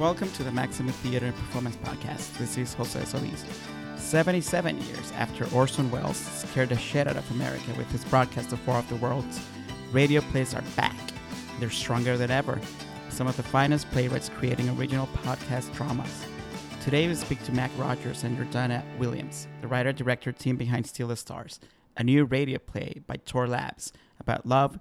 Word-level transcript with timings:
Welcome 0.00 0.30
to 0.32 0.42
the 0.42 0.50
Maxamoo 0.50 0.92
Theater 0.92 1.26
and 1.26 1.34
Performance 1.34 1.76
Podcast. 1.76 2.38
This 2.38 2.56
is 2.56 2.72
Jose 2.72 3.04
Solis. 3.04 3.44
77 3.96 4.80
years 4.80 5.12
after 5.12 5.46
Orson 5.54 5.90
Welles 5.90 6.16
scared 6.16 6.70
the 6.70 6.78
shit 6.78 7.06
out 7.06 7.18
of 7.18 7.30
America 7.32 7.74
with 7.76 7.86
his 7.90 8.02
broadcast 8.06 8.50
of 8.50 8.66
War 8.66 8.78
of 8.78 8.88
the 8.88 8.96
Worlds, 8.96 9.38
radio 9.92 10.22
plays 10.22 10.54
are 10.54 10.64
back. 10.74 10.96
They're 11.58 11.68
stronger 11.68 12.16
than 12.16 12.30
ever. 12.30 12.58
Some 13.10 13.26
of 13.26 13.36
the 13.36 13.42
finest 13.42 13.90
playwrights 13.90 14.30
creating 14.30 14.70
original 14.70 15.06
podcast 15.08 15.70
dramas. 15.74 16.24
Today 16.82 17.06
we 17.06 17.14
speak 17.14 17.44
to 17.44 17.52
Mac 17.52 17.70
Rogers 17.76 18.24
and 18.24 18.38
Jordana 18.38 18.82
Williams, 18.98 19.48
the 19.60 19.68
writer-director 19.68 20.32
team 20.32 20.56
behind 20.56 20.86
Steal 20.86 21.08
the 21.08 21.16
Stars, 21.16 21.60
a 21.98 22.02
new 22.02 22.24
radio 22.24 22.58
play 22.58 23.02
by 23.06 23.16
Tor 23.16 23.46
Labs 23.46 23.92
about 24.18 24.46
love 24.46 24.80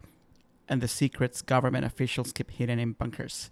and 0.70 0.80
the 0.80 0.88
secrets 0.88 1.42
government 1.42 1.84
officials 1.84 2.32
keep 2.32 2.52
hidden 2.52 2.80
in 2.80 2.94
bunkers. 2.94 3.52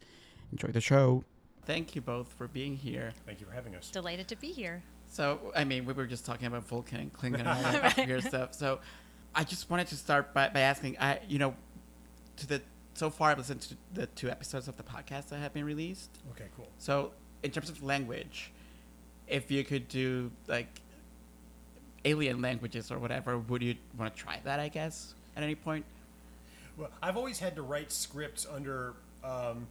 Enjoy 0.50 0.70
the 0.70 0.80
show. 0.80 1.26
Thank 1.68 1.96
you 1.96 2.02
both 2.02 2.32
for 2.34 2.48
being 2.48 2.78
here. 2.78 3.12
Thank 3.26 3.42
you 3.42 3.46
for 3.46 3.52
having 3.52 3.76
us. 3.76 3.90
Delighted 3.92 4.30
to 4.30 4.38
be 4.38 4.48
here. 4.48 4.82
So, 5.10 5.52
I 5.56 5.66
mean, 5.66 5.86
we 5.86 5.92
were 5.92 6.06
just 6.08 6.26
talking 6.26 6.48
about 6.48 6.64
Vulcan 6.66 7.00
and 7.02 7.14
Klingon 7.14 7.40
and 7.40 7.48
all 7.50 7.62
that 7.62 7.98
Right. 7.98 8.08
weird 8.08 8.24
stuff. 8.24 8.54
So, 8.54 8.80
I 9.36 9.44
just 9.44 9.70
wanted 9.70 9.88
to 9.88 9.96
start 9.96 10.34
by, 10.34 10.48
by 10.50 10.62
asking, 10.62 10.98
I, 10.98 11.20
you 11.28 11.40
know, 11.40 11.56
to 12.38 12.48
the 12.48 12.62
so 12.94 13.10
far 13.10 13.30
I've 13.32 13.38
listened 13.38 13.62
to 13.62 13.76
the 13.94 14.08
two 14.08 14.30
episodes 14.30 14.68
of 14.68 14.78
the 14.78 14.84
podcast 14.84 15.28
that 15.30 15.40
have 15.40 15.54
been 15.54 15.66
released. 15.66 16.10
Okay, 16.32 16.46
cool. 16.56 16.68
So, 16.80 17.12
in 17.44 17.52
terms 17.52 17.70
of 17.70 17.84
language, 17.84 18.52
if 19.28 19.52
you 19.52 19.64
could 19.66 19.88
do 19.90 20.32
like 20.48 20.82
alien 22.06 22.42
languages 22.42 22.92
or 22.92 22.98
whatever, 22.98 23.38
would 23.38 23.62
you 23.62 23.76
want 23.98 24.16
to 24.16 24.20
try 24.24 24.40
that? 24.46 24.60
I 24.62 24.70
guess 24.70 25.14
at 25.36 25.44
any 25.44 25.56
point. 25.56 25.84
Well, 26.78 26.90
I've 27.04 27.18
always 27.18 27.40
had 27.40 27.56
to 27.56 27.62
write 27.62 27.92
scripts 27.92 28.48
under 28.50 28.94
um, 29.24 29.68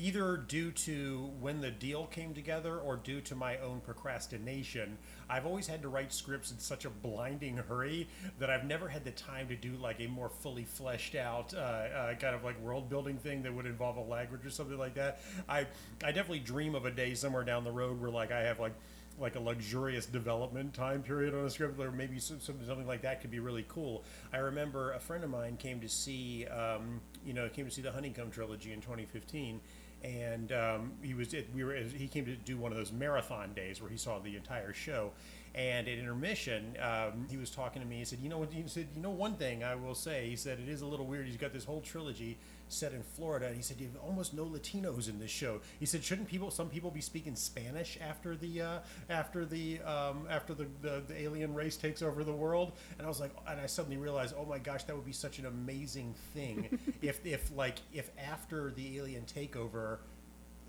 either 0.00 0.36
due 0.36 0.70
to 0.72 1.30
when 1.40 1.60
the 1.60 1.70
deal 1.70 2.06
came 2.06 2.32
together 2.32 2.78
or 2.78 2.96
due 2.96 3.20
to 3.20 3.34
my 3.34 3.58
own 3.58 3.80
procrastination. 3.80 4.96
I've 5.28 5.44
always 5.44 5.66
had 5.66 5.82
to 5.82 5.88
write 5.88 6.12
scripts 6.12 6.50
in 6.50 6.58
such 6.58 6.86
a 6.86 6.90
blinding 6.90 7.58
hurry 7.58 8.08
that 8.38 8.48
I've 8.48 8.64
never 8.64 8.88
had 8.88 9.04
the 9.04 9.10
time 9.10 9.48
to 9.48 9.56
do 9.56 9.72
like 9.76 10.00
a 10.00 10.06
more 10.06 10.30
fully 10.30 10.64
fleshed 10.64 11.14
out 11.14 11.52
uh, 11.54 11.58
uh, 11.58 12.14
kind 12.14 12.34
of 12.34 12.42
like 12.44 12.58
world 12.60 12.88
building 12.88 13.18
thing 13.18 13.42
that 13.42 13.54
would 13.54 13.66
involve 13.66 13.98
a 13.98 14.02
language 14.02 14.44
or 14.44 14.50
something 14.50 14.78
like 14.78 14.94
that. 14.94 15.20
I 15.48 15.66
I 16.02 16.12
definitely 16.12 16.40
dream 16.40 16.74
of 16.74 16.86
a 16.86 16.90
day 16.90 17.14
somewhere 17.14 17.44
down 17.44 17.64
the 17.64 17.72
road 17.72 18.00
where 18.00 18.10
like 18.10 18.32
I 18.32 18.40
have 18.40 18.58
like 18.58 18.74
like 19.18 19.36
a 19.36 19.40
luxurious 19.40 20.06
development 20.06 20.72
time 20.72 21.02
period 21.02 21.34
on 21.34 21.44
a 21.44 21.50
script, 21.50 21.78
or 21.78 21.92
maybe 21.92 22.18
some, 22.18 22.40
some- 22.40 22.64
something 22.66 22.86
like 22.86 23.02
that 23.02 23.20
could 23.20 23.30
be 23.30 23.38
really 23.38 23.66
cool. 23.68 24.02
I 24.32 24.38
remember 24.38 24.92
a 24.92 25.00
friend 25.00 25.22
of 25.22 25.28
mine 25.30 25.58
came 25.58 25.78
to 25.80 25.88
see, 25.90 26.46
um, 26.46 27.02
you 27.26 27.34
know, 27.34 27.46
came 27.50 27.66
to 27.66 27.70
see 27.70 27.82
the 27.82 27.92
Honeycomb 27.92 28.30
trilogy 28.30 28.72
in 28.72 28.80
2015, 28.80 29.60
and 30.02 30.52
um, 30.52 30.92
he 31.02 31.14
was 31.14 31.34
at, 31.34 31.52
we 31.54 31.64
were 31.64 31.74
he 31.74 32.08
came 32.08 32.24
to 32.24 32.34
do 32.36 32.56
one 32.56 32.72
of 32.72 32.78
those 32.78 32.92
marathon 32.92 33.52
days 33.54 33.80
where 33.80 33.90
he 33.90 33.96
saw 33.96 34.18
the 34.18 34.36
entire 34.36 34.72
show. 34.72 35.12
And 35.52 35.88
at 35.88 35.98
intermission, 35.98 36.76
um, 36.80 37.26
he 37.28 37.36
was 37.36 37.50
talking 37.50 37.82
to 37.82 37.88
me. 37.88 37.98
He 37.98 38.04
said, 38.04 38.20
"You 38.22 38.28
know 38.28 38.38
what?" 38.38 38.52
He 38.52 38.62
said, 38.66 38.86
"You 38.94 39.02
know 39.02 39.10
one 39.10 39.34
thing 39.34 39.64
I 39.64 39.74
will 39.74 39.96
say." 39.96 40.28
He 40.30 40.36
said, 40.36 40.60
"It 40.60 40.68
is 40.68 40.80
a 40.80 40.86
little 40.86 41.06
weird. 41.06 41.26
He's 41.26 41.36
got 41.36 41.52
this 41.52 41.64
whole 41.64 41.80
trilogy 41.80 42.38
set 42.72 42.92
in 42.92 43.02
Florida, 43.02 43.46
and 43.46 43.56
he 43.56 43.62
said 43.62 43.78
you 43.80 43.86
have 43.86 44.02
almost 44.02 44.34
no 44.34 44.44
Latinos 44.44 45.08
in 45.08 45.18
this 45.18 45.30
show. 45.30 45.60
He 45.78 45.86
said, 45.86 46.02
shouldn't 46.02 46.28
people, 46.28 46.50
some 46.50 46.68
people, 46.68 46.90
be 46.90 47.00
speaking 47.00 47.34
Spanish 47.36 47.98
after 48.00 48.36
the 48.36 48.62
uh, 48.62 48.78
after 49.08 49.44
the 49.44 49.80
um, 49.82 50.26
after 50.28 50.54
the, 50.54 50.66
the 50.82 51.02
the 51.06 51.20
alien 51.20 51.54
race 51.54 51.76
takes 51.76 52.02
over 52.02 52.24
the 52.24 52.32
world? 52.32 52.72
And 52.98 53.06
I 53.06 53.08
was 53.08 53.20
like, 53.20 53.32
and 53.48 53.60
I 53.60 53.66
suddenly 53.66 53.96
realized, 53.96 54.34
oh 54.38 54.44
my 54.44 54.58
gosh, 54.58 54.84
that 54.84 54.96
would 54.96 55.06
be 55.06 55.12
such 55.12 55.38
an 55.38 55.46
amazing 55.46 56.14
thing 56.34 56.78
if 57.02 57.24
if 57.24 57.54
like 57.56 57.78
if 57.92 58.10
after 58.18 58.70
the 58.70 58.98
alien 58.98 59.24
takeover. 59.24 59.98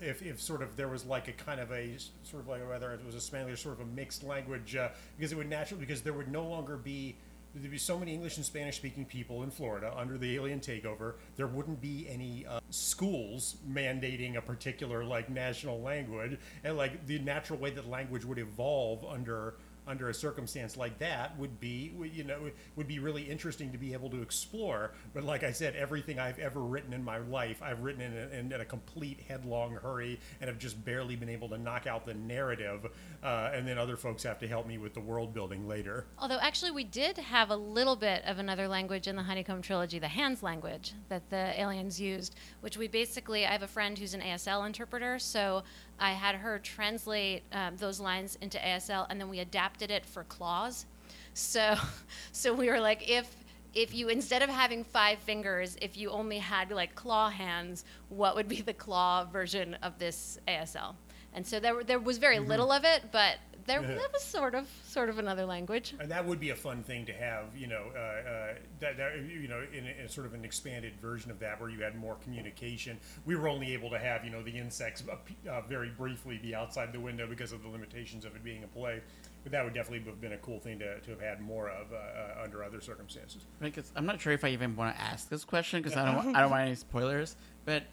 If, 0.00 0.20
if 0.20 0.42
sort 0.42 0.62
of 0.62 0.74
there 0.74 0.88
was 0.88 1.04
like 1.04 1.28
a 1.28 1.32
kind 1.32 1.60
of 1.60 1.70
a 1.70 1.96
sort 2.24 2.42
of 2.42 2.48
like 2.48 2.68
whether 2.68 2.92
it 2.92 3.06
was 3.06 3.14
a 3.14 3.20
Spanish 3.20 3.52
or 3.52 3.56
sort 3.56 3.74
of 3.76 3.86
a 3.86 3.90
mixed 3.90 4.24
language 4.24 4.74
uh, 4.74 4.88
because 5.16 5.30
it 5.30 5.36
would 5.36 5.48
naturally 5.48 5.80
because 5.80 6.02
there 6.02 6.12
would 6.12 6.26
no 6.26 6.44
longer 6.44 6.76
be 6.76 7.14
there'd 7.54 7.70
be 7.70 7.78
so 7.78 7.98
many 7.98 8.14
English 8.14 8.36
and 8.36 8.46
Spanish 8.46 8.76
speaking 8.76 9.04
people 9.04 9.42
in 9.42 9.50
Florida 9.50 9.92
under 9.96 10.16
the 10.16 10.34
alien 10.34 10.60
takeover. 10.60 11.14
There 11.36 11.46
wouldn't 11.46 11.80
be 11.80 12.06
any 12.08 12.46
uh, 12.46 12.60
schools 12.70 13.56
mandating 13.70 14.36
a 14.36 14.40
particular 14.40 15.04
like 15.04 15.28
national 15.28 15.80
language, 15.80 16.38
and 16.64 16.76
like 16.76 17.06
the 17.06 17.18
natural 17.18 17.58
way 17.58 17.70
that 17.70 17.88
language 17.88 18.24
would 18.24 18.38
evolve 18.38 19.04
under 19.04 19.54
under 19.86 20.08
a 20.08 20.14
circumstance 20.14 20.76
like 20.76 20.98
that 20.98 21.36
would 21.38 21.58
be 21.60 21.92
you 22.12 22.24
know 22.24 22.50
would 22.76 22.88
be 22.88 22.98
really 22.98 23.22
interesting 23.22 23.72
to 23.72 23.78
be 23.78 23.92
able 23.92 24.10
to 24.10 24.22
explore. 24.22 24.92
But 25.14 25.24
like 25.24 25.42
I 25.42 25.52
said, 25.52 25.74
everything 25.76 26.18
I've 26.18 26.38
ever 26.38 26.60
written 26.60 26.92
in 26.92 27.02
my 27.02 27.18
life, 27.18 27.62
I've 27.62 27.80
written 27.80 28.02
in 28.02 28.16
a, 28.16 28.38
in, 28.38 28.52
in 28.52 28.60
a 28.60 28.64
complete 28.64 29.20
headlong 29.20 29.74
hurry 29.74 30.20
and 30.40 30.48
have 30.48 30.58
just 30.58 30.82
barely 30.84 31.16
been 31.16 31.28
able 31.28 31.48
to 31.50 31.58
knock 31.58 31.86
out 31.86 32.06
the 32.06 32.14
narrative. 32.14 32.86
Uh, 33.22 33.50
and 33.52 33.66
then 33.66 33.78
other 33.78 33.96
folks 33.96 34.22
have 34.22 34.38
to 34.40 34.48
help 34.48 34.66
me 34.66 34.78
with 34.78 34.94
the 34.94 35.00
world 35.00 35.32
building 35.34 35.68
later. 35.68 36.06
Although 36.18 36.38
actually 36.40 36.70
we 36.70 36.84
did 36.84 37.18
have 37.18 37.50
a 37.50 37.56
little 37.56 37.96
bit 37.96 38.24
of 38.24 38.38
another 38.38 38.68
language 38.68 39.06
in 39.06 39.16
the 39.16 39.22
Honeycomb 39.22 39.62
trilogy, 39.62 39.98
the 39.98 40.08
hands 40.08 40.42
language 40.42 40.94
that 41.08 41.28
the 41.30 41.60
aliens 41.60 42.00
used, 42.00 42.34
which 42.60 42.76
we 42.76 42.88
basically 42.88 43.46
I 43.46 43.52
have 43.52 43.62
a 43.62 43.68
friend 43.68 43.98
who's 43.98 44.14
an 44.14 44.20
ASL 44.20 44.66
interpreter, 44.66 45.18
so 45.18 45.62
I 45.98 46.12
had 46.12 46.36
her 46.36 46.58
translate 46.58 47.42
um, 47.52 47.76
those 47.76 48.00
lines 48.00 48.36
into 48.40 48.58
ASL 48.58 49.06
and 49.08 49.20
then 49.20 49.28
we 49.28 49.40
adapted 49.40 49.90
it 49.90 50.04
for 50.04 50.24
claws. 50.24 50.86
So 51.34 51.76
so 52.32 52.52
we 52.54 52.68
were 52.68 52.80
like 52.80 53.08
if 53.08 53.34
if 53.74 53.94
you 53.94 54.08
instead 54.08 54.42
of 54.42 54.50
having 54.50 54.84
five 54.84 55.18
fingers, 55.18 55.76
if 55.80 55.96
you 55.96 56.10
only 56.10 56.38
had 56.38 56.70
like 56.70 56.94
claw 56.94 57.30
hands, 57.30 57.84
what 58.08 58.34
would 58.36 58.48
be 58.48 58.60
the 58.60 58.74
claw 58.74 59.24
version 59.24 59.76
of 59.82 59.98
this 59.98 60.38
ASL? 60.46 60.94
And 61.34 61.46
so 61.46 61.60
there, 61.60 61.82
there 61.82 61.98
was 61.98 62.18
very 62.18 62.38
little 62.38 62.70
of 62.70 62.84
it, 62.84 63.04
but 63.10 63.36
there 63.66 63.82
that 63.86 64.12
was 64.12 64.22
sort 64.22 64.54
of 64.54 64.68
sort 64.84 65.08
of 65.08 65.18
another 65.18 65.44
language. 65.44 65.94
And 65.98 66.10
that 66.10 66.24
would 66.24 66.40
be 66.40 66.50
a 66.50 66.56
fun 66.56 66.82
thing 66.82 67.06
to 67.06 67.12
have, 67.12 67.44
you 67.56 67.66
know, 67.66 67.84
uh, 67.94 67.98
uh, 67.98 68.54
that, 68.80 68.96
that 68.96 69.16
you 69.18 69.48
know, 69.48 69.64
in, 69.72 69.86
a, 69.86 70.02
in 70.02 70.08
sort 70.08 70.26
of 70.26 70.34
an 70.34 70.44
expanded 70.44 70.94
version 71.00 71.30
of 71.30 71.38
that, 71.40 71.60
where 71.60 71.70
you 71.70 71.82
had 71.82 71.96
more 71.96 72.16
communication. 72.16 72.98
We 73.24 73.36
were 73.36 73.48
only 73.48 73.72
able 73.72 73.90
to 73.90 73.98
have, 73.98 74.24
you 74.24 74.30
know, 74.30 74.42
the 74.42 74.56
insects 74.56 75.02
uh, 75.10 75.50
uh, 75.50 75.60
very 75.62 75.90
briefly 75.90 76.38
be 76.38 76.54
outside 76.54 76.92
the 76.92 77.00
window 77.00 77.26
because 77.26 77.52
of 77.52 77.62
the 77.62 77.68
limitations 77.68 78.24
of 78.24 78.34
it 78.34 78.44
being 78.44 78.64
a 78.64 78.68
play. 78.68 79.00
But 79.42 79.52
that 79.52 79.64
would 79.64 79.74
definitely 79.74 80.08
have 80.10 80.20
been 80.20 80.34
a 80.34 80.38
cool 80.38 80.60
thing 80.60 80.78
to, 80.78 81.00
to 81.00 81.10
have 81.10 81.20
had 81.20 81.40
more 81.40 81.68
of 81.68 81.92
uh, 81.92 81.96
uh, 81.96 82.44
under 82.44 82.62
other 82.62 82.80
circumstances. 82.80 83.44
Because 83.60 83.90
I'm 83.96 84.06
not 84.06 84.20
sure 84.20 84.32
if 84.32 84.44
I 84.44 84.48
even 84.48 84.76
want 84.76 84.94
to 84.94 85.02
ask 85.02 85.28
this 85.28 85.44
question 85.44 85.82
because 85.82 85.96
I 85.96 86.04
don't 86.04 86.36
I 86.36 86.42
don't 86.42 86.50
want 86.50 86.62
any 86.62 86.74
spoilers. 86.76 87.36
But 87.64 87.84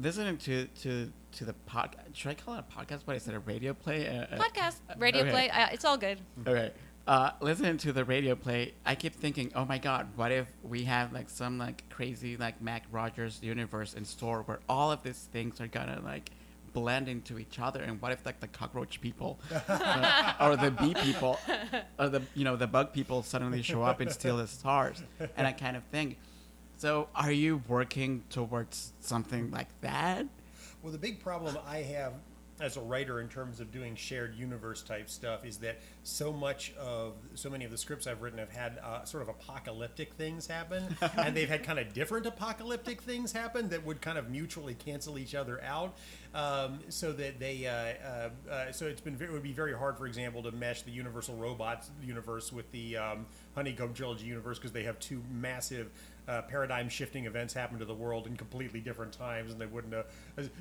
listening 0.00 0.36
to 0.38 0.66
to 0.82 1.12
to 1.32 1.44
the 1.44 1.54
podcast, 1.68 2.14
should 2.14 2.30
I 2.30 2.34
call 2.34 2.54
it 2.54 2.64
a 2.68 2.78
podcast? 2.78 3.00
What 3.04 3.16
is 3.16 3.28
it? 3.28 3.34
A 3.34 3.38
radio 3.40 3.74
play? 3.74 4.08
Uh, 4.08 4.34
uh, 4.34 4.38
Podcast, 4.38 4.76
radio 4.98 5.22
okay. 5.22 5.30
play, 5.30 5.50
uh, 5.50 5.68
it's 5.72 5.84
all 5.84 5.96
good. 5.96 6.18
Okay. 6.46 6.72
Uh, 7.06 7.30
listening 7.40 7.78
to 7.78 7.92
the 7.92 8.04
radio 8.04 8.34
play, 8.34 8.74
I 8.84 8.94
keep 8.94 9.14
thinking, 9.14 9.50
oh 9.54 9.64
my 9.64 9.78
god, 9.78 10.08
what 10.16 10.30
if 10.30 10.46
we 10.62 10.84
have 10.84 11.12
like 11.12 11.30
some 11.30 11.56
like 11.56 11.88
crazy 11.88 12.36
like 12.36 12.60
Mac 12.60 12.84
Rogers 12.92 13.40
universe 13.42 13.94
in 13.94 14.04
store 14.04 14.42
where 14.42 14.60
all 14.68 14.92
of 14.92 15.02
these 15.02 15.28
things 15.32 15.60
are 15.60 15.68
gonna 15.68 16.00
like 16.04 16.30
blend 16.74 17.08
into 17.08 17.38
each 17.38 17.58
other, 17.58 17.80
and 17.80 18.00
what 18.02 18.12
if 18.12 18.26
like 18.26 18.40
the 18.40 18.48
cockroach 18.48 19.00
people 19.00 19.38
uh, 19.68 20.34
or 20.40 20.56
the 20.56 20.70
bee 20.70 20.94
people 20.94 21.38
or 21.98 22.08
the 22.10 22.22
you 22.34 22.44
know 22.44 22.56
the 22.56 22.66
bug 22.66 22.92
people 22.92 23.22
suddenly 23.22 23.62
show 23.62 23.82
up 23.82 24.00
and 24.00 24.12
steal 24.12 24.36
the 24.36 24.46
stars, 24.46 25.02
and 25.36 25.46
I 25.46 25.52
kind 25.52 25.76
of 25.76 25.84
think. 25.84 26.18
So, 26.78 27.08
are 27.12 27.32
you 27.32 27.60
working 27.66 28.22
towards 28.30 28.92
something 29.00 29.50
like 29.50 29.66
that? 29.80 30.26
Well, 30.80 30.92
the 30.92 30.98
big 30.98 31.18
problem 31.18 31.58
I 31.66 31.78
have 31.78 32.12
as 32.60 32.76
a 32.76 32.80
writer 32.80 33.20
in 33.20 33.28
terms 33.28 33.58
of 33.58 33.72
doing 33.72 33.96
shared 33.96 34.34
universe 34.36 34.82
type 34.82 35.08
stuff 35.08 35.44
is 35.44 35.58
that 35.58 35.80
so 36.02 36.32
much 36.32 36.72
of 36.78 37.14
so 37.34 37.50
many 37.50 37.64
of 37.64 37.72
the 37.72 37.78
scripts 37.78 38.06
I've 38.06 38.22
written 38.22 38.38
have 38.38 38.50
had 38.50 38.78
uh, 38.82 39.04
sort 39.04 39.24
of 39.24 39.28
apocalyptic 39.28 40.14
things 40.14 40.46
happen, 40.46 40.96
and 41.16 41.36
they've 41.36 41.48
had 41.48 41.64
kind 41.64 41.80
of 41.80 41.92
different 41.92 42.26
apocalyptic 42.26 43.02
things 43.02 43.32
happen 43.32 43.68
that 43.70 43.84
would 43.84 44.00
kind 44.00 44.16
of 44.16 44.30
mutually 44.30 44.74
cancel 44.74 45.18
each 45.18 45.34
other 45.34 45.60
out. 45.64 45.96
Um, 46.32 46.80
so 46.90 47.12
that 47.12 47.40
they, 47.40 47.66
uh, 47.66 48.06
uh, 48.06 48.52
uh, 48.52 48.72
so 48.72 48.86
it's 48.86 49.00
been 49.00 49.16
very, 49.16 49.30
it 49.30 49.32
would 49.32 49.42
be 49.42 49.52
very 49.52 49.72
hard, 49.72 49.96
for 49.96 50.06
example, 50.06 50.42
to 50.42 50.52
mesh 50.52 50.82
the 50.82 50.90
Universal 50.90 51.36
Robots 51.36 51.90
universe 52.04 52.52
with 52.52 52.70
the 52.70 52.98
um, 52.98 53.26
Honeycomb 53.54 53.94
Trilogy 53.94 54.26
universe 54.26 54.58
because 54.58 54.72
they 54.72 54.84
have 54.84 54.98
two 55.00 55.22
massive 55.32 55.90
uh, 56.28 56.42
paradigm 56.42 56.88
shifting 56.88 57.24
events 57.24 57.54
happen 57.54 57.78
to 57.78 57.84
the 57.84 57.94
world 57.94 58.26
in 58.26 58.36
completely 58.36 58.80
different 58.80 59.12
times, 59.12 59.52
and 59.52 59.60
they 59.60 59.66
wouldn't. 59.66 59.94
have. 59.94 60.06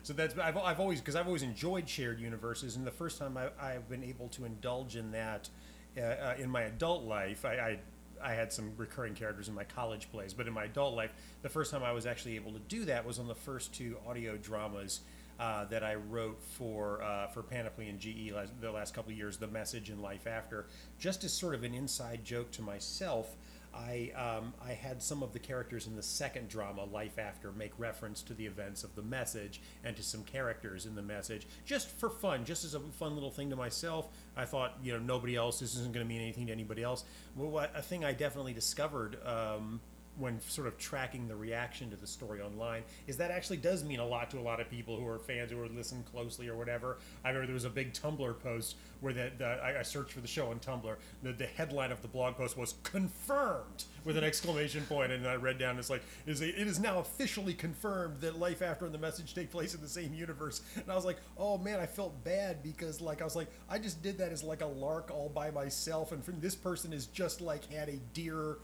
so 0.04 0.14
that's 0.14 0.38
I've, 0.38 0.58
I've 0.58 0.80
always 0.80 1.00
because 1.00 1.16
I've 1.16 1.28
always 1.28 1.44
enjoyed 1.44 1.88
shared 1.88 2.20
universes, 2.20 2.78
and 2.78 2.88
the 2.88 2.92
first 2.92 3.20
time 3.20 3.38
I, 3.38 3.50
I've 3.62 3.90
been 3.90 4.04
able 4.04 4.30
to 4.30 4.46
indulge 4.46 4.96
in 4.96 5.12
that 5.12 5.50
uh, 5.98 6.02
uh, 6.02 6.36
in 6.40 6.50
my 6.50 6.64
adult 6.64 7.04
life, 7.04 7.46
I. 7.46 7.54
I 7.54 7.80
I 8.20 8.34
had 8.34 8.52
some 8.52 8.72
recurring 8.78 9.14
characters 9.14 9.48
in 9.48 9.54
my 9.54 9.64
college 9.64 10.10
plays, 10.12 10.34
but 10.34 10.48
in 10.48 10.54
my 10.54 10.64
adult 10.64 10.96
life, 10.96 11.12
the 11.44 11.50
first 11.50 11.70
time 11.70 11.84
I 11.84 11.92
was 11.92 12.08
actually 12.08 12.36
able 12.36 12.52
to 12.54 12.60
do 12.68 12.84
that 12.86 13.06
was 13.06 13.20
on 13.20 13.28
the 13.28 13.36
first 13.36 13.76
two 13.76 13.96
audio 14.08 14.38
dramas 14.38 15.02
uh, 15.40 15.66
that 15.66 15.84
I 15.84 15.96
wrote 15.96 16.42
for 16.42 17.02
uh, 17.04 17.28
for 17.28 17.44
Panoply 17.44 17.90
and 17.90 18.00
GE 18.00 18.32
last, 18.34 18.60
the 18.60 18.72
last 18.72 18.94
couple 18.94 19.12
of 19.12 19.18
years, 19.18 19.38
The 19.38 19.48
Message 19.48 19.90
and 19.90 20.02
Life 20.02 20.26
After, 20.26 20.66
just 21.00 21.24
as 21.24 21.34
sort 21.34 21.54
of 21.54 21.64
an 21.64 21.74
inside 21.74 22.26
joke 22.26 22.50
to 22.54 22.62
myself. 22.62 23.36
I 23.78 24.12
um, 24.16 24.54
I 24.66 24.74
had 24.74 25.02
some 25.02 25.22
of 25.22 25.34
the 25.34 25.40
characters 25.40 25.88
in 25.88 25.96
the 25.96 26.04
second 26.04 26.50
drama, 26.50 26.86
Life 26.86 27.20
After, 27.20 27.52
make 27.52 27.72
reference 27.78 28.22
to 28.24 28.34
the 28.34 28.46
events 28.46 28.84
of 28.84 28.96
the 28.96 29.02
message 29.02 29.62
and 29.84 29.96
to 29.96 30.04
some 30.04 30.24
characters 30.24 30.86
in 30.86 30.96
the 30.96 31.02
message, 31.02 31.48
just 31.66 31.90
for 31.90 32.10
fun, 32.10 32.44
just 32.46 32.66
as 32.66 32.74
a 32.74 32.80
fun 32.80 33.14
little 33.14 33.32
thing 33.32 33.50
to 33.52 33.56
myself. 33.56 34.10
I 34.36 34.46
thought, 34.46 34.78
you 34.84 34.94
know, 34.94 35.00
nobody 35.00 35.36
else. 35.36 35.60
This 35.60 35.76
isn't 35.76 35.94
going 35.94 36.06
to 36.06 36.10
mean 36.10 36.22
anything 36.22 36.48
to 36.48 36.52
anybody 36.52 36.84
else. 36.84 37.04
Well, 37.36 37.70
a 37.76 37.82
thing 37.82 38.04
I 38.04 38.14
definitely 38.14 38.54
discovered. 38.54 39.18
Um, 39.26 39.80
when 40.18 40.40
sort 40.42 40.68
of 40.68 40.78
tracking 40.78 41.28
the 41.28 41.36
reaction 41.36 41.90
to 41.90 41.96
the 41.96 42.08
story 42.08 42.42
online 42.42 42.84
is 43.06 43.18
that 43.18 43.32
actually 43.32 43.58
does 43.58 43.84
mean 43.84 44.00
a 44.00 44.06
lot 44.06 44.30
to 44.32 44.40
a 44.40 44.42
lot 44.42 44.60
of 44.60 44.70
people 44.70 44.98
who 44.98 45.08
are 45.08 45.20
fans 45.20 45.52
who 45.52 45.62
are 45.62 45.68
listen 45.68 46.04
closely 46.12 46.48
or 46.48 46.56
whatever. 46.56 46.98
I 47.24 47.30
remember 47.30 47.48
there 47.48 47.54
was 47.54 47.66
a 47.66 47.70
big 47.70 47.94
Tumblr 47.94 48.40
post 48.40 48.76
where 49.02 49.14
the, 49.14 49.32
the 49.38 49.46
I, 49.46 49.80
I, 49.80 49.84
searched 49.84 50.12
for 50.12 50.22
the 50.22 50.28
show 50.28 50.50
on 50.50 50.60
Tumblr. 50.60 50.96
The, 51.22 51.34
the, 51.34 51.46
headline 51.46 51.92
of 51.92 52.02
the 52.02 52.08
blog 52.08 52.36
post 52.36 52.58
was 52.58 52.76
confirmed 52.84 53.86
with 54.04 54.18
an 54.18 54.24
exclamation 54.24 54.84
point, 54.86 55.12
and 55.12 55.28
I 55.28 55.36
read 55.36 55.60
down 55.60 55.78
it's 55.78 55.90
like 55.90 56.04
is, 56.26 56.42
it 56.42 56.56
is 56.56 56.80
now 56.80 57.00
officially 57.00 57.54
confirmed 57.54 58.22
that 58.22 58.40
life 58.40 58.62
after 58.62 58.86
and 58.86 58.94
the 58.94 59.00
message 59.00 59.36
take 59.36 59.52
place 59.52 59.76
in 59.76 59.82
the 59.82 59.88
same 59.88 60.14
universe. 60.14 60.62
And 60.76 60.92
I 60.92 60.96
was 60.96 61.06
like, 61.06 61.18
oh 61.38 61.58
man, 61.58 61.80
I 61.80 61.86
felt 61.86 62.24
bad 62.24 62.64
because 62.64 63.02
like 63.02 63.22
I 63.22 63.24
was 63.24 63.36
like 63.36 63.50
I 63.70 63.78
just 63.78 64.02
did 64.02 64.18
that 64.18 64.32
as 64.32 64.44
like 64.44 64.62
a 64.62 64.68
lark 64.68 65.12
all 65.12 65.30
by 65.30 65.52
myself, 65.52 66.12
and 66.12 66.24
this 66.42 66.56
person 66.56 66.94
is 66.94 67.06
just 67.08 67.42
like 67.42 67.72
had 67.72 67.90
a 67.90 67.98
dear 68.14 68.58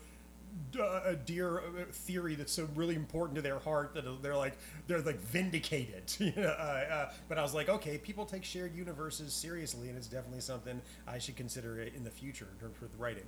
a 0.80 1.16
dear 1.16 1.60
uh, 1.60 1.62
theory 1.92 2.36
that's 2.36 2.52
so 2.52 2.68
really 2.76 2.96
important 2.96 3.36
to 3.36 3.42
their 3.42 3.60
heart 3.60 3.94
that 3.94 4.06
they're 4.22 4.36
like 4.36 4.58
they're 4.88 5.02
like 5.02 5.20
vindicated. 5.20 6.14
you 6.20 6.34
know, 6.36 6.48
uh, 6.48 6.86
uh, 6.92 7.12
but 7.28 7.38
I 7.38 7.42
was 7.42 7.54
like, 7.54 7.70
okay, 7.70 7.98
people 7.98 8.26
take 8.26 8.44
shared 8.44 8.76
universes 8.76 9.34
seriously, 9.34 9.90
and 9.90 9.98
it's 9.98 10.08
definitely 10.08 10.42
something 10.42 10.82
I 11.08 11.20
should 11.20 11.36
consider 11.36 11.82
in 11.82 12.04
the 12.04 12.12
future 12.12 12.48
in 12.54 12.60
terms 12.60 12.82
of 12.82 13.00
writing. 13.00 13.26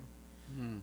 Hmm. 0.55 0.77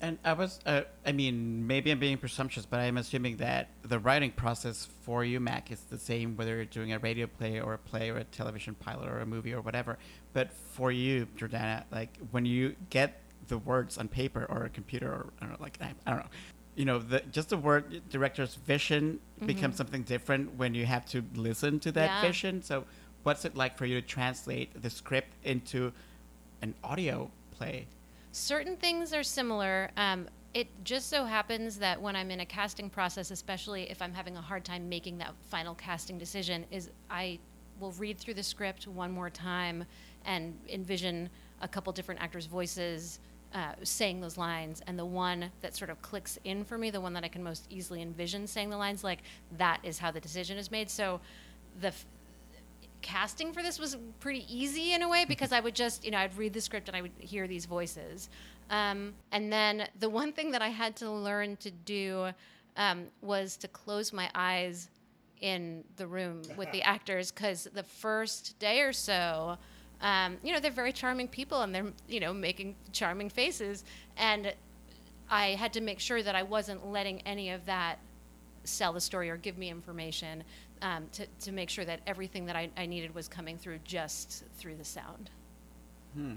And 0.00 0.16
I 0.24 0.34
was, 0.34 0.60
uh, 0.64 0.82
I 1.04 1.10
mean, 1.10 1.66
maybe 1.66 1.90
I'm 1.90 1.98
being 1.98 2.18
presumptuous, 2.18 2.64
but 2.64 2.78
I'm 2.78 2.98
assuming 2.98 3.38
that 3.38 3.68
the 3.82 3.98
writing 3.98 4.30
process 4.30 4.86
for 5.02 5.24
you, 5.24 5.40
Mac, 5.40 5.72
is 5.72 5.80
the 5.90 5.98
same 5.98 6.36
whether 6.36 6.54
you're 6.54 6.64
doing 6.66 6.92
a 6.92 7.00
radio 7.00 7.26
play 7.26 7.60
or 7.60 7.74
a 7.74 7.78
play 7.78 8.10
or 8.10 8.18
a 8.18 8.24
television 8.24 8.76
pilot 8.76 9.08
or 9.08 9.18
a 9.18 9.26
movie 9.26 9.52
or 9.52 9.60
whatever. 9.60 9.98
But 10.34 10.52
for 10.52 10.92
you, 10.92 11.26
Jordana, 11.36 11.82
like 11.90 12.16
when 12.30 12.46
you 12.46 12.76
get 12.90 13.20
the 13.46 13.58
words 13.58 13.98
on 13.98 14.08
paper 14.08 14.46
or 14.48 14.64
a 14.64 14.68
computer 14.68 15.08
or 15.08 15.26
I 15.40 15.46
don't 15.46 15.52
know, 15.52 15.62
like 15.62 15.78
I, 15.80 15.92
I 16.06 16.10
don't 16.10 16.20
know. 16.20 16.30
You 16.74 16.84
know, 16.84 16.98
the, 16.98 17.20
just 17.32 17.48
the 17.48 17.56
word 17.56 18.02
director's 18.08 18.54
vision 18.54 19.18
mm-hmm. 19.36 19.46
becomes 19.46 19.76
something 19.76 20.02
different 20.02 20.54
when 20.56 20.74
you 20.74 20.86
have 20.86 21.06
to 21.06 21.24
listen 21.34 21.80
to 21.80 21.92
that 21.92 22.06
yeah. 22.06 22.22
vision. 22.22 22.62
So, 22.62 22.84
what's 23.24 23.44
it 23.44 23.56
like 23.56 23.76
for 23.76 23.84
you 23.84 24.00
to 24.00 24.06
translate 24.06 24.80
the 24.80 24.88
script 24.88 25.34
into 25.42 25.92
an 26.62 26.74
audio 26.84 27.30
play? 27.50 27.86
Certain 28.30 28.76
things 28.76 29.12
are 29.12 29.24
similar. 29.24 29.90
Um, 29.96 30.28
it 30.54 30.68
just 30.84 31.08
so 31.08 31.24
happens 31.24 31.78
that 31.78 32.00
when 32.00 32.16
I'm 32.16 32.30
in 32.30 32.40
a 32.40 32.46
casting 32.46 32.88
process, 32.88 33.30
especially 33.30 33.90
if 33.90 34.00
I'm 34.00 34.14
having 34.14 34.36
a 34.36 34.40
hard 34.40 34.64
time 34.64 34.88
making 34.88 35.18
that 35.18 35.34
final 35.50 35.74
casting 35.74 36.16
decision, 36.16 36.64
is 36.70 36.90
I 37.10 37.38
will 37.80 37.92
read 37.92 38.18
through 38.18 38.34
the 38.34 38.42
script 38.42 38.86
one 38.86 39.10
more 39.10 39.30
time 39.30 39.84
and 40.24 40.58
envision 40.68 41.28
a 41.60 41.68
couple 41.68 41.92
different 41.92 42.20
actors' 42.20 42.46
voices 42.46 43.20
uh, 43.54 43.72
saying 43.82 44.20
those 44.20 44.36
lines, 44.36 44.82
and 44.86 44.98
the 44.98 45.04
one 45.04 45.50
that 45.62 45.74
sort 45.74 45.90
of 45.90 46.00
clicks 46.02 46.38
in 46.44 46.64
for 46.64 46.76
me, 46.76 46.90
the 46.90 47.00
one 47.00 47.14
that 47.14 47.24
I 47.24 47.28
can 47.28 47.42
most 47.42 47.66
easily 47.70 48.02
envision 48.02 48.46
saying 48.46 48.70
the 48.70 48.76
lines, 48.76 49.02
like 49.02 49.20
that 49.56 49.80
is 49.82 49.98
how 49.98 50.10
the 50.10 50.20
decision 50.20 50.58
is 50.58 50.70
made. 50.70 50.90
So 50.90 51.20
the 51.80 51.88
f- 51.88 52.04
casting 53.00 53.52
for 53.52 53.62
this 53.62 53.78
was 53.78 53.96
pretty 54.20 54.44
easy 54.54 54.92
in 54.92 55.02
a 55.02 55.08
way 55.08 55.24
because 55.28 55.52
I 55.52 55.60
would 55.60 55.74
just, 55.74 56.04
you 56.04 56.10
know, 56.10 56.18
I'd 56.18 56.36
read 56.36 56.52
the 56.52 56.60
script 56.60 56.88
and 56.88 56.96
I 56.96 57.02
would 57.02 57.12
hear 57.18 57.46
these 57.46 57.64
voices. 57.64 58.28
Um, 58.70 59.14
and 59.32 59.52
then 59.52 59.88
the 59.98 60.10
one 60.10 60.32
thing 60.32 60.50
that 60.50 60.62
I 60.62 60.68
had 60.68 60.94
to 60.96 61.10
learn 61.10 61.56
to 61.56 61.70
do 61.70 62.30
um, 62.76 63.06
was 63.22 63.56
to 63.58 63.68
close 63.68 64.12
my 64.12 64.30
eyes 64.34 64.88
in 65.40 65.84
the 65.96 66.06
room 66.06 66.42
with 66.56 66.70
the 66.72 66.82
actors 66.94 67.30
because 67.30 67.68
the 67.72 67.82
first 67.82 68.58
day 68.58 68.80
or 68.80 68.92
so, 68.92 69.56
um, 70.00 70.36
you 70.42 70.52
know, 70.52 70.60
they're 70.60 70.70
very 70.70 70.92
charming 70.92 71.28
people 71.28 71.62
and 71.62 71.74
they're, 71.74 71.92
you 72.08 72.20
know, 72.20 72.32
making 72.32 72.76
charming 72.92 73.28
faces. 73.28 73.84
And 74.16 74.52
I 75.30 75.48
had 75.50 75.72
to 75.74 75.80
make 75.80 76.00
sure 76.00 76.22
that 76.22 76.34
I 76.34 76.42
wasn't 76.42 76.86
letting 76.86 77.20
any 77.22 77.50
of 77.50 77.66
that 77.66 77.98
sell 78.64 78.92
the 78.92 79.00
story 79.00 79.30
or 79.30 79.36
give 79.36 79.58
me 79.58 79.70
information 79.70 80.44
um, 80.82 81.06
to, 81.12 81.26
to 81.40 81.52
make 81.52 81.70
sure 81.70 81.84
that 81.84 82.00
everything 82.06 82.46
that 82.46 82.56
I, 82.56 82.70
I 82.76 82.86
needed 82.86 83.14
was 83.14 83.28
coming 83.28 83.58
through 83.58 83.78
just 83.84 84.44
through 84.56 84.76
the 84.76 84.84
sound. 84.84 85.30
Hmm. 86.14 86.34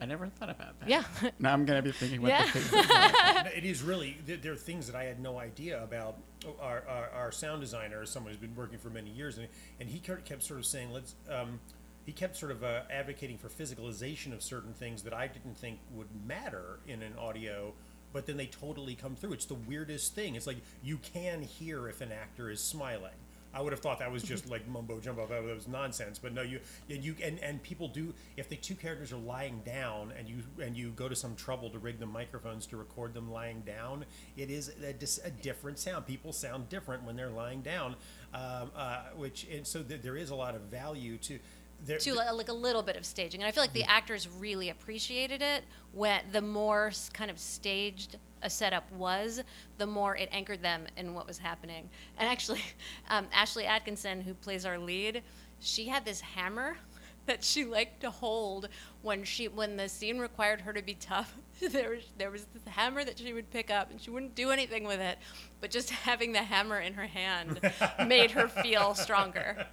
I 0.00 0.04
never 0.04 0.26
thought 0.26 0.50
about 0.50 0.80
that. 0.80 0.88
Yeah. 0.88 1.04
now 1.38 1.52
I'm 1.52 1.64
going 1.64 1.80
to 1.80 1.82
be 1.82 1.92
thinking 1.92 2.18
about 2.18 2.28
yeah. 2.28 2.44
the 2.46 2.58
things. 2.58 3.56
it 3.56 3.64
is 3.64 3.82
really, 3.82 4.16
there 4.26 4.52
are 4.52 4.56
things 4.56 4.86
that 4.88 4.96
I 4.96 5.04
had 5.04 5.20
no 5.20 5.38
idea 5.38 5.82
about. 5.82 6.16
Our, 6.60 6.82
our, 6.88 7.08
our 7.14 7.32
sound 7.32 7.60
designer, 7.60 8.04
someone 8.04 8.32
who's 8.32 8.40
been 8.40 8.56
working 8.56 8.78
for 8.80 8.90
many 8.90 9.10
years, 9.10 9.38
and, 9.38 9.46
and 9.78 9.88
he 9.88 10.00
kept 10.00 10.42
sort 10.42 10.58
of 10.58 10.66
saying, 10.66 10.90
let's, 10.92 11.14
um, 11.30 11.60
he 12.04 12.12
kept 12.12 12.36
sort 12.36 12.52
of 12.52 12.64
uh, 12.64 12.80
advocating 12.90 13.38
for 13.38 13.48
physicalization 13.48 14.32
of 14.32 14.42
certain 14.42 14.72
things 14.72 15.02
that 15.04 15.14
I 15.14 15.26
didn't 15.26 15.56
think 15.56 15.78
would 15.92 16.08
matter 16.26 16.80
in 16.86 17.02
an 17.02 17.14
audio, 17.18 17.72
but 18.12 18.26
then 18.26 18.36
they 18.36 18.46
totally 18.46 18.94
come 18.94 19.14
through. 19.14 19.32
It's 19.34 19.46
the 19.46 19.54
weirdest 19.54 20.14
thing. 20.14 20.34
It's 20.34 20.46
like 20.46 20.58
you 20.82 20.98
can 20.98 21.42
hear 21.42 21.88
if 21.88 22.00
an 22.00 22.12
actor 22.12 22.50
is 22.50 22.62
smiling. 22.62 23.12
I 23.54 23.60
would 23.60 23.72
have 23.72 23.80
thought 23.80 23.98
that 23.98 24.10
was 24.10 24.22
just 24.22 24.48
like 24.50 24.66
mumbo 24.66 24.98
jumbo. 25.00 25.26
That 25.26 25.42
was 25.42 25.68
nonsense. 25.68 26.18
But 26.18 26.32
no, 26.32 26.42
you 26.42 26.60
and 26.88 27.04
you 27.04 27.14
and, 27.22 27.38
and 27.40 27.62
people 27.62 27.88
do. 27.88 28.14
If 28.36 28.48
the 28.48 28.56
two 28.56 28.74
characters 28.74 29.12
are 29.12 29.18
lying 29.18 29.60
down 29.64 30.12
and 30.18 30.28
you 30.28 30.42
and 30.62 30.76
you 30.76 30.90
go 30.90 31.08
to 31.08 31.14
some 31.14 31.36
trouble 31.36 31.70
to 31.70 31.78
rig 31.78 31.98
the 31.98 32.06
microphones 32.06 32.66
to 32.68 32.76
record 32.76 33.14
them 33.14 33.30
lying 33.30 33.60
down, 33.60 34.04
it 34.36 34.50
is 34.50 34.72
a, 34.82 35.26
a 35.26 35.30
different 35.30 35.78
sound. 35.78 36.06
People 36.06 36.32
sound 36.32 36.68
different 36.68 37.04
when 37.04 37.16
they're 37.16 37.30
lying 37.30 37.62
down, 37.62 37.96
um, 38.32 38.70
uh, 38.74 39.02
which 39.16 39.46
and 39.52 39.66
so 39.66 39.82
th- 39.82 40.02
there 40.02 40.16
is 40.16 40.30
a 40.30 40.34
lot 40.34 40.54
of 40.54 40.62
value 40.62 41.18
to 41.18 41.38
there, 41.84 41.98
to 41.98 42.14
like 42.14 42.48
a 42.48 42.52
little 42.52 42.82
bit 42.82 42.96
of 42.96 43.04
staging. 43.04 43.40
And 43.40 43.48
I 43.48 43.52
feel 43.52 43.62
like 43.62 43.72
the 43.72 43.84
actors 43.84 44.28
really 44.28 44.70
appreciated 44.70 45.42
it 45.42 45.64
when 45.92 46.22
the 46.32 46.42
more 46.42 46.92
kind 47.12 47.30
of 47.30 47.38
staged 47.38 48.16
a 48.42 48.50
setup 48.50 48.90
was, 48.92 49.42
the 49.78 49.86
more 49.86 50.16
it 50.16 50.28
anchored 50.32 50.62
them 50.62 50.86
in 50.96 51.14
what 51.14 51.26
was 51.26 51.38
happening. 51.38 51.88
And 52.18 52.28
actually, 52.28 52.62
um, 53.10 53.26
Ashley 53.32 53.66
Atkinson, 53.66 54.20
who 54.20 54.34
plays 54.34 54.66
our 54.66 54.78
lead, 54.78 55.22
she 55.60 55.86
had 55.86 56.04
this 56.04 56.20
hammer 56.20 56.76
that 57.26 57.44
she 57.44 57.64
liked 57.64 58.00
to 58.00 58.10
hold 58.10 58.68
when 59.02 59.22
she 59.22 59.46
when 59.46 59.76
the 59.76 59.88
scene 59.88 60.18
required 60.18 60.60
her 60.60 60.72
to 60.72 60.82
be 60.82 60.94
tough. 60.94 61.36
there 61.70 61.90
was 61.90 62.02
there 62.18 62.30
was 62.30 62.46
this 62.52 62.62
hammer 62.66 63.04
that 63.04 63.18
she 63.18 63.32
would 63.32 63.48
pick 63.50 63.70
up, 63.70 63.90
and 63.90 64.00
she 64.00 64.10
wouldn't 64.10 64.34
do 64.34 64.50
anything 64.50 64.84
with 64.84 65.00
it, 65.00 65.18
but 65.60 65.70
just 65.70 65.90
having 65.90 66.32
the 66.32 66.42
hammer 66.42 66.80
in 66.80 66.94
her 66.94 67.06
hand 67.06 67.60
made 68.06 68.32
her 68.32 68.48
feel 68.48 68.94
stronger. 68.96 69.64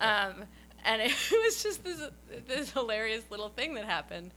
Um, 0.00 0.44
and 0.86 1.02
it 1.04 1.12
was 1.44 1.62
just 1.62 1.84
this 1.84 2.00
this 2.46 2.70
hilarious 2.70 3.24
little 3.30 3.50
thing 3.50 3.74
that 3.74 3.84
happened. 3.84 4.32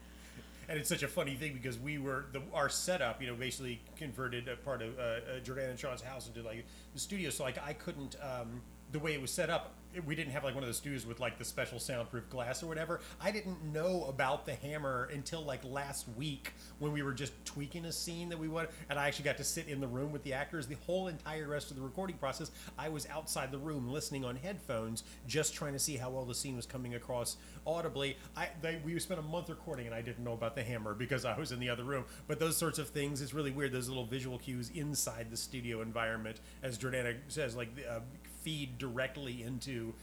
And 0.68 0.78
it's 0.78 0.90
such 0.90 1.02
a 1.02 1.08
funny 1.08 1.34
thing 1.34 1.54
because 1.54 1.80
we 1.80 1.98
were 1.98 2.26
the, 2.32 2.42
our 2.54 2.70
setup, 2.70 3.22
you 3.22 3.28
know, 3.28 3.34
basically 3.34 3.82
converted 3.98 4.48
a 4.48 4.56
part 4.56 4.84
of 4.84 5.00
uh, 5.00 5.02
uh, 5.02 5.40
Jordan 5.44 5.72
and 5.72 5.80
Sean's 5.80 6.02
house 6.02 6.28
into 6.28 6.44
like 6.44 6.64
the 6.94 7.00
studio. 7.00 7.32
So 7.32 7.44
like 7.44 7.58
I 7.58 7.74
couldn't, 7.74 8.16
um, 8.22 8.62
the 8.92 9.00
way 9.00 9.14
it 9.14 9.22
was 9.22 9.32
set 9.32 9.50
up, 9.50 9.74
we 10.06 10.16
didn't 10.16 10.34
have 10.34 10.44
like 10.44 10.54
one 10.54 10.64
of 10.64 10.68
those 10.68 10.78
studios 10.78 11.06
with 11.06 11.20
like 11.20 11.38
the 11.38 11.46
special 11.46 11.80
soundproof 11.80 12.30
glass 12.30 12.62
or 12.62 12.68
whatever. 12.68 13.00
I 13.20 13.32
didn't 13.32 13.64
know 13.74 14.06
about 14.08 14.46
the 14.46 14.54
hammer 14.54 15.10
until 15.12 15.42
like 15.42 15.64
last 15.64 16.08
week 16.16 16.54
when 16.78 16.92
we 16.92 17.02
were 17.02 17.14
just 17.14 17.34
tweaking 17.46 17.86
a 17.86 17.92
scene 17.92 18.30
that 18.30 18.38
we 18.38 18.48
wanted, 18.48 18.70
and 18.90 19.00
I 19.00 19.08
actually 19.08 19.26
got 19.26 19.38
to 19.38 19.44
sit 19.44 19.68
in 19.68 19.82
the 19.82 19.88
room 19.88 20.12
with 20.12 20.24
the 20.24 20.34
actors. 20.34 20.68
The 20.68 20.78
whole 20.86 21.08
entire 21.08 21.48
rest 21.48 21.72
of 21.72 21.78
the 21.78 21.82
recording 21.82 22.18
process, 22.18 22.52
I 22.78 22.90
was 22.90 23.08
outside 23.10 23.52
the 23.52 23.58
room 23.58 23.90
listening 23.90 24.24
on 24.24 24.36
headphones, 24.36 25.04
just 25.28 25.54
trying 25.54 25.74
to 25.74 25.80
see 25.80 25.98
how 25.98 26.12
well 26.12 26.26
the 26.26 26.36
scene 26.36 26.56
was 26.56 26.66
coming 26.66 26.96
across 26.96 27.38
audibly. 27.66 28.18
I 28.38 28.50
they, 28.62 28.80
we 28.84 28.98
spent 29.00 29.20
a 29.20 29.24
month 29.24 29.50
recording, 29.50 29.88
and 29.88 29.96
I 29.96 30.02
didn't 30.02 30.24
know 30.24 30.34
about 30.34 30.56
the 30.56 30.64
hammer 30.64 30.94
because 30.94 31.26
I 31.26 31.38
was 31.38 31.52
in 31.52 31.60
the 31.60 31.70
other 31.70 31.84
room. 31.84 32.06
But 32.28 32.40
those 32.40 32.58
sorts 32.58 32.78
of 32.78 32.90
things, 32.90 33.22
it's 33.22 33.34
really 33.34 33.52
weird. 33.52 33.72
Those 33.72 33.88
little 33.88 34.06
visual 34.06 34.38
cues 34.38 34.70
inside 34.70 35.32
the 35.32 35.38
studio 35.38 35.82
environment, 35.82 36.40
as 36.62 36.78
Jordana 36.78 37.16
says, 37.28 37.56
like 37.56 37.70
uh, 37.90 38.00
feed 38.42 38.78
directly 38.78 39.44
into 39.44 39.94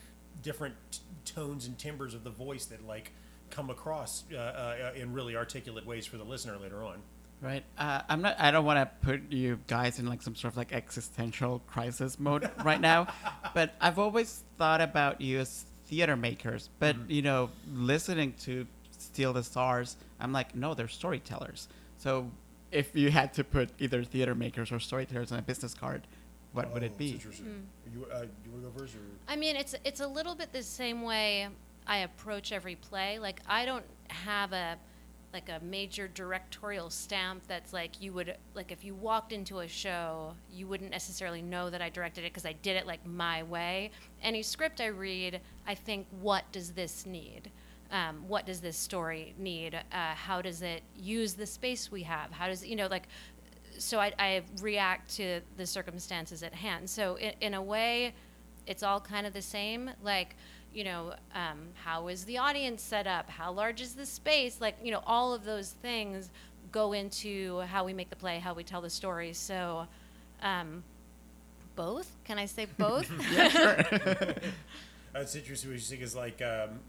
different 0.43 0.75
t- 0.91 1.01
tones 1.25 1.67
and 1.67 1.79
timbers 1.79 2.15
of 2.15 2.25
the 2.25 2.31
voice 2.31 2.67
that 2.67 2.87
like 2.87 3.13
come 3.51 3.71
across 3.71 4.25
uh, 4.33 4.37
uh, 4.37 4.91
in 4.95 5.13
really 5.13 5.37
articulate 5.37 5.87
ways 5.87 6.07
for 6.07 6.17
the 6.17 6.25
listener 6.25 6.57
later 6.57 6.83
on. 6.85 7.03
Right. 7.41 7.65
Uh, 7.77 8.01
I'm 8.09 8.23
not. 8.23 8.41
I 8.41 8.51
don't 8.51 8.65
want 8.65 8.79
to 8.79 9.07
put 9.07 9.31
you 9.31 9.59
guys 9.67 9.99
in 9.99 10.07
like 10.07 10.23
some 10.23 10.35
sort 10.35 10.55
of 10.55 10.57
like 10.57 10.73
existential 10.73 11.61
crisis 11.67 12.19
mode 12.19 12.51
right 12.65 12.81
now, 12.81 13.09
but 13.53 13.75
I've 13.81 13.99
always 13.99 14.43
thought 14.57 14.81
about 14.81 15.21
you 15.21 15.41
as 15.41 15.67
theater 15.87 16.17
makers. 16.17 16.71
But 16.79 16.97
mm-hmm. 16.97 17.11
you 17.11 17.23
know, 17.23 17.51
listening 17.75 18.35
to 18.45 18.67
Steal 18.99 19.35
the 19.35 19.45
Stars, 19.45 19.97
I'm 20.19 20.33
like, 20.33 20.55
no, 20.55 20.73
they're 20.73 20.89
storytellers. 20.89 21.69
So 21.99 22.31
if 22.73 22.97
you 22.97 23.11
had 23.11 23.35
to 23.35 23.45
put 23.45 23.71
either 23.79 24.03
theater 24.03 24.35
makers 24.35 24.73
or 24.73 24.81
storytellers 24.81 25.31
on 25.31 25.39
a 25.39 25.43
business 25.43 25.75
card, 25.75 26.07
what 26.57 26.73
would 26.73 26.83
it 26.83 26.93
oh, 26.95 26.99
be? 26.99 27.13
Mm. 27.13 27.63
You, 27.93 28.07
uh, 28.13 28.25
you 28.45 28.51
want 28.51 28.65
to 28.65 28.71
go 28.71 28.79
first? 28.79 28.95
Or? 28.95 29.01
I 29.29 29.37
mean, 29.37 29.57
it's 29.57 29.75
it's 29.85 30.01
a 30.01 30.07
little 30.07 30.35
bit 30.35 30.53
the 30.53 30.63
same 30.63 31.03
way 31.03 31.49
I 31.87 31.99
approach 31.99 32.51
every 32.51 32.77
play. 32.77 33.19
Like 33.19 33.41
I 33.47 33.67
don't 33.67 33.85
have 34.09 34.53
a 34.53 34.79
like 35.33 35.51
a 35.51 35.63
major 35.63 36.09
directorial 36.09 36.89
stamp 36.89 37.43
that's 37.47 37.73
like 37.75 38.01
you 38.01 38.11
would 38.13 38.35
like 38.55 38.73
if 38.73 38.85
you 38.85 38.95
walked 38.95 39.33
into 39.33 39.59
a 39.59 39.69
show 39.69 40.33
you 40.51 40.67
wouldn't 40.67 40.91
necessarily 40.91 41.43
know 41.43 41.69
that 41.69 41.83
i 41.83 41.91
directed 41.91 42.25
it 42.25 42.33
because 42.33 42.47
i 42.47 42.55
did 42.63 42.75
it 42.75 42.87
like 42.87 43.05
my 43.05 43.43
way 43.43 43.91
any 44.23 44.43
script 44.43 44.81
i 44.81 44.87
read 44.87 45.41
i 45.67 45.75
think 45.75 46.07
what 46.23 46.51
does 46.53 46.73
this 46.73 47.05
need 47.05 47.51
um, 47.93 48.25
what 48.27 48.47
does 48.47 48.61
this 48.61 48.79
story 48.79 49.35
need 49.37 49.75
uh, 49.75 50.15
how 50.15 50.41
does 50.41 50.63
it 50.63 50.83
use 50.97 51.35
the 51.35 51.45
space 51.45 51.91
we 51.91 52.03
have 52.05 52.31
how 52.31 52.47
does 52.47 52.65
you 52.65 52.77
know 52.77 52.87
like 52.87 53.09
so 53.79 53.99
I, 53.99 54.13
I 54.19 54.43
react 54.61 55.17
to 55.17 55.41
the 55.57 55.67
circumstances 55.67 56.43
at 56.43 56.55
hand 56.55 56.89
so 56.89 57.17
in, 57.17 57.33
in 57.41 57.55
a 57.55 57.63
way 57.63 58.15
it's 58.67 58.83
all 58.83 59.01
kind 59.01 59.27
of 59.27 59.33
the 59.33 59.43
same 59.43 59.91
like 60.03 60.37
you 60.77 60.85
know, 60.85 61.15
um, 61.35 61.69
how 61.83 62.09
is 62.09 62.27
the 62.27 62.37
audience 62.37 62.83
set 62.83 63.07
up? 63.07 63.31
How 63.31 63.51
large 63.51 63.81
is 63.81 63.95
the 63.95 64.05
space? 64.05 64.61
Like, 64.61 64.77
you 64.85 64.91
know, 64.91 65.03
all 65.07 65.33
of 65.33 65.43
those 65.43 65.71
things 65.71 66.29
go 66.71 66.93
into 66.93 67.61
how 67.61 67.83
we 67.83 67.95
make 67.95 68.11
the 68.11 68.17
play, 68.17 68.39
how 68.39 68.53
we 68.53 68.63
tell 68.63 68.83
the 68.83 68.91
story. 68.91 69.33
So, 69.33 69.87
um, 70.43 70.85
both? 71.77 72.13
Can 72.25 72.39
I 72.39 72.45
say 72.45 72.67
both? 72.77 73.11
yeah, 73.33 73.49
sure. 73.49 73.77
That's 75.15 75.35
interesting. 75.35 75.71
What 75.71 75.79
you 75.79 75.85
think 75.87 76.03
is 76.03 76.15
like, 76.15 76.43
um, 76.43 76.81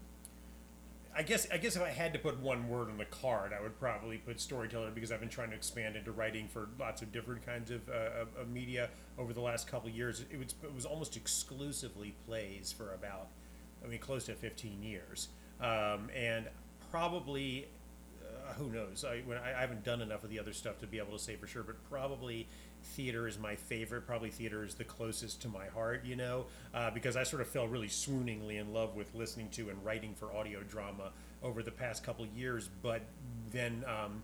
I 1.18 1.22
guess, 1.22 1.48
I 1.52 1.56
guess 1.56 1.74
if 1.74 1.82
I 1.82 1.88
had 1.88 2.12
to 2.12 2.18
put 2.20 2.38
one 2.38 2.68
word 2.68 2.90
on 2.90 2.96
the 2.96 3.04
card, 3.04 3.52
I 3.52 3.60
would 3.60 3.76
probably 3.80 4.18
put 4.18 4.40
storyteller 4.40 4.92
because 4.92 5.10
I've 5.10 5.18
been 5.18 5.28
trying 5.28 5.50
to 5.50 5.56
expand 5.56 5.96
into 5.96 6.12
writing 6.12 6.46
for 6.46 6.68
lots 6.78 7.02
of 7.02 7.10
different 7.10 7.44
kinds 7.44 7.72
of, 7.72 7.88
uh, 7.88 8.22
of, 8.22 8.28
of 8.40 8.48
media 8.48 8.88
over 9.18 9.32
the 9.32 9.40
last 9.40 9.66
couple 9.66 9.88
of 9.88 9.96
years. 9.96 10.24
It 10.30 10.38
was, 10.38 10.54
it 10.62 10.72
was 10.72 10.84
almost 10.84 11.16
exclusively 11.16 12.14
plays 12.24 12.70
for 12.70 12.94
about 12.94 13.30
I 13.84 13.88
mean, 13.88 13.98
close 13.98 14.26
to 14.26 14.34
15 14.34 14.80
years, 14.80 15.28
um, 15.60 16.08
and 16.14 16.46
probably, 16.92 17.66
who 18.56 18.70
knows? 18.70 19.04
I, 19.04 19.22
when 19.24 19.38
I, 19.38 19.56
I, 19.56 19.60
haven't 19.60 19.84
done 19.84 20.00
enough 20.00 20.24
of 20.24 20.30
the 20.30 20.38
other 20.38 20.52
stuff 20.52 20.78
to 20.80 20.86
be 20.86 20.98
able 20.98 21.12
to 21.12 21.18
say 21.18 21.36
for 21.36 21.46
sure, 21.46 21.62
but 21.62 21.76
probably 21.88 22.48
theater 22.82 23.26
is 23.26 23.38
my 23.38 23.54
favorite. 23.54 24.06
Probably 24.06 24.30
theater 24.30 24.64
is 24.64 24.74
the 24.74 24.84
closest 24.84 25.42
to 25.42 25.48
my 25.48 25.66
heart, 25.66 26.04
you 26.04 26.16
know, 26.16 26.46
uh, 26.74 26.90
because 26.90 27.16
I 27.16 27.22
sort 27.22 27.42
of 27.42 27.48
fell 27.48 27.66
really 27.66 27.88
swooningly 27.88 28.60
in 28.60 28.72
love 28.72 28.94
with 28.94 29.14
listening 29.14 29.48
to 29.50 29.70
and 29.70 29.84
writing 29.84 30.14
for 30.14 30.34
audio 30.34 30.62
drama 30.62 31.12
over 31.42 31.62
the 31.62 31.70
past 31.70 32.04
couple 32.04 32.26
years. 32.26 32.68
But 32.82 33.02
then. 33.52 33.84
Um, 33.86 34.22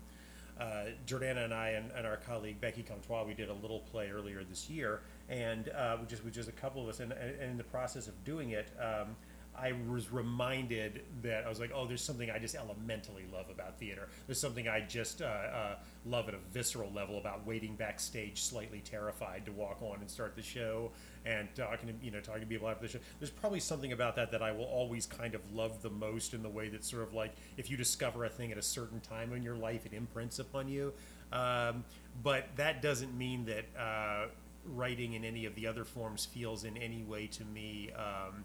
uh, 0.57 0.85
Jordana 1.05 1.43
and 1.43 1.53
I 1.53 1.71
and, 1.71 1.91
and, 1.97 2.07
our 2.07 2.15
colleague 2.15 2.61
Becky 2.61 2.81
Comtois, 2.81 3.25
we 3.25 3.33
did 3.33 3.49
a 3.49 3.53
little 3.53 3.79
play 3.79 4.09
earlier 4.09 4.41
this 4.45 4.69
year, 4.69 5.01
and 5.27 5.67
uh, 5.69 5.97
just 6.07 6.23
with 6.23 6.33
just 6.33 6.47
a 6.47 6.53
couple 6.53 6.81
of 6.81 6.87
us, 6.87 7.01
and, 7.01 7.11
and, 7.11 7.41
in 7.41 7.57
the 7.57 7.63
process 7.65 8.07
of 8.07 8.23
doing 8.23 8.51
it, 8.51 8.69
um, 8.79 9.17
I 9.57 9.73
was 9.89 10.11
reminded 10.11 11.03
that 11.21 11.45
I 11.45 11.49
was 11.49 11.59
like, 11.59 11.71
oh, 11.73 11.87
there's 11.87 12.03
something 12.03 12.29
I 12.29 12.39
just 12.39 12.55
elementally 12.55 13.25
love 13.31 13.49
about 13.49 13.79
theater. 13.79 14.09
There's 14.27 14.39
something 14.39 14.67
I 14.67 14.81
just 14.81 15.21
uh, 15.21 15.25
uh, 15.25 15.75
love 16.05 16.27
at 16.27 16.35
a 16.35 16.39
visceral 16.51 16.91
level 16.91 17.17
about 17.17 17.45
waiting 17.45 17.75
backstage, 17.75 18.41
slightly 18.41 18.81
terrified 18.81 19.45
to 19.45 19.51
walk 19.51 19.81
on 19.81 20.01
and 20.01 20.09
start 20.09 20.35
the 20.35 20.41
show, 20.41 20.91
and 21.25 21.47
talking 21.55 21.87
to 21.87 22.05
you 22.05 22.11
know 22.11 22.19
talking 22.19 22.41
to 22.41 22.47
people 22.47 22.69
after 22.69 22.85
the 22.85 22.91
show. 22.91 22.99
There's 23.19 23.31
probably 23.31 23.59
something 23.59 23.91
about 23.91 24.15
that 24.17 24.31
that 24.31 24.41
I 24.41 24.51
will 24.51 24.65
always 24.65 25.05
kind 25.05 25.35
of 25.35 25.53
love 25.53 25.81
the 25.81 25.89
most 25.89 26.33
in 26.33 26.43
the 26.43 26.49
way 26.49 26.69
that 26.69 26.83
sort 26.83 27.03
of 27.03 27.13
like 27.13 27.33
if 27.57 27.69
you 27.69 27.77
discover 27.77 28.25
a 28.25 28.29
thing 28.29 28.51
at 28.51 28.57
a 28.57 28.63
certain 28.63 28.99
time 28.99 29.33
in 29.33 29.43
your 29.43 29.55
life, 29.55 29.85
it 29.85 29.93
imprints 29.93 30.39
upon 30.39 30.67
you. 30.67 30.93
Um, 31.31 31.83
but 32.23 32.47
that 32.55 32.81
doesn't 32.81 33.17
mean 33.17 33.45
that 33.45 33.65
uh, 33.79 34.27
writing 34.65 35.13
in 35.13 35.23
any 35.23 35.45
of 35.45 35.55
the 35.55 35.67
other 35.67 35.83
forms 35.83 36.25
feels 36.25 36.63
in 36.63 36.77
any 36.77 37.03
way 37.03 37.27
to 37.27 37.43
me. 37.45 37.91
Um, 37.95 38.43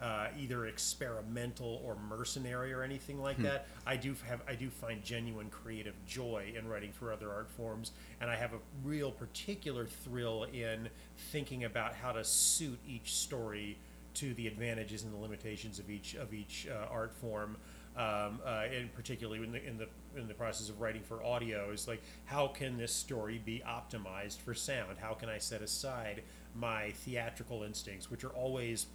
uh, 0.00 0.26
either 0.38 0.66
experimental 0.66 1.80
or 1.84 1.96
mercenary 2.08 2.72
or 2.72 2.82
anything 2.82 3.20
like 3.20 3.36
hmm. 3.36 3.44
that. 3.44 3.66
I 3.86 3.96
do 3.96 4.14
have 4.28 4.42
I 4.46 4.54
do 4.54 4.68
find 4.68 5.02
genuine 5.02 5.48
creative 5.50 5.94
joy 6.06 6.52
in 6.56 6.68
writing 6.68 6.92
for 6.92 7.12
other 7.12 7.30
art 7.30 7.50
forms, 7.50 7.92
and 8.20 8.30
I 8.30 8.36
have 8.36 8.52
a 8.52 8.58
real 8.84 9.10
particular 9.10 9.86
thrill 9.86 10.44
in 10.44 10.88
thinking 11.30 11.64
about 11.64 11.94
how 11.94 12.12
to 12.12 12.24
suit 12.24 12.78
each 12.86 13.14
story 13.14 13.78
to 14.14 14.34
the 14.34 14.46
advantages 14.46 15.02
and 15.02 15.12
the 15.12 15.18
limitations 15.18 15.78
of 15.78 15.90
each 15.90 16.14
of 16.14 16.34
each 16.34 16.66
uh, 16.70 16.86
art 16.90 17.14
form. 17.14 17.56
Um, 17.96 18.40
uh, 18.44 18.64
and 18.78 18.92
particularly 18.92 19.42
in 19.42 19.52
the 19.52 19.66
in 19.66 19.78
the 19.78 19.88
in 20.20 20.28
the 20.28 20.34
process 20.34 20.68
of 20.68 20.82
writing 20.82 21.02
for 21.02 21.24
audio 21.24 21.70
is 21.70 21.88
like 21.88 22.02
how 22.26 22.46
can 22.48 22.76
this 22.76 22.92
story 22.92 23.40
be 23.42 23.62
optimized 23.66 24.36
for 24.40 24.52
sound? 24.52 24.98
How 25.00 25.14
can 25.14 25.30
I 25.30 25.38
set 25.38 25.62
aside 25.62 26.22
my 26.54 26.90
theatrical 26.90 27.62
instincts, 27.62 28.10
which 28.10 28.22
are 28.22 28.30
always 28.30 28.86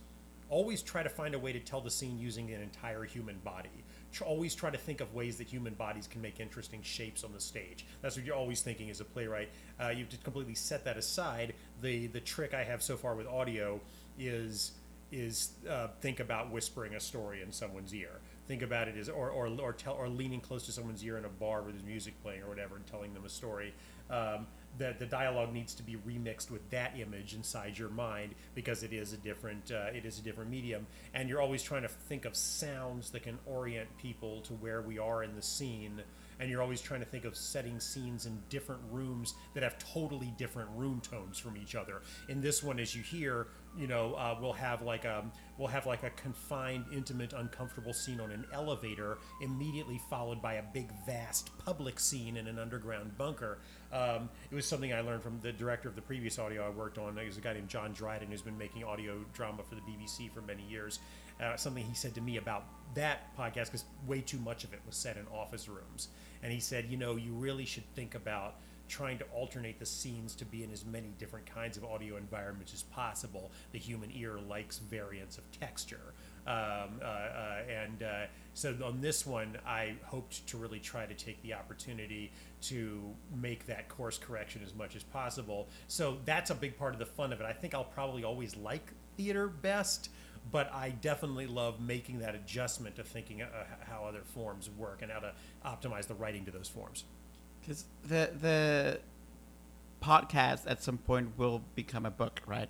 always 0.52 0.84
try 0.84 1.02
to 1.02 1.10
find 1.10 1.34
a 1.34 1.40
way 1.40 1.52
to 1.54 1.60
tell 1.60 1.82
the 1.82 1.90
scene 1.90 2.20
using 2.20 2.52
an 2.52 2.62
entire 2.62 3.04
human 3.04 3.40
body. 3.40 3.70
Always 4.24 4.54
try 4.54 4.70
to 4.70 4.78
think 4.78 5.00
of 5.00 5.14
ways 5.14 5.38
that 5.38 5.48
human 5.48 5.74
bodies 5.74 6.06
can 6.06 6.22
make 6.22 6.42
interesting 6.42 6.82
shapes 6.84 7.24
on 7.24 7.32
the 7.32 7.40
stage. 7.40 7.86
That's 8.02 8.18
what 8.18 8.26
you're 8.26 8.36
always 8.36 8.62
thinking 8.62 8.90
as 8.90 9.00
a 9.00 9.06
playwright. 9.06 9.50
Uh, 9.82 9.88
you 9.88 10.00
have 10.00 10.10
to 10.10 10.18
completely 10.18 10.54
set 10.54 10.84
that 10.84 10.98
aside. 10.98 11.54
The 11.82 12.08
the 12.08 12.20
trick 12.20 12.54
I 12.54 12.66
have 12.66 12.84
so 12.84 12.98
far 12.98 13.16
with 13.16 13.26
audio 13.26 13.80
is 14.20 14.74
is 15.12 15.52
uh, 15.70 15.88
think 16.02 16.20
about 16.20 16.52
whispering 16.52 16.96
a 16.96 17.00
story 17.00 17.42
in 17.42 17.54
someone's 17.54 17.94
ear. 17.96 18.20
Think 18.48 18.62
about 18.62 18.90
it 18.90 18.98
as 18.98 19.08
or 19.08 19.30
or 19.30 19.48
or, 19.48 19.72
tell, 19.72 19.94
or 19.94 20.10
leaning 20.10 20.42
close 20.42 20.66
to 20.66 20.74
someone's 20.74 21.04
ear 21.06 21.18
in 21.18 21.24
a 21.24 21.30
bar 21.30 21.62
with 21.62 21.82
music 21.86 22.22
playing 22.22 22.42
or 22.42 22.50
whatever 22.50 22.76
and 22.76 22.86
telling 22.86 23.14
them 23.14 23.26
a 23.26 23.30
story. 23.30 23.74
Um, 24.10 24.46
that 24.78 25.00
the 25.00 25.06
dialogue 25.06 25.54
needs 25.54 25.76
to 25.76 25.84
be 25.84 25.96
remixed 25.96 26.50
with 26.50 26.68
that 26.70 26.98
image 26.98 27.34
inside 27.34 27.78
your 27.78 27.90
mind 27.90 28.34
because 28.56 28.84
it 28.84 28.94
is 28.94 29.14
a 29.14 29.18
different 29.18 29.72
uh, 29.72 29.88
it 29.94 30.06
is 30.06 30.20
a 30.20 30.22
different 30.22 30.50
medium 30.50 30.88
and 31.14 31.30
you're 31.30 31.42
always 31.42 31.62
trying 31.62 31.82
to 31.82 31.88
think 31.88 32.26
of 32.26 32.36
sounds 32.36 33.10
that 33.12 33.24
can 33.24 33.38
orient 33.46 33.90
people 33.98 34.42
to 34.42 34.54
where 34.54 34.82
we 34.82 34.98
are 34.98 35.24
in 35.24 35.36
the 35.36 35.42
scene 35.42 36.02
and 36.42 36.50
you're 36.50 36.62
always 36.62 36.82
trying 36.82 37.00
to 37.00 37.06
think 37.06 37.24
of 37.24 37.38
setting 37.38 37.80
scenes 37.80 38.26
in 38.26 38.42
different 38.50 38.82
rooms 38.90 39.36
that 39.54 39.62
have 39.62 39.78
totally 39.78 40.34
different 40.38 40.70
room 40.76 41.00
tones 41.00 41.38
from 41.38 41.56
each 41.56 41.76
other. 41.76 42.02
In 42.30 42.42
this 42.42 42.64
one, 42.64 42.80
as 42.80 42.96
you 42.96 43.04
hear, 43.04 43.48
you 43.78 43.88
know, 43.88 44.14
uh, 44.16 44.38
we'll 44.40 44.54
have 44.54 44.82
like 44.82 45.06
a 45.06 45.24
we'll 45.58 45.68
have 45.68 45.86
like 45.86 46.04
a 46.04 46.10
confined, 46.12 46.86
intimate, 46.94 47.34
uncomfortable 47.34 47.94
scene 47.94 48.20
on 48.20 48.32
an 48.32 48.46
elevator, 48.54 49.18
immediately 49.42 50.00
followed 50.10 50.42
by 50.42 50.56
a 50.56 50.64
big, 50.74 50.92
vast 51.06 51.56
public 51.58 52.00
scene 52.00 52.38
in 52.38 52.48
an 52.48 52.60
underground 52.60 53.18
bunker. 53.18 53.60
Um, 53.92 54.30
it 54.50 54.56
was 54.56 54.66
something 54.66 54.94
I 54.94 55.02
learned 55.02 55.24
from 55.24 55.40
the 55.42 55.52
director 55.52 55.88
of 55.88 55.96
the 55.96 56.02
previous 56.02 56.40
audio 56.40 56.66
I 56.66 56.70
worked 56.70 56.98
on. 56.98 57.18
He's 57.18 57.38
a 57.38 57.42
guy 57.42 57.54
named 57.54 57.70
John 57.70 57.94
Dryden 57.94 58.30
who's 58.30 58.42
been 58.42 58.58
making 58.58 58.84
audio 58.84 59.24
drama 59.34 59.64
for 59.64 59.76
the 59.76 59.82
BBC 59.82 60.32
for 60.32 60.42
many 60.42 60.64
years. 60.64 61.00
Uh, 61.42 61.56
something 61.56 61.84
he 61.84 61.96
said 61.96 62.14
to 62.14 62.22
me 62.22 62.38
about 62.38 62.66
that 62.94 63.36
podcast 63.36 63.66
because 63.66 63.86
way 64.06 64.22
too 64.22 64.38
much 64.40 64.64
of 64.64 64.74
it 64.74 64.80
was 64.86 64.96
set 64.96 65.18
in 65.18 65.26
office 65.34 65.68
rooms 65.68 66.10
and 66.44 66.52
he 66.52 66.60
said, 66.60 66.86
you 66.90 66.98
know, 66.98 67.16
you 67.16 67.34
really 67.34 67.66
should 67.66 67.86
think 67.96 68.16
about 68.16 68.56
trying 68.92 69.18
to 69.18 69.24
alternate 69.34 69.80
the 69.80 69.86
scenes 69.86 70.36
to 70.36 70.44
be 70.44 70.66
in 70.66 70.72
as 70.72 70.84
many 70.86 71.14
different 71.18 71.46
kinds 71.46 71.78
of 71.78 71.86
audio 71.86 72.18
environments 72.18 72.74
as 72.74 72.84
possible. 72.84 73.50
The 73.72 73.80
human 73.80 74.12
ear 74.14 74.38
likes 74.38 74.80
variants 74.80 75.38
of 75.38 75.50
texture. 75.58 76.14
Um, 76.46 77.00
uh, 77.02 77.06
uh, 77.06 77.62
and 77.70 78.04
uh, 78.04 78.26
so 78.54 78.76
on 78.84 79.00
this 79.00 79.26
one, 79.26 79.58
I 79.66 79.96
hoped 80.04 80.46
to 80.48 80.58
really 80.58 80.80
try 80.80 81.06
to 81.06 81.14
take 81.14 81.42
the 81.42 81.54
opportunity 81.54 82.34
to 82.64 83.02
make 83.34 83.66
that 83.68 83.88
course 83.88 84.18
correction 84.18 84.62
as 84.62 84.76
much 84.76 84.98
as 84.98 85.04
possible. 85.04 85.70
So 85.88 86.18
that's 86.26 86.50
a 86.50 86.56
big 86.56 86.78
part 86.78 86.92
of 86.92 87.00
the 87.00 87.06
fun 87.06 87.32
of 87.32 87.40
it. 87.40 87.46
I 87.46 87.54
think 87.54 87.74
I'll 87.74 87.86
probably 87.86 88.26
always 88.26 88.58
like 88.58 88.92
theater 89.16 89.48
best 89.48 90.10
but 90.52 90.74
I 90.74 90.90
definitely 90.90 91.46
love 91.46 91.80
making 91.80 92.18
that 92.20 92.34
adjustment 92.34 92.96
to 92.96 93.04
thinking 93.04 93.44
uh, 93.44 93.48
how 93.82 94.06
other 94.06 94.24
forms 94.34 94.72
work 94.72 95.04
and 95.04 95.12
how 95.12 95.20
to 95.20 95.34
optimize 95.64 96.08
the 96.08 96.16
writing 96.16 96.46
to 96.46 96.52
those 96.52 96.68
forms. 96.68 97.04
Because 97.62 97.86
the 98.04 98.32
the 98.40 99.00
podcast 100.02 100.64
at 100.66 100.82
some 100.82 100.98
point 100.98 101.38
will 101.38 101.62
become 101.76 102.06
a 102.06 102.12
book, 102.12 102.42
right? 102.46 102.70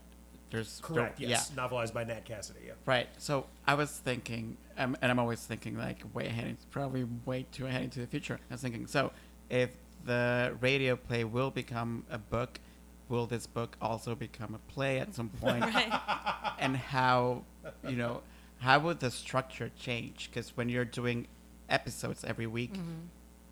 There's 0.51 0.81
correct, 0.83 1.19
yes, 1.19 1.51
yeah. 1.55 1.63
novelized 1.63 1.93
by 1.93 2.03
Nat 2.03 2.25
Cassidy. 2.25 2.59
Yeah. 2.67 2.73
Right. 2.85 3.07
So 3.17 3.45
I 3.65 3.75
was 3.75 3.89
thinking, 3.89 4.57
um, 4.77 4.97
and 5.01 5.09
I'm 5.09 5.17
always 5.17 5.39
thinking 5.39 5.77
like 5.77 6.03
way 6.13 6.27
ahead, 6.27 6.57
probably 6.71 7.07
way 7.25 7.45
too 7.53 7.67
ahead 7.67 7.83
into 7.83 8.01
the 8.01 8.07
future. 8.07 8.37
I 8.49 8.53
was 8.53 8.61
thinking, 8.61 8.85
so 8.85 9.11
if 9.49 9.69
the 10.03 10.57
radio 10.59 10.97
play 10.97 11.23
will 11.23 11.51
become 11.51 12.05
a 12.09 12.17
book, 12.17 12.59
will 13.07 13.27
this 13.27 13.47
book 13.47 13.77
also 13.81 14.13
become 14.13 14.53
a 14.53 14.71
play 14.71 14.99
at 14.99 15.15
some 15.15 15.29
point? 15.41 15.61
right. 15.61 16.55
And 16.59 16.75
how, 16.75 17.43
you 17.87 17.95
know, 17.95 18.21
how 18.59 18.79
would 18.79 18.99
the 18.99 19.09
structure 19.09 19.71
change? 19.79 20.29
Because 20.29 20.55
when 20.57 20.67
you're 20.67 20.85
doing 20.85 21.27
episodes 21.69 22.25
every 22.25 22.47
week, 22.47 22.73
mm-hmm. 22.73 23.07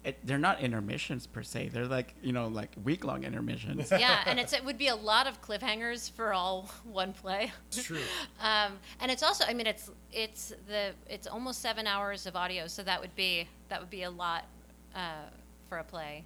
It, 0.09 0.19
they're 0.23 0.37
not 0.37 0.61
intermissions 0.61 1.27
per 1.27 1.43
se. 1.43 1.69
They're 1.69 1.87
like 1.87 2.13
you 2.21 2.33
know 2.33 2.47
like 2.47 2.71
week 2.83 3.03
long 3.03 3.23
intermissions. 3.23 3.91
Yeah, 3.99 4.23
and 4.25 4.39
it's 4.39 4.53
it 4.53 4.63
would 4.63 4.77
be 4.77 4.87
a 4.87 4.95
lot 4.95 5.27
of 5.27 5.41
cliffhangers 5.41 6.11
for 6.11 6.33
all 6.33 6.69
one 6.83 7.13
play. 7.13 7.51
It's 7.67 7.83
true. 7.83 7.99
um, 8.41 8.73
and 8.99 9.11
it's 9.11 9.23
also 9.23 9.45
I 9.45 9.53
mean 9.53 9.67
it's 9.67 9.89
it's 10.11 10.53
the 10.67 10.91
it's 11.07 11.27
almost 11.27 11.61
seven 11.61 11.87
hours 11.87 12.25
of 12.25 12.35
audio, 12.35 12.67
so 12.67 12.83
that 12.83 13.01
would 13.01 13.15
be 13.15 13.47
that 13.69 13.79
would 13.79 13.89
be 13.89 14.03
a 14.03 14.09
lot 14.09 14.45
uh, 14.95 15.27
for 15.67 15.79
a 15.79 15.83
play 15.83 16.23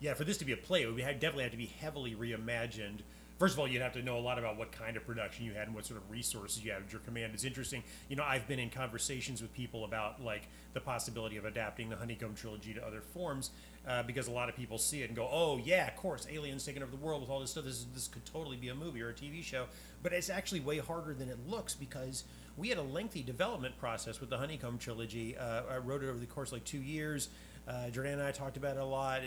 yeah, 0.00 0.14
for 0.14 0.24
this 0.24 0.38
to 0.38 0.46
be 0.46 0.52
a 0.52 0.56
play, 0.56 0.82
it 0.82 0.86
would 0.86 0.96
definitely 0.96 1.42
have 1.42 1.52
to 1.52 1.58
be 1.58 1.66
heavily 1.66 2.14
reimagined 2.14 3.00
first 3.40 3.54
of 3.54 3.58
all, 3.58 3.66
you'd 3.66 3.80
have 3.80 3.94
to 3.94 4.02
know 4.02 4.18
a 4.18 4.20
lot 4.20 4.38
about 4.38 4.58
what 4.58 4.70
kind 4.70 4.98
of 4.98 5.04
production 5.06 5.46
you 5.46 5.54
had 5.54 5.66
and 5.66 5.74
what 5.74 5.86
sort 5.86 5.98
of 5.98 6.08
resources 6.10 6.62
you 6.62 6.70
had 6.70 6.82
at 6.82 6.92
your 6.92 7.00
command. 7.00 7.32
It's 7.32 7.42
interesting. 7.42 7.82
You 8.08 8.16
know, 8.16 8.22
I've 8.22 8.46
been 8.46 8.58
in 8.60 8.68
conversations 8.68 9.40
with 9.40 9.52
people 9.54 9.84
about 9.84 10.22
like 10.22 10.42
the 10.74 10.80
possibility 10.80 11.38
of 11.38 11.46
adapting 11.46 11.88
the 11.88 11.96
Honeycomb 11.96 12.34
trilogy 12.34 12.74
to 12.74 12.86
other 12.86 13.00
forms 13.00 13.50
uh, 13.88 14.02
because 14.02 14.28
a 14.28 14.30
lot 14.30 14.50
of 14.50 14.56
people 14.56 14.76
see 14.76 15.02
it 15.02 15.08
and 15.08 15.16
go, 15.16 15.26
"Oh 15.32 15.58
yeah, 15.64 15.88
of 15.88 15.96
course, 15.96 16.26
aliens 16.30 16.64
taking 16.64 16.82
over 16.82 16.92
the 16.92 16.98
world 16.98 17.22
with 17.22 17.30
all 17.30 17.40
this 17.40 17.52
stuff. 17.52 17.64
This 17.64 17.86
this 17.94 18.06
could 18.06 18.26
totally 18.26 18.58
be 18.58 18.68
a 18.68 18.74
movie 18.74 19.00
or 19.00 19.08
a 19.08 19.14
TV 19.14 19.42
show." 19.42 19.64
But 20.02 20.12
it's 20.12 20.28
actually 20.28 20.60
way 20.60 20.78
harder 20.78 21.14
than 21.14 21.30
it 21.30 21.38
looks 21.48 21.74
because 21.74 22.24
we 22.58 22.68
had 22.68 22.76
a 22.76 22.82
lengthy 22.82 23.22
development 23.22 23.78
process 23.78 24.20
with 24.20 24.28
the 24.28 24.36
Honeycomb 24.36 24.76
trilogy. 24.76 25.36
Uh, 25.36 25.62
I 25.70 25.78
wrote 25.78 26.02
it 26.02 26.10
over 26.10 26.18
the 26.18 26.26
course 26.26 26.50
of 26.50 26.54
like 26.54 26.64
two 26.64 26.82
years. 26.82 27.30
Uh, 27.66 27.88
Jordan 27.88 28.14
and 28.14 28.22
I 28.22 28.32
talked 28.32 28.56
about 28.56 28.76
it 28.76 28.82
a 28.82 28.84
lot. 28.84 29.20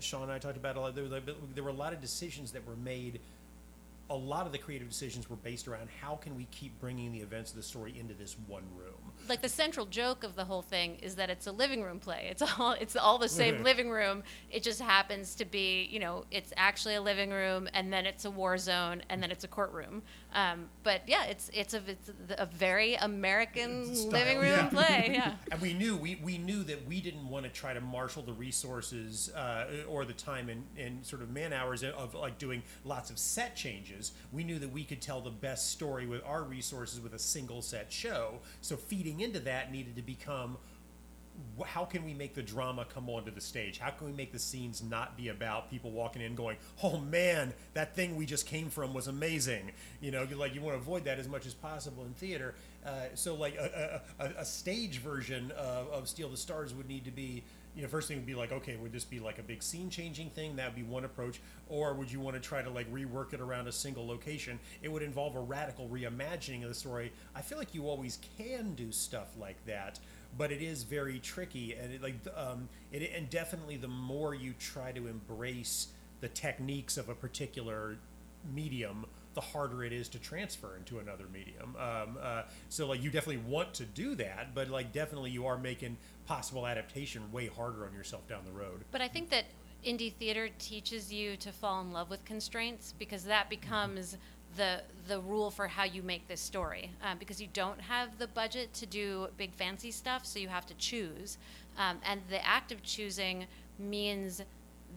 Sean 0.00 0.24
and 0.24 0.32
I 0.32 0.38
talked 0.38 0.56
about 0.56 0.76
it 0.76 0.78
a 0.78 0.80
lot. 0.80 0.94
There, 0.94 1.08
there 1.54 1.64
were 1.64 1.70
a 1.70 1.74
lot 1.74 1.92
of 1.92 2.00
decisions 2.00 2.52
that 2.52 2.66
were 2.66 2.76
made 2.76 3.20
a 4.10 4.14
lot 4.14 4.44
of 4.44 4.50
the 4.52 4.58
creative 4.58 4.88
decisions 4.88 5.30
were 5.30 5.36
based 5.36 5.68
around 5.68 5.88
how 6.00 6.16
can 6.16 6.34
we 6.36 6.44
keep 6.50 6.78
bringing 6.80 7.12
the 7.12 7.20
events 7.20 7.52
of 7.52 7.56
the 7.56 7.62
story 7.62 7.94
into 7.98 8.12
this 8.12 8.36
one 8.48 8.64
room. 8.76 9.12
like 9.28 9.40
the 9.40 9.48
central 9.48 9.86
joke 9.86 10.24
of 10.24 10.34
the 10.34 10.44
whole 10.44 10.62
thing 10.62 10.96
is 10.96 11.14
that 11.14 11.30
it's 11.30 11.46
a 11.46 11.52
living 11.52 11.82
room 11.82 12.00
play. 12.00 12.26
It's 12.30 12.42
all 12.42 12.72
it's 12.72 12.96
all 12.96 13.18
the 13.18 13.28
same 13.28 13.56
Mhm. 13.56 13.64
living 13.70 13.90
room. 13.90 14.24
It 14.50 14.62
just 14.64 14.80
happens 14.80 15.34
to 15.36 15.44
be, 15.44 15.84
you 15.84 16.00
know, 16.00 16.24
it's 16.32 16.52
actually 16.56 16.96
a 16.96 17.00
living 17.02 17.30
room, 17.30 17.68
and 17.72 17.92
then 17.92 18.04
it's 18.06 18.24
a 18.24 18.30
war 18.30 18.58
zone, 18.58 19.02
and 19.08 19.22
then 19.22 19.30
it's 19.30 19.44
a 19.44 19.48
courtroom. 19.48 20.02
Um, 20.32 20.68
but 20.82 21.02
yeah, 21.06 21.24
it's 21.24 21.50
it's 21.52 21.74
a 21.74 21.82
it's 21.86 22.10
a 22.38 22.46
very 22.46 22.94
American 22.94 23.94
Style, 23.94 24.10
living 24.12 24.38
room 24.38 24.46
yeah. 24.46 24.68
play. 24.72 25.10
Yeah. 25.12 25.34
And 25.50 25.60
we 25.60 25.72
knew 25.72 25.96
we, 25.96 26.20
we 26.22 26.38
knew 26.38 26.62
that 26.64 26.86
we 26.86 27.00
didn't 27.00 27.28
want 27.28 27.44
to 27.44 27.50
try 27.50 27.74
to 27.74 27.80
marshal 27.80 28.22
the 28.22 28.32
resources 28.32 29.30
uh, 29.34 29.66
or 29.88 30.04
the 30.04 30.12
time 30.12 30.48
and, 30.48 30.64
and 30.78 31.04
sort 31.04 31.22
of 31.22 31.30
man 31.30 31.52
hours 31.52 31.82
of 31.82 32.14
like 32.14 32.38
doing 32.38 32.62
lots 32.84 33.10
of 33.10 33.18
set 33.18 33.56
changes. 33.56 34.12
We 34.32 34.44
knew 34.44 34.58
that 34.60 34.70
we 34.70 34.84
could 34.84 35.00
tell 35.00 35.20
the 35.20 35.30
best 35.30 35.70
story 35.70 36.06
with 36.06 36.22
our 36.24 36.44
resources 36.44 37.00
with 37.00 37.14
a 37.14 37.18
single 37.18 37.62
set 37.62 37.92
show. 37.92 38.34
So 38.60 38.76
feeding 38.76 39.20
into 39.20 39.40
that 39.40 39.72
needed 39.72 39.96
to 39.96 40.02
become 40.02 40.56
wh- 40.56 40.79
how 41.66 41.84
can 41.84 42.04
we 42.04 42.14
make 42.14 42.34
the 42.34 42.42
drama 42.42 42.86
come 42.92 43.08
onto 43.08 43.30
the 43.30 43.40
stage? 43.40 43.78
How 43.78 43.90
can 43.90 44.06
we 44.06 44.12
make 44.12 44.32
the 44.32 44.38
scenes 44.38 44.82
not 44.82 45.16
be 45.16 45.28
about 45.28 45.70
people 45.70 45.90
walking 45.90 46.22
in 46.22 46.34
going, 46.34 46.56
"Oh 46.82 46.98
man, 46.98 47.54
that 47.74 47.94
thing 47.94 48.16
we 48.16 48.26
just 48.26 48.46
came 48.46 48.70
from 48.70 48.94
was 48.94 49.08
amazing." 49.08 49.72
You 50.00 50.10
know, 50.10 50.26
like 50.36 50.54
you 50.54 50.60
want 50.60 50.76
to 50.76 50.80
avoid 50.80 51.04
that 51.04 51.18
as 51.18 51.28
much 51.28 51.46
as 51.46 51.54
possible 51.54 52.04
in 52.04 52.14
theater. 52.14 52.54
Uh, 52.84 53.06
so, 53.14 53.34
like 53.34 53.56
a, 53.56 54.00
a, 54.18 54.24
a, 54.38 54.44
stage 54.44 54.98
version 54.98 55.50
of, 55.52 55.88
of 55.88 56.08
Steal 56.08 56.30
the 56.30 56.36
Stars 56.36 56.74
would 56.74 56.88
need 56.88 57.04
to 57.04 57.10
be. 57.10 57.42
You 57.76 57.82
know, 57.82 57.88
first 57.88 58.08
thing 58.08 58.16
would 58.16 58.26
be 58.26 58.34
like, 58.34 58.50
okay, 58.50 58.74
would 58.74 58.90
this 58.90 59.04
be 59.04 59.20
like 59.20 59.38
a 59.38 59.44
big 59.44 59.62
scene 59.62 59.90
changing 59.90 60.30
thing? 60.30 60.56
That 60.56 60.66
would 60.66 60.74
be 60.74 60.82
one 60.82 61.04
approach. 61.04 61.40
Or 61.68 61.94
would 61.94 62.10
you 62.10 62.18
want 62.18 62.34
to 62.34 62.40
try 62.40 62.62
to 62.62 62.68
like 62.68 62.92
rework 62.92 63.32
it 63.32 63.40
around 63.40 63.68
a 63.68 63.72
single 63.72 64.04
location? 64.04 64.58
It 64.82 64.90
would 64.90 65.02
involve 65.02 65.36
a 65.36 65.40
radical 65.40 65.88
reimagining 65.88 66.64
of 66.64 66.68
the 66.68 66.74
story. 66.74 67.12
I 67.32 67.42
feel 67.42 67.58
like 67.58 67.72
you 67.72 67.88
always 67.88 68.18
can 68.38 68.74
do 68.74 68.90
stuff 68.90 69.28
like 69.38 69.64
that 69.66 70.00
but 70.36 70.52
it 70.52 70.62
is 70.62 70.82
very 70.82 71.18
tricky 71.18 71.74
and 71.74 71.92
it, 71.94 72.02
like 72.02 72.14
um, 72.36 72.68
it, 72.92 73.10
and 73.14 73.28
definitely 73.30 73.76
the 73.76 73.88
more 73.88 74.34
you 74.34 74.54
try 74.58 74.92
to 74.92 75.06
embrace 75.06 75.88
the 76.20 76.28
techniques 76.28 76.96
of 76.96 77.08
a 77.08 77.14
particular 77.14 77.96
medium 78.54 79.04
the 79.34 79.40
harder 79.40 79.84
it 79.84 79.92
is 79.92 80.08
to 80.08 80.18
transfer 80.18 80.76
into 80.76 80.98
another 80.98 81.26
medium. 81.32 81.76
Um, 81.78 82.18
uh, 82.20 82.42
so 82.68 82.88
like 82.88 83.02
you 83.02 83.10
definitely 83.10 83.42
want 83.48 83.74
to 83.74 83.84
do 83.84 84.14
that 84.16 84.54
but 84.54 84.68
like 84.68 84.92
definitely 84.92 85.30
you 85.30 85.46
are 85.46 85.58
making 85.58 85.96
possible 86.26 86.66
adaptation 86.66 87.30
way 87.32 87.46
harder 87.46 87.86
on 87.86 87.92
yourself 87.92 88.26
down 88.28 88.44
the 88.44 88.52
road. 88.52 88.84
But 88.90 89.00
I 89.00 89.08
think 89.08 89.30
that 89.30 89.44
indie 89.84 90.12
theater 90.12 90.48
teaches 90.58 91.12
you 91.12 91.36
to 91.38 91.52
fall 91.52 91.80
in 91.80 91.92
love 91.92 92.10
with 92.10 92.24
constraints 92.24 92.94
because 92.98 93.24
that 93.24 93.48
becomes 93.48 94.16
the 94.56 94.82
the 95.08 95.20
rule 95.20 95.50
for 95.50 95.66
how 95.66 95.84
you 95.84 96.02
make 96.02 96.28
this 96.28 96.40
story. 96.40 96.90
Um, 97.02 97.18
because 97.18 97.40
you 97.40 97.48
don't 97.52 97.80
have 97.80 98.18
the 98.18 98.28
budget 98.28 98.72
to 98.74 98.86
do 98.86 99.28
big 99.36 99.52
fancy 99.54 99.90
stuff, 99.90 100.24
so 100.24 100.38
you 100.38 100.48
have 100.48 100.66
to 100.66 100.74
choose. 100.74 101.38
Um, 101.78 101.98
and 102.04 102.20
the 102.28 102.44
act 102.46 102.72
of 102.72 102.82
choosing 102.82 103.46
means 103.78 104.42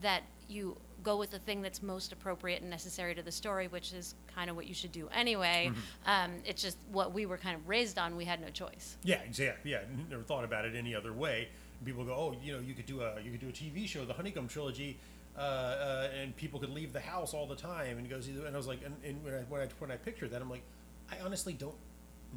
that 0.02 0.22
you 0.48 0.76
go 1.02 1.16
with 1.16 1.30
the 1.30 1.38
thing 1.38 1.62
that's 1.62 1.82
most 1.82 2.12
appropriate 2.12 2.62
and 2.62 2.70
necessary 2.70 3.14
to 3.14 3.22
the 3.22 3.30
story, 3.30 3.68
which 3.68 3.92
is 3.92 4.14
kind 4.34 4.48
of 4.50 4.56
what 4.56 4.66
you 4.66 4.74
should 4.74 4.92
do 4.92 5.08
anyway. 5.14 5.70
Um, 6.06 6.32
it's 6.44 6.62
just 6.62 6.78
what 6.90 7.12
we 7.12 7.26
were 7.26 7.36
kind 7.36 7.56
of 7.56 7.68
raised 7.68 7.98
on. 7.98 8.16
We 8.16 8.24
had 8.24 8.40
no 8.40 8.48
choice. 8.48 8.96
Yeah, 9.04 9.20
exactly. 9.20 9.70
Yeah, 9.70 9.80
never 10.10 10.22
thought 10.22 10.44
about 10.44 10.64
it 10.64 10.74
any 10.74 10.94
other 10.94 11.12
way. 11.12 11.48
People 11.84 12.04
go, 12.04 12.12
oh, 12.12 12.36
you 12.42 12.52
know, 12.54 12.60
you 12.60 12.74
could 12.74 12.86
do 12.86 13.02
a 13.02 13.20
you 13.22 13.30
could 13.30 13.40
do 13.40 13.48
a 13.48 13.52
TV 13.52 13.86
show, 13.86 14.04
the 14.04 14.14
Honeycomb 14.14 14.48
Trilogy, 14.48 14.98
uh, 15.36 15.40
uh, 15.40 16.08
and 16.20 16.36
people 16.36 16.60
could 16.60 16.70
leave 16.70 16.92
the 16.92 17.00
house 17.00 17.34
all 17.34 17.46
the 17.46 17.56
time. 17.56 17.98
And 17.98 18.08
goes, 18.08 18.28
and 18.28 18.46
I 18.46 18.56
was 18.56 18.66
like, 18.66 18.80
and, 18.84 18.94
and 19.04 19.24
when 19.24 19.34
I 19.34 19.38
when 19.48 19.60
I 19.60 19.68
when 19.78 19.90
I 19.90 19.96
pictured 19.96 20.30
that, 20.30 20.42
I'm 20.42 20.50
like, 20.50 20.64
I 21.10 21.16
honestly 21.24 21.52
don't 21.52 21.76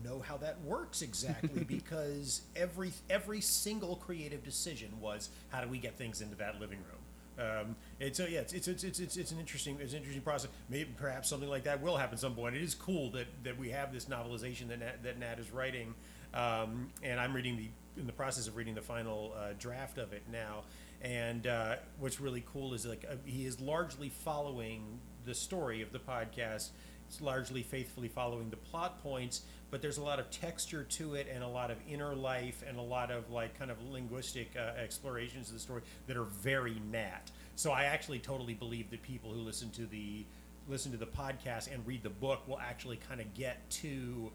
know 0.03 0.19
how 0.19 0.37
that 0.37 0.61
works 0.61 1.01
exactly 1.01 1.63
because 1.67 2.41
every 2.55 2.91
every 3.09 3.41
single 3.41 3.95
creative 3.95 4.43
decision 4.43 4.89
was 4.99 5.29
how 5.49 5.61
do 5.61 5.67
we 5.67 5.77
get 5.77 5.97
things 5.97 6.21
into 6.21 6.35
that 6.35 6.59
living 6.59 6.79
room. 6.79 6.97
Um, 7.39 7.75
and 8.01 8.15
so 8.15 8.25
yeah, 8.25 8.39
it's 8.39 8.53
it's, 8.53 8.67
it's 8.67 8.83
it's 8.83 8.99
it's 8.99 9.17
it's 9.17 9.31
an 9.31 9.39
interesting 9.39 9.77
it's 9.79 9.93
an 9.93 9.99
interesting 9.99 10.23
process. 10.23 10.49
Maybe 10.69 10.89
perhaps 10.97 11.29
something 11.29 11.49
like 11.49 11.63
that 11.65 11.81
will 11.81 11.97
happen 11.97 12.15
at 12.15 12.19
some 12.19 12.33
point. 12.33 12.55
It 12.55 12.63
is 12.63 12.73
cool 12.73 13.11
that 13.11 13.27
that 13.43 13.57
we 13.57 13.69
have 13.69 13.93
this 13.93 14.05
novelization 14.05 14.69
that 14.69 14.79
Nat, 14.79 15.03
that 15.03 15.19
Nat 15.19 15.39
is 15.39 15.51
writing, 15.51 15.93
um, 16.33 16.89
and 17.03 17.19
I'm 17.19 17.35
reading 17.35 17.57
the 17.57 17.69
in 17.99 18.07
the 18.07 18.13
process 18.13 18.47
of 18.47 18.55
reading 18.55 18.75
the 18.75 18.81
final 18.81 19.33
uh, 19.37 19.53
draft 19.59 19.97
of 19.97 20.13
it 20.13 20.23
now. 20.31 20.63
And 21.01 21.45
uh, 21.45 21.75
what's 21.99 22.19
really 22.19 22.43
cool 22.51 22.73
is 22.73 22.85
like 22.85 23.05
uh, 23.09 23.15
he 23.25 23.45
is 23.45 23.59
largely 23.61 24.09
following 24.09 24.99
the 25.25 25.35
story 25.35 25.81
of 25.81 25.91
the 25.91 25.99
podcast. 25.99 26.69
It's 27.07 27.21
largely 27.21 27.63
faithfully 27.63 28.09
following 28.09 28.49
the 28.49 28.57
plot 28.57 29.01
points, 29.01 29.43
but 29.71 29.81
there's 29.81 29.97
a 29.97 30.03
lot 30.03 30.19
of 30.19 30.29
texture 30.29 30.83
to 30.83 31.15
it 31.15 31.27
and 31.33 31.41
a 31.43 31.47
lot 31.47 31.71
of 31.71 31.77
inner 31.87 32.13
life 32.13 32.63
and 32.67 32.77
a 32.77 32.81
lot 32.81 33.11
of 33.11 33.29
like 33.31 33.57
kind 33.57 33.71
of 33.71 33.81
linguistic 33.89 34.51
uh, 34.57 34.77
explorations 34.77 35.47
of 35.47 35.53
the 35.53 35.59
story 35.59 35.83
that 36.07 36.17
are 36.17 36.25
very 36.25 36.81
Nat. 36.91 37.31
So 37.55 37.71
I 37.71 37.85
actually 37.85 38.19
totally 38.19 38.55
believe 38.55 38.89
that 38.91 39.01
people 39.03 39.31
who 39.31 39.39
listen 39.39 39.69
to 39.71 39.85
the 39.85 40.25
listen 40.67 40.91
to 40.91 40.97
the 40.97 41.07
podcast 41.07 41.73
and 41.73 41.85
read 41.87 42.03
the 42.03 42.09
book 42.09 42.45
will 42.45 42.59
actually 42.59 42.97
kind 42.97 43.21
of 43.21 43.33
get 43.33 43.69
to 43.69 44.31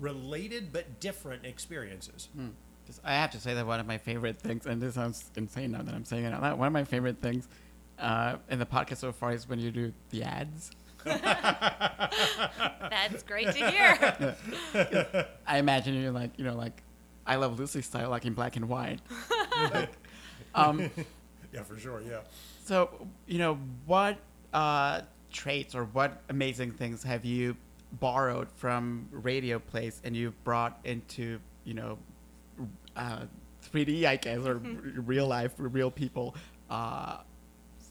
related 0.00 0.72
but 0.72 0.98
different 1.00 1.44
experiences. 1.46 2.28
Just, 2.90 3.00
I 3.04 3.14
have 3.14 3.30
to 3.30 3.38
say 3.38 3.54
that 3.54 3.64
one 3.64 3.78
of 3.78 3.86
my 3.86 3.98
favorite 3.98 4.40
things, 4.40 4.66
and 4.66 4.82
this 4.82 4.96
sounds 4.96 5.30
insane 5.36 5.70
now 5.70 5.82
that 5.82 5.94
I'm 5.94 6.04
saying 6.04 6.24
it 6.24 6.32
out 6.32 6.42
loud. 6.42 6.58
One 6.58 6.66
of 6.66 6.72
my 6.72 6.82
favorite 6.82 7.22
things 7.22 7.46
uh, 8.00 8.38
in 8.48 8.58
the 8.58 8.66
podcast 8.66 8.96
so 8.96 9.12
far 9.12 9.32
is 9.32 9.48
when 9.48 9.60
you 9.60 9.70
do 9.70 9.92
the 10.10 10.24
ads. 10.24 10.72
That's 11.04 11.22
great 13.22 13.46
to 13.52 13.70
hear. 13.70 14.36
I 15.46 15.58
imagine 15.58 16.02
you're 16.02 16.10
like, 16.10 16.32
you 16.36 16.44
know, 16.44 16.56
like 16.56 16.82
I 17.24 17.36
Love 17.36 17.60
Lucy 17.60 17.80
style, 17.80 18.10
like 18.10 18.26
in 18.26 18.34
black 18.34 18.56
and 18.56 18.68
white. 18.68 18.98
Like, 19.72 19.92
um, 20.56 20.90
Yeah, 21.52 21.62
for 21.62 21.78
sure. 21.78 22.02
Yeah. 22.02 22.22
so, 22.64 23.06
you 23.28 23.38
know, 23.38 23.56
what 23.86 24.18
uh, 24.52 25.02
traits 25.30 25.76
or 25.76 25.84
what 25.84 26.22
amazing 26.28 26.72
things 26.72 27.04
have 27.04 27.24
you 27.24 27.56
borrowed 28.00 28.48
from 28.56 29.08
radio 29.12 29.60
plays 29.60 30.00
and 30.02 30.16
you've 30.16 30.42
brought 30.42 30.80
into, 30.82 31.38
you 31.64 31.74
know, 31.74 31.96
uh, 32.96 33.24
3D, 33.72 34.04
I 34.04 34.16
guess, 34.16 34.38
or 34.38 34.54
r- 34.54 35.00
real 35.02 35.26
life, 35.26 35.52
real 35.58 35.90
people 35.90 36.34
uh, 36.68 37.18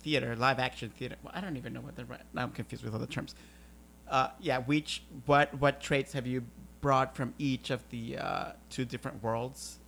theater, 0.01 0.35
live 0.35 0.59
action 0.59 0.89
theater. 0.89 1.15
Well, 1.23 1.33
I 1.35 1.41
don't 1.41 1.57
even 1.57 1.73
know 1.73 1.81
what 1.81 1.95
the 1.95 2.05
right. 2.05 2.21
Now 2.33 2.43
I'm 2.43 2.51
confused 2.51 2.83
with 2.83 2.93
other 2.93 3.05
terms. 3.05 3.35
Uh, 4.07 4.29
yeah, 4.39 4.59
which 4.59 5.03
what 5.25 5.53
what 5.59 5.79
traits 5.81 6.13
have 6.13 6.25
you 6.25 6.43
brought 6.81 7.15
from 7.15 7.33
each 7.37 7.69
of 7.69 7.87
the 7.89 8.17
uh, 8.17 8.51
two 8.69 8.85
different 8.85 9.21
worlds 9.21 9.79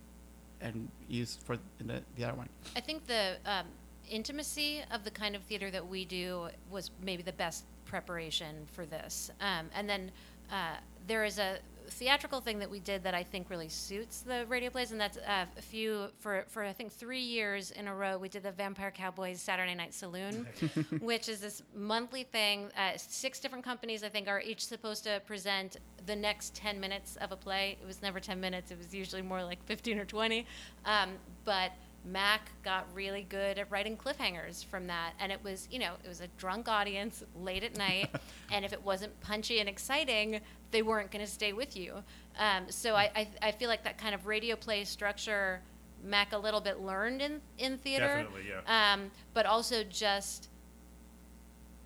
and 0.60 0.88
used 1.08 1.42
for 1.42 1.56
in 1.80 1.86
the, 1.88 2.02
the 2.16 2.24
other 2.24 2.36
one? 2.36 2.48
I 2.76 2.80
think 2.80 3.06
the 3.06 3.36
um, 3.46 3.66
intimacy 4.08 4.82
of 4.92 5.04
the 5.04 5.10
kind 5.10 5.34
of 5.34 5.42
theater 5.42 5.70
that 5.70 5.86
we 5.86 6.04
do 6.04 6.48
was 6.70 6.90
maybe 7.02 7.22
the 7.22 7.32
best 7.32 7.64
preparation 7.84 8.66
for 8.72 8.86
this. 8.86 9.30
Um, 9.40 9.68
and 9.74 9.88
then 9.88 10.10
uh, 10.50 10.76
there 11.06 11.24
is 11.24 11.38
a 11.38 11.58
theatrical 11.88 12.40
thing 12.40 12.58
that 12.58 12.70
we 12.70 12.80
did 12.80 13.02
that 13.04 13.14
I 13.14 13.22
think 13.22 13.50
really 13.50 13.68
suits 13.68 14.20
the 14.20 14.44
radio 14.48 14.70
plays, 14.70 14.92
and 14.92 15.00
that's 15.00 15.18
uh, 15.18 15.46
a 15.56 15.62
few 15.62 16.08
for 16.18 16.44
for 16.48 16.62
I 16.62 16.72
think 16.72 16.92
three 16.92 17.20
years 17.20 17.70
in 17.70 17.88
a 17.88 17.94
row. 17.94 18.18
We 18.18 18.28
did 18.28 18.42
the 18.42 18.52
Vampire 18.52 18.90
Cowboys 18.90 19.40
Saturday 19.40 19.74
Night 19.74 19.94
Saloon, 19.94 20.46
which 21.00 21.28
is 21.28 21.40
this 21.40 21.62
monthly 21.74 22.24
thing. 22.24 22.70
Uh, 22.76 22.92
six 22.96 23.40
different 23.40 23.64
companies 23.64 24.02
I 24.02 24.08
think 24.08 24.28
are 24.28 24.40
each 24.40 24.66
supposed 24.66 25.04
to 25.04 25.20
present 25.26 25.76
the 26.06 26.16
next 26.16 26.54
ten 26.54 26.80
minutes 26.80 27.16
of 27.16 27.32
a 27.32 27.36
play. 27.36 27.76
It 27.80 27.86
was 27.86 28.02
never 28.02 28.20
ten 28.20 28.40
minutes; 28.40 28.70
it 28.70 28.78
was 28.78 28.94
usually 28.94 29.22
more 29.22 29.42
like 29.42 29.64
fifteen 29.64 29.98
or 29.98 30.04
twenty. 30.04 30.46
Um, 30.84 31.10
but 31.44 31.72
Mac 32.04 32.50
got 32.62 32.86
really 32.94 33.26
good 33.28 33.58
at 33.58 33.70
writing 33.70 33.96
cliffhangers 33.96 34.64
from 34.64 34.86
that. 34.88 35.12
And 35.20 35.30
it 35.30 35.42
was, 35.44 35.68
you 35.70 35.78
know, 35.78 35.94
it 36.04 36.08
was 36.08 36.20
a 36.20 36.28
drunk 36.38 36.68
audience 36.68 37.22
late 37.40 37.62
at 37.62 37.76
night. 37.76 38.10
and 38.52 38.64
if 38.64 38.72
it 38.72 38.82
wasn't 38.82 39.18
punchy 39.20 39.60
and 39.60 39.68
exciting, 39.68 40.40
they 40.70 40.82
weren't 40.82 41.10
going 41.10 41.24
to 41.24 41.30
stay 41.30 41.52
with 41.52 41.76
you. 41.76 42.02
Um, 42.38 42.64
so 42.68 42.94
I, 42.94 43.10
I, 43.14 43.28
I 43.40 43.52
feel 43.52 43.68
like 43.68 43.84
that 43.84 43.98
kind 43.98 44.14
of 44.14 44.26
radio 44.26 44.56
play 44.56 44.84
structure, 44.84 45.60
Mac 46.02 46.32
a 46.32 46.38
little 46.38 46.60
bit 46.60 46.80
learned 46.80 47.22
in, 47.22 47.40
in 47.58 47.78
theater. 47.78 48.06
Definitely, 48.06 48.42
yeah. 48.48 48.92
Um, 48.94 49.10
but 49.34 49.46
also 49.46 49.84
just 49.84 50.48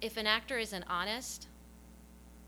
if 0.00 0.16
an 0.16 0.26
actor 0.26 0.59
isn't 0.59 0.85
honest 0.88 1.48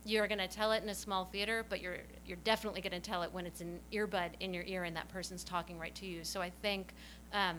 you're 0.09 0.27
going 0.27 0.39
to 0.39 0.49
tell 0.49 0.73
it 0.73 0.83
in 0.83 0.89
a 0.89 0.95
small 0.95 1.27
theater, 1.27 1.65
but 1.69 1.83
you're 1.83 1.99
you're 2.27 2.39
definitely 2.45 2.81
going 2.81 2.93
to 2.93 3.01
tell 3.01 3.23
it 3.23 3.33
when 3.33 3.45
it's 3.45 3.61
an 3.61 3.79
earbud 3.93 4.31
in 4.41 4.55
your 4.55 4.65
ear 4.65 4.85
and 4.85 4.97
that 4.97 5.09
person's 5.09 5.45
talking 5.45 5.79
right 5.79 5.95
to 5.97 6.07
you. 6.07 6.25
So 6.25 6.41
I 6.41 6.51
think 6.63 6.95
um, 7.33 7.57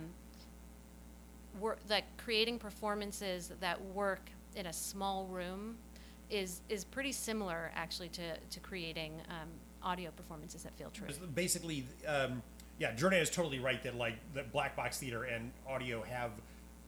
we're 1.59 1.75
like 1.89 2.05
creating 2.17 2.57
performances 2.57 3.51
that 3.59 3.79
work 3.93 4.29
in 4.55 4.65
a 4.65 4.73
small 4.73 5.25
room 5.27 5.77
is 6.31 6.61
is 6.69 6.83
pretty 6.83 7.11
similar 7.11 7.71
actually 7.75 8.09
to 8.09 8.37
to 8.37 8.59
creating 8.59 9.13
um, 9.29 9.49
audio 9.83 10.09
performances 10.11 10.63
that 10.63 10.75
feel 10.75 10.89
true. 10.89 11.07
Basically, 11.35 11.85
um, 12.07 12.41
yeah, 12.79 12.93
Jordan 12.93 13.19
is 13.19 13.29
totally 13.29 13.59
right 13.59 13.81
that 13.83 13.95
like 13.95 14.15
that 14.33 14.51
black 14.51 14.75
box 14.75 14.97
theater 14.97 15.25
and 15.25 15.51
audio 15.67 16.01
have 16.01 16.31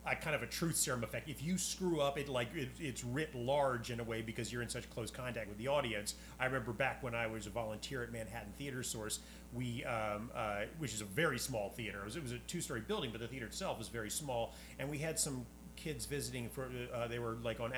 a 0.04 0.16
kind 0.16 0.34
of 0.34 0.42
a 0.42 0.46
truth 0.46 0.76
serum 0.76 1.04
effect. 1.04 1.28
If 1.28 1.42
you 1.42 1.56
screw 1.56 2.00
up, 2.00 2.18
it 2.18 2.28
like 2.28 2.48
it, 2.54 2.70
it's 2.80 3.04
writ 3.04 3.34
large 3.34 3.90
in 3.90 4.00
a 4.00 4.04
way 4.04 4.20
because 4.20 4.52
you're 4.52 4.62
in 4.62 4.68
such 4.68 4.90
close 4.90 5.10
contact 5.10 5.48
with 5.48 5.58
the 5.58 5.68
audience. 5.68 6.14
I 6.40 6.46
remember 6.46 6.72
back 6.72 7.02
when 7.02 7.14
I 7.14 7.26
was 7.26 7.46
a 7.46 7.50
volunteer 7.50 8.02
at 8.02 8.12
Manhattan 8.12 8.52
Theater 8.58 8.82
Source, 8.82 9.20
we 9.52 9.84
um, 9.84 10.30
uh, 10.34 10.62
which 10.78 10.92
is 10.92 11.02
a 11.02 11.06
very 11.06 11.38
small 11.38 11.70
theater. 11.70 12.00
It 12.00 12.04
was, 12.04 12.16
it 12.16 12.22
was 12.22 12.32
a 12.32 12.38
two-story 12.38 12.80
building, 12.80 13.10
but 13.12 13.20
the 13.20 13.28
theater 13.28 13.46
itself 13.46 13.78
was 13.78 13.88
very 13.88 14.10
small, 14.10 14.54
and 14.78 14.90
we 14.90 14.98
had 14.98 15.18
some 15.18 15.46
kids 15.76 16.04
visiting 16.04 16.48
for 16.48 16.68
uh, 16.94 17.08
they 17.08 17.18
were 17.18 17.38
like 17.42 17.58
on 17.58 17.72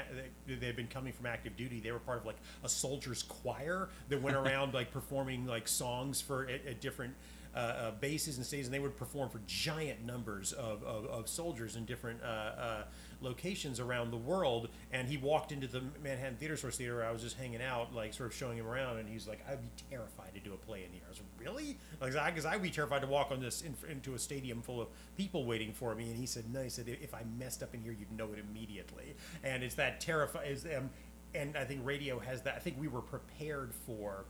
they, 0.46 0.54
they 0.54 0.66
had 0.66 0.76
been 0.76 0.88
coming 0.88 1.12
from 1.12 1.26
active 1.26 1.56
duty 1.56 1.78
they 1.80 1.92
were 1.92 2.00
part 2.00 2.18
of 2.18 2.26
like 2.26 2.36
a 2.64 2.68
soldiers 2.68 3.22
choir 3.22 3.88
that 4.08 4.20
went 4.20 4.36
around 4.46 4.74
like 4.74 4.90
performing 4.90 5.46
like 5.46 5.68
songs 5.68 6.20
for 6.20 6.42
at, 6.48 6.66
at 6.66 6.80
different 6.80 7.14
uh, 7.54 7.58
uh, 7.58 7.90
bases 7.92 8.36
and 8.36 8.44
states, 8.44 8.66
and 8.66 8.74
they 8.74 8.80
would 8.80 8.96
perform 8.96 9.30
for 9.30 9.40
giant 9.46 10.04
numbers 10.04 10.52
of, 10.52 10.82
of, 10.82 11.06
of 11.06 11.28
soldiers 11.28 11.76
in 11.76 11.84
different 11.84 12.20
uh, 12.22 12.26
uh, 12.26 12.84
locations 13.20 13.78
around 13.78 14.10
the 14.10 14.16
world. 14.16 14.68
And 14.92 15.08
he 15.08 15.16
walked 15.16 15.52
into 15.52 15.66
the 15.66 15.82
Manhattan 16.02 16.36
Theater 16.36 16.56
Source 16.56 16.76
Theater. 16.76 17.04
I 17.04 17.12
was 17.12 17.22
just 17.22 17.36
hanging 17.36 17.62
out, 17.62 17.94
like 17.94 18.12
sort 18.12 18.28
of 18.30 18.34
showing 18.34 18.58
him 18.58 18.66
around, 18.66 18.98
and 18.98 19.08
he's 19.08 19.28
like, 19.28 19.40
"I'd 19.48 19.62
be 19.62 19.70
terrified 19.90 20.34
to 20.34 20.40
do 20.40 20.52
a 20.52 20.56
play 20.56 20.84
in 20.84 20.92
here." 20.92 21.02
I 21.06 21.10
was 21.10 21.18
like, 21.18 21.28
"Really?" 21.38 21.78
Like, 22.00 22.12
because 22.34 22.44
I'd 22.44 22.62
be 22.62 22.70
terrified 22.70 23.02
to 23.02 23.08
walk 23.08 23.30
on 23.30 23.40
this 23.40 23.62
in, 23.62 23.74
into 23.88 24.14
a 24.14 24.18
stadium 24.18 24.60
full 24.60 24.80
of 24.80 24.88
people 25.16 25.44
waiting 25.44 25.72
for 25.72 25.94
me. 25.94 26.08
And 26.10 26.16
he 26.16 26.26
said, 26.26 26.52
"No," 26.52 26.62
he 26.62 26.68
said, 26.68 26.88
"If 26.88 27.14
I 27.14 27.22
messed 27.38 27.62
up 27.62 27.74
in 27.74 27.82
here, 27.82 27.92
you'd 27.92 28.12
know 28.12 28.32
it 28.32 28.38
immediately." 28.38 29.14
And 29.42 29.62
it's 29.62 29.76
that 29.76 30.00
terrifying. 30.00 30.58
Um, 30.76 30.90
and 31.34 31.56
I 31.56 31.64
think 31.64 31.84
radio 31.84 32.18
has 32.18 32.42
that. 32.42 32.54
I 32.56 32.58
think 32.58 32.80
we 32.80 32.88
were 32.88 33.00
prepared 33.00 33.74
for 33.86 34.24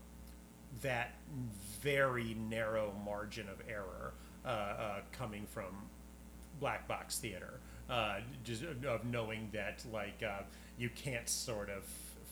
that 0.83 1.15
very 1.81 2.35
narrow 2.49 2.93
margin 3.05 3.49
of 3.49 3.61
error 3.69 4.15
uh, 4.45 4.49
uh, 4.49 5.01
coming 5.13 5.47
from 5.47 5.67
black 6.61 6.87
box 6.87 7.19
theater, 7.19 7.61
uh, 7.91 8.17
just 8.45 8.63
of 8.63 9.05
knowing 9.05 9.49
that 9.53 9.85
like 9.93 10.23
uh, 10.23 10.43
you 10.79 10.89
can't 10.91 11.29
sort 11.29 11.71
of 11.71 11.85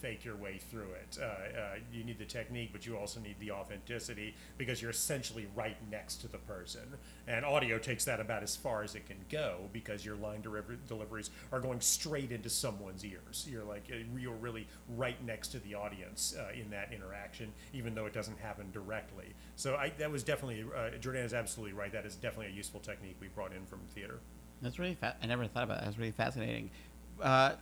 fake 0.03 0.25
your 0.25 0.35
way 0.35 0.59
through 0.59 0.91
it. 1.01 1.17
Uh, 1.21 1.25
uh, 1.25 1.75
you 1.93 2.03
need 2.03 2.19
the 2.19 2.25
technique, 2.25 2.71
but 2.73 2.85
you 2.85 2.99
also 2.99 3.21
need 3.21 3.37
the 3.39 3.53
authenticity 3.53 4.35
because 4.59 4.83
you're 4.83 4.91
essentially 4.91 5.47
right 5.55 5.77
next 5.91 6.17
to 6.17 6.29
the 6.29 6.39
person. 6.39 6.83
And 7.29 7.45
audio 7.45 7.79
takes 7.79 8.05
that 8.07 8.19
about 8.19 8.43
as 8.43 8.57
far 8.57 8.83
as 8.83 8.97
it 8.97 9.07
can 9.07 9.19
go 9.31 9.71
because 9.73 10.05
your 10.05 10.17
line 10.17 10.43
deliver- 10.43 10.77
deliveries 10.89 11.31
are 11.53 11.61
going 11.61 11.81
straight 11.81 12.33
into 12.33 12.51
someone's 12.51 13.05
ears. 13.05 13.47
You're 13.49 13.63
like 13.63 13.85
uh, 13.93 13.97
you're 14.19 14.33
really 14.35 14.67
right 14.97 15.25
next 15.25 15.49
to 15.49 15.61
the 15.61 15.77
audience 15.77 16.35
uh, 16.37 16.53
in 16.53 16.69
that 16.71 16.93
interaction, 16.93 17.53
even 17.73 17.95
though 17.95 18.07
it 18.07 18.13
doesn't 18.13 18.39
happen 18.39 18.71
directly. 18.73 19.33
So 19.55 19.77
I, 19.77 19.93
that 19.99 20.11
was 20.11 20.25
definitely 20.25 20.65
uh, 20.77 20.99
Jordan 20.99 21.23
is 21.23 21.33
absolutely 21.33 21.75
right. 21.75 21.93
That 21.93 22.07
is 22.07 22.17
definitely 22.17 22.53
a 22.53 22.57
useful 22.57 22.81
technique 22.81 23.17
we 23.21 23.29
brought 23.29 23.53
in 23.53 23.65
from 23.67 23.79
theater. 23.95 24.19
That's 24.61 24.81
really 24.81 24.97
fa- 24.97 25.17
I 25.23 25.27
never 25.27 25.47
thought 25.47 25.63
about 25.63 25.79
that. 25.79 25.85
That's 25.85 25.99
really 25.99 26.11
fascinating. 26.11 26.71
Uh, 27.21 27.53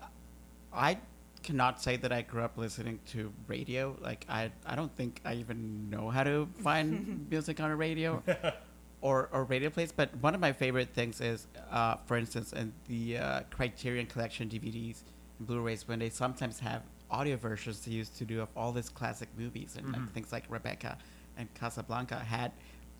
I 0.72 0.98
cannot 1.42 1.80
say 1.80 1.96
that 1.96 2.12
I 2.12 2.22
grew 2.22 2.42
up 2.42 2.56
listening 2.56 3.00
to 3.08 3.32
radio. 3.46 3.96
Like 4.00 4.26
I, 4.28 4.50
I 4.66 4.74
don't 4.74 4.94
think 4.96 5.20
I 5.24 5.34
even 5.34 5.90
know 5.90 6.10
how 6.10 6.24
to 6.24 6.48
find 6.62 7.26
music 7.30 7.60
on 7.60 7.70
a 7.70 7.76
radio 7.76 8.22
or, 9.00 9.28
or 9.32 9.44
radio 9.44 9.70
plays. 9.70 9.92
But 9.92 10.14
one 10.16 10.34
of 10.34 10.40
my 10.40 10.52
favorite 10.52 10.90
things 10.90 11.20
is, 11.20 11.46
uh, 11.70 11.96
for 12.06 12.16
instance, 12.16 12.52
in 12.52 12.72
the 12.88 13.18
uh, 13.18 13.40
Criterion 13.50 14.06
Collection 14.06 14.48
DVDs 14.48 15.02
and 15.38 15.46
Blu-rays, 15.46 15.88
when 15.88 15.98
they 15.98 16.10
sometimes 16.10 16.60
have 16.60 16.82
audio 17.10 17.36
versions 17.36 17.80
they 17.80 17.92
used 17.92 18.16
to 18.18 18.24
do 18.24 18.40
of 18.40 18.48
all 18.56 18.72
these 18.72 18.88
classic 18.88 19.28
movies 19.36 19.76
and 19.76 19.92
like, 19.92 20.12
things 20.12 20.32
like 20.32 20.44
Rebecca 20.48 20.96
and 21.36 21.52
Casablanca 21.54 22.16
had 22.16 22.52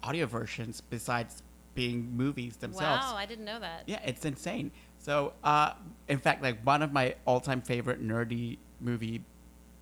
audio 0.02 0.26
versions 0.26 0.80
besides 0.80 1.42
being 1.74 2.10
movies 2.16 2.56
themselves. 2.56 3.04
Wow, 3.04 3.16
I 3.16 3.26
didn't 3.26 3.44
know 3.44 3.60
that. 3.60 3.84
Yeah, 3.86 4.00
it's 4.04 4.24
insane. 4.24 4.72
So, 5.00 5.32
uh, 5.42 5.72
in 6.08 6.18
fact, 6.18 6.42
like 6.42 6.60
one 6.64 6.82
of 6.82 6.92
my 6.92 7.14
all-time 7.26 7.62
favorite 7.62 8.06
nerdy 8.06 8.58
movie 8.80 9.22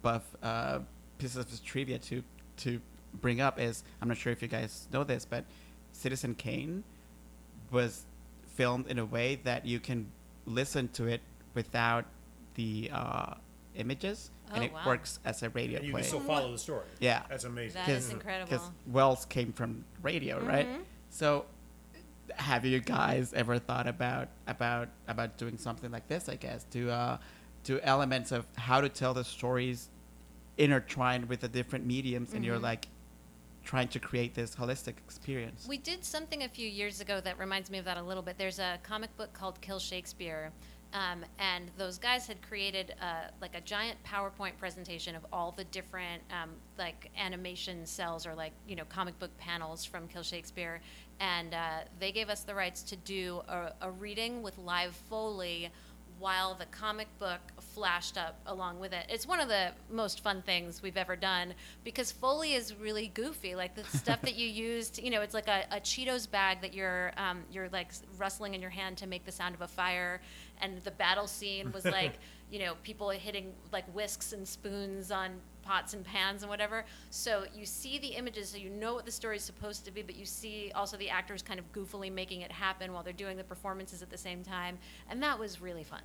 buff 0.02 0.22
uh, 0.42 0.78
pieces 1.18 1.36
of 1.36 1.64
trivia 1.64 1.98
to 1.98 2.22
to 2.58 2.80
bring 3.20 3.40
up 3.40 3.58
is 3.60 3.82
I'm 4.00 4.08
not 4.08 4.16
sure 4.16 4.32
if 4.32 4.40
you 4.42 4.48
guys 4.48 4.86
know 4.92 5.02
this, 5.04 5.24
but 5.24 5.44
Citizen 5.92 6.34
Kane 6.36 6.84
was 7.72 8.04
filmed 8.54 8.86
in 8.86 8.98
a 8.98 9.04
way 9.04 9.40
that 9.44 9.66
you 9.66 9.80
can 9.80 10.06
listen 10.46 10.88
to 10.88 11.06
it 11.06 11.20
without 11.54 12.04
the 12.54 12.90
uh, 12.92 13.34
images, 13.76 14.30
and 14.52 14.62
Oh, 14.62 14.66
it 14.66 14.72
wow. 14.72 14.86
works 14.86 15.18
as 15.24 15.42
a 15.42 15.50
radio 15.50 15.78
And 15.78 15.86
you 15.86 15.92
play. 15.92 16.00
can 16.02 16.08
still 16.08 16.20
follow 16.20 16.52
the 16.52 16.58
story. 16.58 16.86
Yeah. 17.00 17.22
that's 17.28 17.44
amazing. 17.44 17.74
That 17.86 17.88
is 17.88 18.10
incredible. 18.10 18.50
Because 18.50 18.70
Welles 18.86 19.24
came 19.26 19.52
from 19.52 19.84
radio, 20.02 20.40
right? 20.44 20.66
Mhm. 20.68 20.82
So, 21.10 21.44
have 22.36 22.64
you 22.64 22.80
guys 22.80 23.32
ever 23.32 23.58
thought 23.58 23.86
about 23.86 24.28
about 24.46 24.88
about 25.06 25.36
doing 25.38 25.58
something 25.58 25.90
like 25.90 26.08
this? 26.08 26.28
I 26.28 26.36
guess 26.36 26.64
to 26.72 26.90
uh, 26.90 27.18
to 27.64 27.80
elements 27.80 28.32
of 28.32 28.46
how 28.56 28.80
to 28.80 28.88
tell 28.88 29.14
the 29.14 29.24
stories 29.24 29.88
intertwined 30.56 31.28
with 31.28 31.40
the 31.40 31.48
different 31.48 31.86
mediums, 31.86 32.34
and 32.34 32.44
you're 32.44 32.58
Mhm. 32.58 32.62
like 32.62 32.88
trying 33.64 33.88
to 33.88 34.00
create 34.00 34.34
this 34.34 34.56
holistic 34.56 34.96
experience. 34.98 35.66
We 35.68 35.76
did 35.76 36.04
something 36.04 36.42
a 36.42 36.48
few 36.48 36.66
years 36.68 37.00
ago 37.00 37.20
that 37.20 37.38
reminds 37.38 37.70
me 37.70 37.78
of 37.78 37.84
that 37.84 37.98
a 37.98 38.02
little 38.02 38.22
bit. 38.22 38.38
There's 38.38 38.58
a 38.58 38.78
comic 38.82 39.14
book 39.16 39.32
called 39.34 39.60
Kill 39.60 39.78
Shakespeare, 39.78 40.52
um, 40.94 41.22
and 41.38 41.70
those 41.76 41.98
guys 41.98 42.26
had 42.26 42.40
created 42.40 42.94
uh, 43.00 43.24
like 43.42 43.54
a 43.54 43.60
giant 43.60 44.02
PowerPoint 44.04 44.56
presentation 44.58 45.14
of 45.14 45.26
all 45.32 45.52
the 45.52 45.64
different 45.64 46.22
um, 46.32 46.50
like 46.78 47.10
animation 47.16 47.84
cells 47.84 48.26
or 48.26 48.34
like 48.34 48.52
you 48.66 48.74
know 48.74 48.84
comic 48.86 49.18
book 49.18 49.36
panels 49.36 49.84
from 49.84 50.08
Kill 50.08 50.22
Shakespeare, 50.22 50.80
and 51.20 51.54
uh, 51.54 51.80
they 51.98 52.12
gave 52.12 52.28
us 52.28 52.42
the 52.42 52.54
rights 52.54 52.82
to 52.84 52.96
do 52.96 53.42
a, 53.48 53.72
a 53.82 53.90
reading 53.90 54.42
with 54.42 54.56
live 54.58 54.94
foley 55.08 55.70
while 56.18 56.54
the 56.54 56.66
comic 56.66 57.06
book 57.18 57.40
flashed 57.60 58.18
up 58.18 58.40
along 58.46 58.80
with 58.80 58.92
it. 58.92 59.06
It's 59.08 59.26
one 59.26 59.40
of 59.40 59.48
the 59.48 59.70
most 59.90 60.20
fun 60.20 60.42
things 60.42 60.82
we've 60.82 60.96
ever 60.96 61.14
done 61.14 61.54
because 61.84 62.10
Foley 62.10 62.54
is 62.54 62.74
really 62.74 63.08
goofy. 63.08 63.54
Like 63.54 63.74
the 63.74 63.84
stuff 63.84 64.20
that 64.22 64.34
you 64.34 64.48
used, 64.48 65.00
you 65.00 65.10
know, 65.10 65.22
it's 65.22 65.34
like 65.34 65.48
a, 65.48 65.64
a 65.70 65.76
Cheetos 65.76 66.28
bag 66.28 66.60
that 66.62 66.74
you're 66.74 67.12
um, 67.16 67.44
you're 67.52 67.68
like 67.68 67.92
rustling 68.16 68.54
in 68.54 68.60
your 68.60 68.70
hand 68.70 68.96
to 68.98 69.06
make 69.06 69.24
the 69.24 69.32
sound 69.32 69.54
of 69.54 69.60
a 69.60 69.68
fire, 69.68 70.20
and 70.60 70.82
the 70.82 70.90
battle 70.90 71.26
scene 71.26 71.70
was 71.72 71.84
like, 71.84 72.18
you 72.50 72.58
know, 72.58 72.74
people 72.82 73.10
hitting 73.10 73.52
like 73.72 73.84
whisks 73.94 74.32
and 74.32 74.46
spoons 74.46 75.10
on 75.12 75.30
pots 75.68 75.92
and 75.92 76.02
pans 76.02 76.42
and 76.42 76.48
whatever. 76.48 76.84
So 77.10 77.44
you 77.54 77.66
see 77.66 77.98
the 77.98 78.08
images, 78.08 78.48
so 78.48 78.56
you 78.56 78.70
know 78.70 78.94
what 78.94 79.04
the 79.04 79.12
story 79.12 79.36
is 79.36 79.44
supposed 79.44 79.84
to 79.84 79.90
be, 79.90 80.00
but 80.00 80.16
you 80.16 80.24
see 80.24 80.72
also 80.74 80.96
the 80.96 81.10
actors 81.10 81.42
kind 81.42 81.60
of 81.60 81.70
goofily 81.72 82.10
making 82.10 82.40
it 82.40 82.50
happen 82.50 82.92
while 82.94 83.02
they're 83.02 83.12
doing 83.12 83.36
the 83.36 83.44
performances 83.44 84.00
at 84.00 84.08
the 84.08 84.16
same 84.16 84.42
time, 84.42 84.78
and 85.10 85.22
that 85.22 85.38
was 85.38 85.60
really 85.60 85.84
fun. 85.84 86.00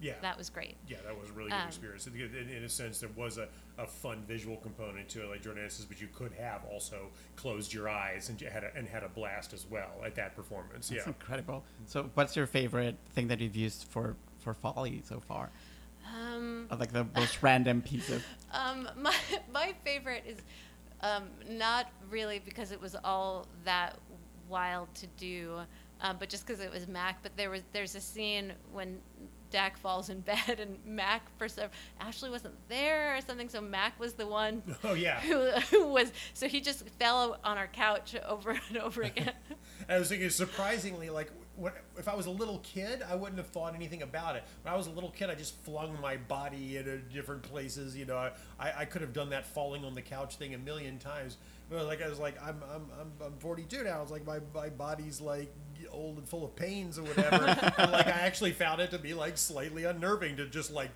Yeah, 0.00 0.14
That 0.20 0.36
was 0.36 0.50
great. 0.50 0.76
yeah, 0.88 0.96
that 1.06 1.18
was 1.18 1.30
a 1.30 1.32
really 1.32 1.50
good 1.50 1.60
Um, 1.60 1.68
experience. 1.68 2.08
In, 2.08 2.14
in, 2.14 2.48
in 2.50 2.64
a 2.64 2.68
sense, 2.68 2.98
there 2.98 3.08
was 3.16 3.38
a, 3.38 3.48
a 3.78 3.86
fun 3.86 4.24
visual 4.26 4.56
component 4.56 5.08
to 5.10 5.22
it, 5.22 5.30
like 5.30 5.42
Jordan 5.42 5.70
says, 5.70 5.86
but 5.86 6.00
you 6.00 6.08
could 6.12 6.32
have 6.32 6.62
also 6.70 7.10
closed 7.36 7.72
your 7.72 7.88
eyes 7.88 8.28
and 8.28 8.40
you 8.40 8.48
had 8.48 8.64
a, 8.64 8.76
and 8.76 8.88
had 8.88 9.04
a 9.04 9.08
blast 9.08 9.52
as 9.52 9.64
well 9.70 9.92
at 10.04 10.16
that 10.16 10.34
performance. 10.34 10.88
That's 10.88 11.06
yeah. 11.06 11.12
incredible. 11.16 11.62
So, 11.86 12.10
what's 12.14 12.34
your 12.34 12.46
favorite 12.46 12.96
thing 13.14 13.28
that 13.28 13.38
you've 13.40 13.56
used 13.56 13.84
for 13.88 14.16
for 14.40 14.52
Foley 14.52 15.00
so 15.08 15.20
far? 15.20 15.50
Um, 16.14 16.68
like 16.78 16.92
the 16.92 17.06
most 17.16 17.42
random 17.42 17.82
piece 17.82 18.08
of 18.08 18.24
um, 18.52 18.88
my 18.96 19.14
my 19.52 19.74
favorite 19.84 20.22
is 20.26 20.38
um, 21.00 21.24
not 21.48 21.90
really 22.10 22.38
because 22.38 22.70
it 22.72 22.80
was 22.80 22.96
all 23.04 23.46
that 23.64 23.98
wild 24.48 24.94
to 24.94 25.06
do, 25.18 25.58
um, 26.00 26.16
but 26.20 26.28
just 26.28 26.46
because 26.46 26.60
it 26.62 26.70
was 26.70 26.86
Mac. 26.86 27.22
But 27.22 27.36
there 27.36 27.50
was 27.50 27.62
there's 27.72 27.94
a 27.96 28.00
scene 28.00 28.52
when 28.72 28.98
Dak 29.50 29.76
falls 29.76 30.08
in 30.08 30.20
bed 30.32 30.60
and 30.60 30.78
Mac 30.86 31.22
for 31.36 31.48
some 31.48 31.68
Ashley 32.00 32.30
wasn't 32.30 32.54
there 32.68 33.16
or 33.16 33.20
something, 33.20 33.48
so 33.48 33.60
Mac 33.60 33.98
was 33.98 34.12
the 34.14 34.26
one 34.26 34.62
Oh 34.84 34.94
yeah. 34.94 35.20
who, 35.20 35.50
who 35.70 35.88
was 35.88 36.12
so 36.32 36.46
he 36.48 36.60
just 36.60 36.88
fell 37.00 37.38
on 37.44 37.58
our 37.58 37.68
couch 37.68 38.14
over 38.26 38.58
and 38.68 38.78
over 38.78 39.02
again. 39.02 39.32
I 39.88 39.98
was 39.98 40.08
thinking, 40.08 40.30
surprisingly, 40.30 41.10
like 41.10 41.28
when, 41.30 41.43
if 41.96 42.08
I 42.08 42.14
was 42.14 42.26
a 42.26 42.30
little 42.30 42.58
kid, 42.58 43.02
I 43.08 43.14
wouldn't 43.14 43.38
have 43.38 43.48
thought 43.48 43.74
anything 43.74 44.02
about 44.02 44.36
it. 44.36 44.44
When 44.62 44.74
I 44.74 44.76
was 44.76 44.86
a 44.86 44.90
little 44.90 45.10
kid, 45.10 45.30
I 45.30 45.34
just 45.34 45.56
flung 45.62 45.96
my 46.00 46.16
body 46.16 46.76
into 46.76 46.98
different 46.98 47.42
places. 47.42 47.96
You 47.96 48.06
know, 48.06 48.16
I, 48.58 48.72
I, 48.76 48.84
could 48.84 49.02
have 49.02 49.12
done 49.12 49.30
that 49.30 49.46
falling 49.46 49.84
on 49.84 49.94
the 49.94 50.02
couch 50.02 50.36
thing 50.36 50.54
a 50.54 50.58
million 50.58 50.98
times. 50.98 51.36
But 51.70 51.86
like 51.86 52.02
I 52.02 52.08
was 52.08 52.18
like, 52.18 52.40
I'm 52.42 52.62
I'm, 52.74 52.86
I'm, 53.00 53.12
I'm 53.24 53.38
42 53.38 53.84
now. 53.84 54.02
It's 54.02 54.10
like 54.10 54.26
my, 54.26 54.40
my 54.54 54.68
body's 54.68 55.20
like 55.20 55.52
old 55.90 56.18
and 56.18 56.28
full 56.28 56.44
of 56.44 56.56
pains 56.56 56.98
or 56.98 57.02
whatever. 57.02 57.44
and 57.78 57.92
like 57.92 58.06
I 58.06 58.10
actually 58.10 58.52
found 58.52 58.80
it 58.80 58.90
to 58.90 58.98
be 58.98 59.14
like 59.14 59.38
slightly 59.38 59.84
unnerving 59.84 60.36
to 60.38 60.46
just 60.46 60.72
like 60.72 60.90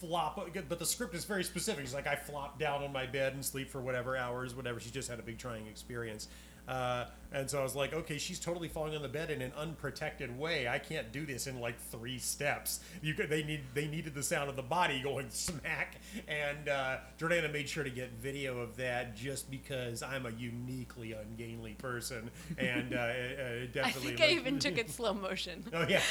flop. 0.00 0.48
But 0.68 0.78
the 0.78 0.86
script 0.86 1.14
is 1.14 1.24
very 1.24 1.44
specific. 1.44 1.84
She's 1.84 1.94
like, 1.94 2.06
I 2.06 2.16
flop 2.16 2.58
down 2.58 2.82
on 2.82 2.92
my 2.92 3.06
bed 3.06 3.34
and 3.34 3.44
sleep 3.44 3.70
for 3.70 3.80
whatever 3.80 4.16
hours, 4.16 4.54
whatever. 4.54 4.80
She 4.80 4.90
just 4.90 5.08
had 5.08 5.18
a 5.18 5.22
big 5.22 5.38
trying 5.38 5.66
experience. 5.66 6.28
Uh, 6.68 7.06
and 7.32 7.50
so 7.50 7.60
I 7.60 7.62
was 7.62 7.74
like, 7.74 7.92
okay, 7.92 8.18
she's 8.18 8.38
totally 8.38 8.68
falling 8.68 8.94
on 8.94 9.02
the 9.02 9.08
bed 9.08 9.30
in 9.30 9.42
an 9.42 9.52
unprotected 9.56 10.38
way. 10.38 10.68
I 10.68 10.78
can't 10.78 11.12
do 11.12 11.26
this 11.26 11.46
in 11.46 11.60
like 11.60 11.78
three 11.78 12.18
steps. 12.18 12.80
You 13.02 13.14
could, 13.14 13.28
they 13.28 13.42
need 13.42 13.62
they 13.74 13.88
needed 13.88 14.14
the 14.14 14.22
sound 14.22 14.48
of 14.48 14.56
the 14.56 14.62
body 14.62 15.02
going 15.02 15.26
smack, 15.30 15.96
and 16.28 16.68
uh, 16.68 16.98
Jordana 17.18 17.52
made 17.52 17.68
sure 17.68 17.84
to 17.84 17.90
get 17.90 18.12
video 18.12 18.60
of 18.60 18.76
that 18.76 19.16
just 19.16 19.50
because 19.50 20.02
I'm 20.02 20.26
a 20.26 20.30
uniquely 20.30 21.12
ungainly 21.12 21.74
person, 21.74 22.30
and 22.58 22.94
uh, 22.94 22.98
it, 23.10 23.72
definitely. 23.72 24.12
I 24.12 24.16
think 24.16 24.20
I 24.20 24.28
even 24.34 24.58
took 24.60 24.78
it 24.78 24.90
slow 24.90 25.12
motion. 25.12 25.64
Oh 25.72 25.86
yeah, 25.88 26.02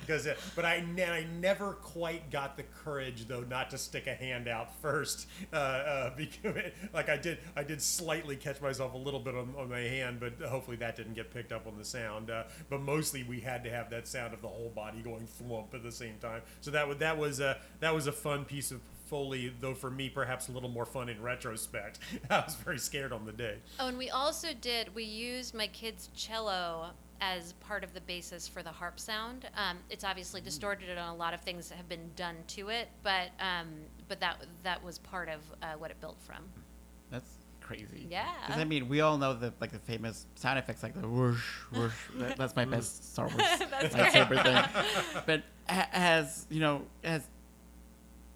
because 0.00 0.26
uh, 0.26 0.34
but 0.56 0.64
I, 0.64 0.76
I 0.76 1.26
never 1.38 1.74
quite 1.74 2.30
got 2.30 2.56
the 2.56 2.64
courage 2.84 3.28
though 3.28 3.42
not 3.42 3.70
to 3.70 3.78
stick 3.78 4.06
a 4.06 4.14
hand 4.14 4.48
out 4.48 4.74
first, 4.80 5.26
uh, 5.52 5.56
uh, 5.56 6.16
because 6.16 6.56
like 6.94 7.08
I 7.08 7.16
did 7.16 7.38
I 7.54 7.64
did 7.64 7.82
slightly 7.82 8.36
catch 8.36 8.60
myself 8.60 8.94
a 8.94 8.96
little 8.96 9.10
little 9.10 9.20
bit 9.20 9.34
on, 9.34 9.54
on, 9.60 9.68
my 9.68 9.79
hand, 9.88 10.20
but 10.20 10.48
hopefully 10.48 10.76
that 10.78 10.96
didn't 10.96 11.14
get 11.14 11.32
picked 11.32 11.52
up 11.52 11.66
on 11.66 11.78
the 11.78 11.84
sound. 11.84 12.30
Uh, 12.30 12.44
but 12.68 12.80
mostly 12.80 13.22
we 13.22 13.40
had 13.40 13.64
to 13.64 13.70
have 13.70 13.90
that 13.90 14.06
sound 14.06 14.34
of 14.34 14.42
the 14.42 14.48
whole 14.48 14.70
body 14.74 15.00
going 15.00 15.26
thwomp 15.40 15.74
at 15.74 15.82
the 15.82 15.92
same 15.92 16.16
time. 16.20 16.42
So 16.60 16.70
that 16.70 16.98
that 16.98 17.18
was 17.18 17.40
a 17.40 17.58
that 17.80 17.94
was 17.94 18.06
a 18.06 18.12
fun 18.12 18.44
piece 18.44 18.70
of 18.70 18.80
Foley, 19.06 19.52
though 19.60 19.74
for 19.74 19.90
me 19.90 20.08
perhaps 20.08 20.48
a 20.48 20.52
little 20.52 20.68
more 20.68 20.86
fun 20.86 21.08
in 21.08 21.20
retrospect. 21.20 21.98
I 22.30 22.44
was 22.46 22.54
very 22.54 22.78
scared 22.78 23.12
on 23.12 23.24
the 23.24 23.32
day. 23.32 23.56
Oh, 23.80 23.88
and 23.88 23.98
we 23.98 24.10
also 24.10 24.48
did 24.60 24.94
we 24.94 25.04
used 25.04 25.54
my 25.54 25.66
kid's 25.66 26.10
cello 26.14 26.90
as 27.20 27.52
part 27.54 27.84
of 27.84 27.92
the 27.92 28.00
basis 28.02 28.48
for 28.48 28.62
the 28.62 28.70
harp 28.70 28.98
sound. 28.98 29.48
Um, 29.56 29.78
it's 29.90 30.04
obviously 30.04 30.40
distorted 30.40 30.96
on 30.96 31.08
a 31.08 31.14
lot 31.14 31.34
of 31.34 31.40
things 31.42 31.68
that 31.68 31.74
have 31.74 31.88
been 31.88 32.10
done 32.16 32.36
to 32.48 32.68
it, 32.68 32.88
but 33.02 33.30
um, 33.40 33.68
but 34.08 34.20
that 34.20 34.44
that 34.62 34.82
was 34.82 34.98
part 34.98 35.28
of 35.28 35.40
uh, 35.62 35.74
what 35.78 35.90
it 35.90 36.00
built 36.00 36.18
from. 36.20 36.44
That's 37.70 37.82
crazy. 37.82 38.06
Yeah. 38.10 38.26
Because 38.46 38.60
I 38.60 38.64
mean, 38.64 38.88
we 38.88 39.00
all 39.00 39.18
know 39.18 39.34
the 39.34 39.52
like 39.60 39.72
the 39.72 39.78
famous 39.78 40.26
sound 40.34 40.58
effects, 40.58 40.82
like 40.82 41.00
the 41.00 41.08
whoosh 41.08 41.44
whoosh. 41.72 41.92
that, 42.16 42.36
that's 42.36 42.56
my 42.56 42.64
best 42.64 43.12
Star 43.12 43.26
Wars 43.28 43.38
lightsaber 43.38 44.42
thing. 44.42 45.22
But 45.26 45.42
ha- 45.68 45.88
has 45.90 46.46
you 46.50 46.60
know 46.60 46.82
has 47.04 47.26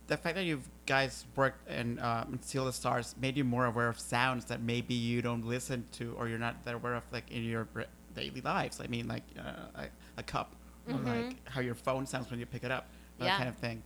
the 0.06 0.16
fact 0.16 0.36
that 0.36 0.44
you 0.44 0.60
guys 0.86 1.24
worked 1.34 1.68
in 1.68 1.98
um, 1.98 2.38
Steal 2.42 2.66
the 2.66 2.72
Stars 2.72 3.14
made 3.20 3.36
you 3.36 3.44
more 3.44 3.66
aware 3.66 3.88
of 3.88 3.98
sounds 3.98 4.44
that 4.46 4.60
maybe 4.60 4.94
you 4.94 5.22
don't 5.22 5.46
listen 5.46 5.86
to 5.92 6.14
or 6.18 6.28
you're 6.28 6.38
not 6.38 6.64
that 6.64 6.74
aware 6.74 6.94
of 6.94 7.02
like 7.10 7.30
in 7.30 7.42
your 7.44 7.66
daily 8.14 8.40
lives. 8.40 8.80
I 8.80 8.86
mean, 8.86 9.08
like 9.08 9.22
uh, 9.38 9.82
a, 9.82 9.86
a, 10.18 10.22
cup, 10.22 10.54
mm-hmm. 10.88 11.08
or 11.08 11.14
like 11.14 11.48
how 11.48 11.60
your 11.60 11.74
phone 11.74 12.06
sounds 12.06 12.30
when 12.30 12.38
you 12.38 12.46
pick 12.46 12.64
it 12.64 12.70
up, 12.70 12.88
that 13.18 13.24
yeah. 13.24 13.36
kind 13.36 13.48
of 13.48 13.56
thing. 13.56 13.82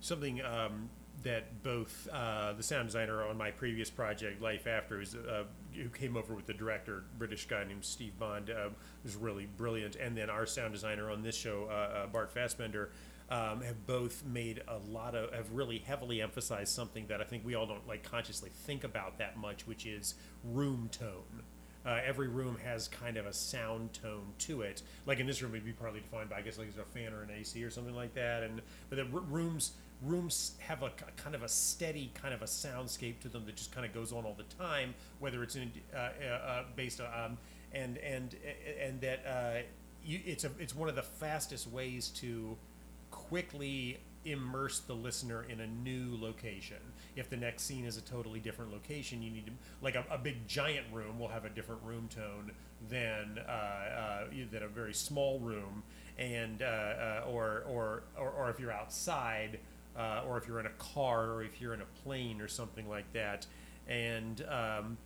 Something 0.00 0.42
um, 0.42 0.90
that 1.26 1.60
both 1.64 2.08
uh, 2.12 2.52
the 2.52 2.62
sound 2.62 2.86
designer 2.86 3.24
on 3.24 3.36
my 3.36 3.50
previous 3.50 3.90
project, 3.90 4.40
Life 4.40 4.68
After, 4.68 5.00
uh, 5.00 5.42
who 5.74 5.88
came 5.88 6.16
over 6.16 6.34
with 6.34 6.46
the 6.46 6.54
director, 6.54 7.02
British 7.18 7.46
guy 7.46 7.64
named 7.64 7.84
Steve 7.84 8.16
Bond, 8.16 8.48
uh, 8.48 8.68
was 9.02 9.16
really 9.16 9.46
brilliant, 9.56 9.96
and 9.96 10.16
then 10.16 10.30
our 10.30 10.46
sound 10.46 10.72
designer 10.72 11.10
on 11.10 11.22
this 11.22 11.36
show, 11.36 11.66
uh, 11.68 11.74
uh, 11.74 12.06
Bart 12.06 12.32
Fasbender. 12.32 12.88
Um, 13.28 13.60
have 13.62 13.88
both 13.88 14.24
made 14.24 14.62
a 14.68 14.78
lot 14.88 15.16
of 15.16 15.34
have 15.34 15.50
really 15.50 15.78
heavily 15.78 16.22
emphasized 16.22 16.72
something 16.72 17.08
that 17.08 17.20
I 17.20 17.24
think 17.24 17.44
we 17.44 17.56
all 17.56 17.66
don't 17.66 17.84
like 17.88 18.08
consciously 18.08 18.50
think 18.54 18.84
about 18.84 19.18
that 19.18 19.36
much, 19.36 19.66
which 19.66 19.84
is 19.84 20.14
room 20.44 20.88
tone. 20.92 21.42
Uh, 21.84 21.98
every 22.06 22.28
room 22.28 22.56
has 22.64 22.86
kind 22.86 23.16
of 23.16 23.26
a 23.26 23.32
sound 23.32 23.92
tone 23.92 24.32
to 24.38 24.62
it. 24.62 24.82
Like 25.06 25.18
in 25.18 25.26
this 25.26 25.42
room, 25.42 25.52
it'd 25.54 25.64
be 25.64 25.72
partly 25.72 25.98
defined 25.98 26.30
by 26.30 26.36
I 26.36 26.42
guess 26.42 26.56
like 26.56 26.68
a 26.80 26.84
fan 26.84 27.12
or 27.12 27.24
an 27.24 27.30
AC 27.36 27.64
or 27.64 27.70
something 27.70 27.96
like 27.96 28.14
that. 28.14 28.44
And 28.44 28.62
but 28.90 28.96
the 28.96 29.02
r- 29.02 29.24
rooms 29.28 29.72
rooms 30.02 30.52
have 30.58 30.82
a, 30.82 30.86
a, 30.86 31.12
kind 31.16 31.34
of 31.34 31.42
a 31.42 31.48
steady 31.48 32.10
kind 32.14 32.34
of 32.34 32.42
a 32.42 32.46
soundscape 32.46 33.18
to 33.20 33.28
them 33.28 33.44
that 33.46 33.56
just 33.56 33.72
kind 33.72 33.86
of 33.86 33.92
goes 33.92 34.12
on 34.12 34.24
all 34.24 34.36
the 34.36 34.56
time, 34.62 34.94
whether 35.18 35.42
it's 35.42 35.56
in, 35.56 35.72
uh, 35.94 35.98
uh, 35.98 36.26
uh 36.26 36.62
based 36.74 37.00
on 37.00 37.06
um, 37.24 37.38
and 37.72 37.98
and 37.98 38.36
and 38.80 39.00
that 39.00 39.24
uh, 39.26 39.62
you, 40.04 40.20
it's 40.24 40.44
a 40.44 40.50
it's 40.58 40.74
one 40.74 40.88
of 40.88 40.94
the 40.94 41.02
fastest 41.02 41.70
ways 41.70 42.08
to 42.08 42.56
quickly 43.10 43.98
immerse 44.24 44.80
the 44.80 44.92
listener 44.92 45.46
in 45.48 45.60
a 45.60 45.66
new 45.66 46.16
location. 46.20 46.78
If 47.14 47.30
the 47.30 47.36
next 47.36 47.62
scene 47.62 47.84
is 47.84 47.96
a 47.96 48.00
totally 48.00 48.40
different 48.40 48.72
location, 48.72 49.22
you 49.22 49.30
need 49.30 49.46
to 49.46 49.52
like 49.80 49.94
a, 49.94 50.04
a 50.10 50.18
big 50.18 50.46
giant 50.46 50.86
room 50.92 51.18
will 51.18 51.28
have 51.28 51.44
a 51.44 51.50
different 51.50 51.82
room 51.82 52.08
tone 52.14 52.52
than 52.90 53.40
uh, 53.48 53.50
uh, 53.50 54.24
than 54.50 54.62
a 54.62 54.68
very 54.68 54.92
small 54.92 55.38
room, 55.38 55.82
and 56.18 56.62
or, 56.62 57.64
or 57.66 58.02
or 58.18 58.30
or 58.30 58.50
if 58.50 58.60
you're 58.60 58.72
outside 58.72 59.58
uh, 59.96 60.22
or 60.26 60.38
if 60.38 60.46
you're 60.46 60.60
in 60.60 60.66
a 60.66 60.78
car, 60.78 61.30
or 61.30 61.42
if 61.42 61.60
you're 61.60 61.74
in 61.74 61.80
a 61.80 62.02
plane, 62.02 62.40
or 62.40 62.48
something 62.48 62.88
like 62.88 63.12
that. 63.12 63.46
And 63.88 64.44
um, 64.48 64.98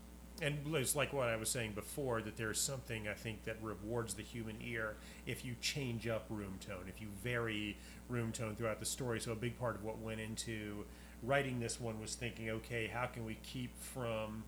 and 0.42 0.59
it's 0.74 0.96
like 0.96 1.12
what 1.12 1.29
I 1.29 1.37
was 1.37 1.50
saying 1.50 1.72
before 1.72 2.22
that 2.22 2.37
there's 2.37 2.61
something 2.61 3.07
I 3.09 3.12
think 3.12 3.44
that 3.44 3.57
rewards 3.61 4.14
the 4.14 4.22
human 4.22 4.57
ear 4.64 4.94
if 5.26 5.44
you 5.44 5.55
change 5.61 6.09
up 6.09 6.24
room 6.31 6.59
tone, 6.66 6.85
if 6.88 7.00
you 7.00 7.09
vary 7.22 7.76
room 8.09 8.33
tone 8.33 8.57
throughout 8.57 8.81
the 8.81 8.87
story. 8.87 9.20
So 9.20 9.33
a 9.33 9.37
big 9.37 9.59
part 9.59 9.76
of 9.76 9.85
what 9.85 9.98
went 9.98 10.20
into 10.20 10.85
writing 11.22 11.61
this 11.61 11.79
one 11.79 12.00
was 12.00 12.14
thinking, 12.14 12.48
okay, 12.50 12.87
how 12.87 13.07
can 13.07 13.24
we 13.26 13.37
keep 13.42 13.79
from 13.83 14.44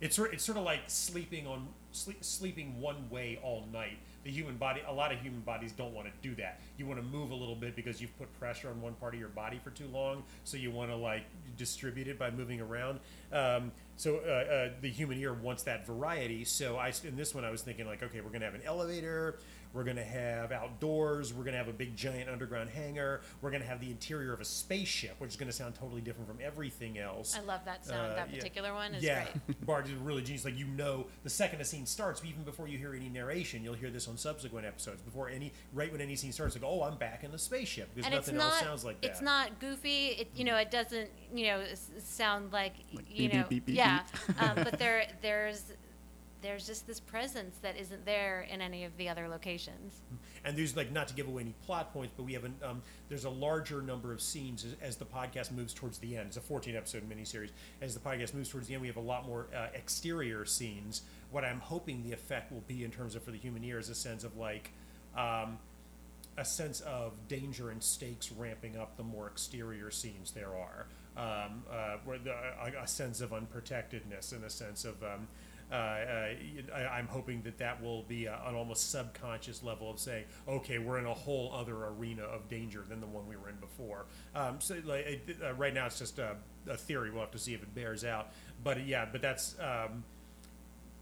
it's 0.00 0.18
it's 0.18 0.44
sort 0.44 0.58
of 0.58 0.64
like 0.64 0.80
sleeping 0.88 1.46
on 1.46 1.68
sleep, 1.92 2.22
sleeping 2.22 2.80
one 2.80 3.08
way 3.08 3.38
all 3.42 3.66
night 3.72 3.98
the 4.26 4.32
human 4.32 4.56
body 4.56 4.82
a 4.88 4.92
lot 4.92 5.12
of 5.12 5.20
human 5.20 5.40
bodies 5.40 5.70
don't 5.70 5.94
want 5.94 6.08
to 6.08 6.28
do 6.28 6.34
that. 6.34 6.60
You 6.76 6.86
want 6.86 6.98
to 6.98 7.06
move 7.06 7.30
a 7.30 7.34
little 7.34 7.54
bit 7.54 7.76
because 7.76 8.00
you've 8.00 8.16
put 8.18 8.32
pressure 8.40 8.68
on 8.68 8.82
one 8.82 8.94
part 8.94 9.14
of 9.14 9.20
your 9.20 9.28
body 9.28 9.60
for 9.62 9.70
too 9.70 9.86
long 9.86 10.24
so 10.42 10.56
you 10.56 10.72
want 10.72 10.90
to 10.90 10.96
like 10.96 11.22
distribute 11.56 12.08
it 12.08 12.18
by 12.18 12.30
moving 12.32 12.60
around. 12.60 12.98
Um, 13.32 13.70
so 13.96 14.20
uh, 14.26 14.30
uh, 14.30 14.70
the 14.80 14.90
human 14.90 15.18
ear 15.18 15.32
wants 15.32 15.62
that 15.62 15.86
variety 15.86 16.44
so 16.44 16.76
i 16.76 16.92
in 17.04 17.16
this 17.16 17.34
one 17.34 17.44
i 17.44 17.50
was 17.50 17.62
thinking 17.62 17.86
like 17.86 18.02
okay 18.02 18.20
we're 18.20 18.28
going 18.28 18.40
to 18.40 18.46
have 18.46 18.54
an 18.54 18.62
elevator 18.64 19.38
we're 19.76 19.84
going 19.84 19.96
to 19.96 20.04
have 20.04 20.52
outdoors. 20.52 21.34
We're 21.34 21.44
going 21.44 21.52
to 21.52 21.58
have 21.58 21.68
a 21.68 21.72
big 21.72 21.94
giant 21.94 22.30
underground 22.30 22.70
hangar. 22.70 23.20
We're 23.42 23.50
going 23.50 23.60
to 23.60 23.68
have 23.68 23.78
the 23.78 23.90
interior 23.90 24.32
of 24.32 24.40
a 24.40 24.44
spaceship, 24.44 25.16
which 25.18 25.30
is 25.30 25.36
going 25.36 25.50
to 25.50 25.52
sound 25.52 25.74
totally 25.74 26.00
different 26.00 26.28
from 26.28 26.38
everything 26.42 26.98
else. 26.98 27.36
I 27.36 27.42
love 27.44 27.60
that 27.66 27.84
sound. 27.84 28.12
Uh, 28.12 28.14
that 28.16 28.32
particular 28.32 28.70
yeah. 28.70 28.74
one 28.74 28.94
is 28.94 29.04
yeah. 29.04 29.26
great. 29.46 29.60
Bart 29.66 29.86
is 29.86 29.92
really 29.92 30.22
genius. 30.22 30.46
Like 30.46 30.56
you 30.56 30.66
know, 30.66 31.06
the 31.24 31.30
second 31.30 31.60
a 31.60 31.64
scene 31.64 31.84
starts, 31.84 32.24
even 32.24 32.42
before 32.42 32.68
you 32.68 32.78
hear 32.78 32.94
any 32.94 33.10
narration, 33.10 33.62
you'll 33.62 33.74
hear 33.74 33.90
this 33.90 34.08
on 34.08 34.16
subsequent 34.16 34.66
episodes. 34.66 35.02
Before 35.02 35.28
any, 35.28 35.52
right 35.74 35.92
when 35.92 36.00
any 36.00 36.16
scene 36.16 36.32
starts, 36.32 36.54
like, 36.54 36.64
oh, 36.64 36.82
I'm 36.82 36.96
back 36.96 37.22
in 37.22 37.30
the 37.30 37.38
spaceship 37.38 37.94
because 37.94 38.06
and 38.06 38.14
nothing 38.14 38.36
not, 38.38 38.52
else 38.52 38.60
sounds 38.60 38.84
like 38.84 39.02
that. 39.02 39.10
It's 39.10 39.20
not 39.20 39.60
goofy. 39.60 40.06
It, 40.06 40.30
you 40.34 40.44
know, 40.44 40.56
it 40.56 40.70
doesn't, 40.70 41.10
you 41.34 41.48
know, 41.48 41.62
sound 41.98 42.50
like, 42.50 42.76
like 42.94 43.04
you 43.10 43.28
beep, 43.28 43.34
know, 43.34 43.44
beep, 43.46 43.66
beep, 43.66 43.76
yeah. 43.76 44.00
um, 44.38 44.52
but 44.54 44.78
there, 44.78 45.06
there's 45.20 45.64
there's 46.42 46.66
just 46.66 46.86
this 46.86 47.00
presence 47.00 47.58
that 47.62 47.76
isn't 47.76 48.04
there 48.04 48.46
in 48.50 48.60
any 48.60 48.84
of 48.84 48.96
the 48.96 49.08
other 49.08 49.28
locations. 49.28 50.02
And 50.44 50.56
there's 50.56 50.76
like 50.76 50.92
not 50.92 51.08
to 51.08 51.14
give 51.14 51.28
away 51.28 51.42
any 51.42 51.54
plot 51.64 51.92
points, 51.92 52.14
but 52.16 52.24
we 52.24 52.34
have 52.34 52.44
an 52.44 52.54
um, 52.62 52.82
there's 53.08 53.24
a 53.24 53.30
larger 53.30 53.82
number 53.82 54.12
of 54.12 54.20
scenes 54.20 54.64
as, 54.64 54.74
as, 54.80 54.96
the 54.96 55.04
podcast 55.04 55.50
moves 55.50 55.74
towards 55.74 55.98
the 55.98 56.16
end. 56.16 56.28
It's 56.28 56.36
a 56.36 56.40
14 56.40 56.76
episode 56.76 57.08
miniseries. 57.08 57.50
As 57.80 57.94
the 57.94 58.00
podcast 58.00 58.34
moves 58.34 58.48
towards 58.48 58.68
the 58.68 58.74
end, 58.74 58.82
we 58.82 58.88
have 58.88 58.96
a 58.96 59.00
lot 59.00 59.26
more 59.26 59.48
uh, 59.54 59.68
exterior 59.74 60.44
scenes. 60.44 61.02
What 61.30 61.44
I'm 61.44 61.60
hoping 61.60 62.02
the 62.02 62.12
effect 62.12 62.52
will 62.52 62.64
be 62.66 62.84
in 62.84 62.90
terms 62.90 63.14
of 63.14 63.22
for 63.22 63.30
the 63.30 63.38
human 63.38 63.64
ear 63.64 63.78
is 63.78 63.88
a 63.88 63.94
sense 63.94 64.24
of 64.24 64.36
like. 64.36 64.70
Um, 65.16 65.58
a 66.38 66.44
sense 66.44 66.80
of 66.82 67.12
danger 67.28 67.70
and 67.70 67.82
stakes 67.82 68.30
ramping 68.30 68.76
up 68.76 68.96
the 68.96 69.02
more 69.02 69.26
exterior 69.26 69.90
scenes 69.90 70.32
there 70.32 70.54
are. 70.54 70.86
Um, 71.16 71.62
uh, 71.72 71.96
where 72.04 72.18
the, 72.18 72.32
a, 72.32 72.82
a, 72.82 72.86
sense 72.86 73.22
of 73.22 73.30
unprotectedness 73.30 74.32
and 74.32 74.44
a 74.44 74.50
sense 74.50 74.84
of 74.84 75.02
um, 75.02 75.28
uh, 75.70 75.74
I, 75.74 76.98
am 76.98 77.08
hoping 77.08 77.42
that 77.42 77.58
that 77.58 77.82
will 77.82 78.04
be 78.04 78.26
a, 78.26 78.40
an 78.46 78.54
almost 78.54 78.90
subconscious 78.90 79.62
level 79.62 79.90
of 79.90 79.98
saying, 79.98 80.24
okay, 80.46 80.78
we're 80.78 80.98
in 80.98 81.06
a 81.06 81.14
whole 81.14 81.52
other 81.52 81.86
arena 81.86 82.22
of 82.22 82.48
danger 82.48 82.84
than 82.88 83.00
the 83.00 83.06
one 83.06 83.26
we 83.26 83.36
were 83.36 83.48
in 83.48 83.56
before. 83.56 84.06
Um, 84.34 84.60
so 84.60 84.76
like, 84.84 85.28
uh, 85.44 85.54
right 85.54 85.74
now, 85.74 85.86
it's 85.86 85.98
just 85.98 86.18
a, 86.18 86.36
a, 86.68 86.76
theory. 86.76 87.10
We'll 87.10 87.20
have 87.20 87.32
to 87.32 87.38
see 87.38 87.54
if 87.54 87.62
it 87.62 87.74
bears 87.74 88.04
out. 88.04 88.32
But 88.62 88.86
yeah, 88.86 89.06
but 89.10 89.22
that's. 89.22 89.56
Um, 89.60 90.04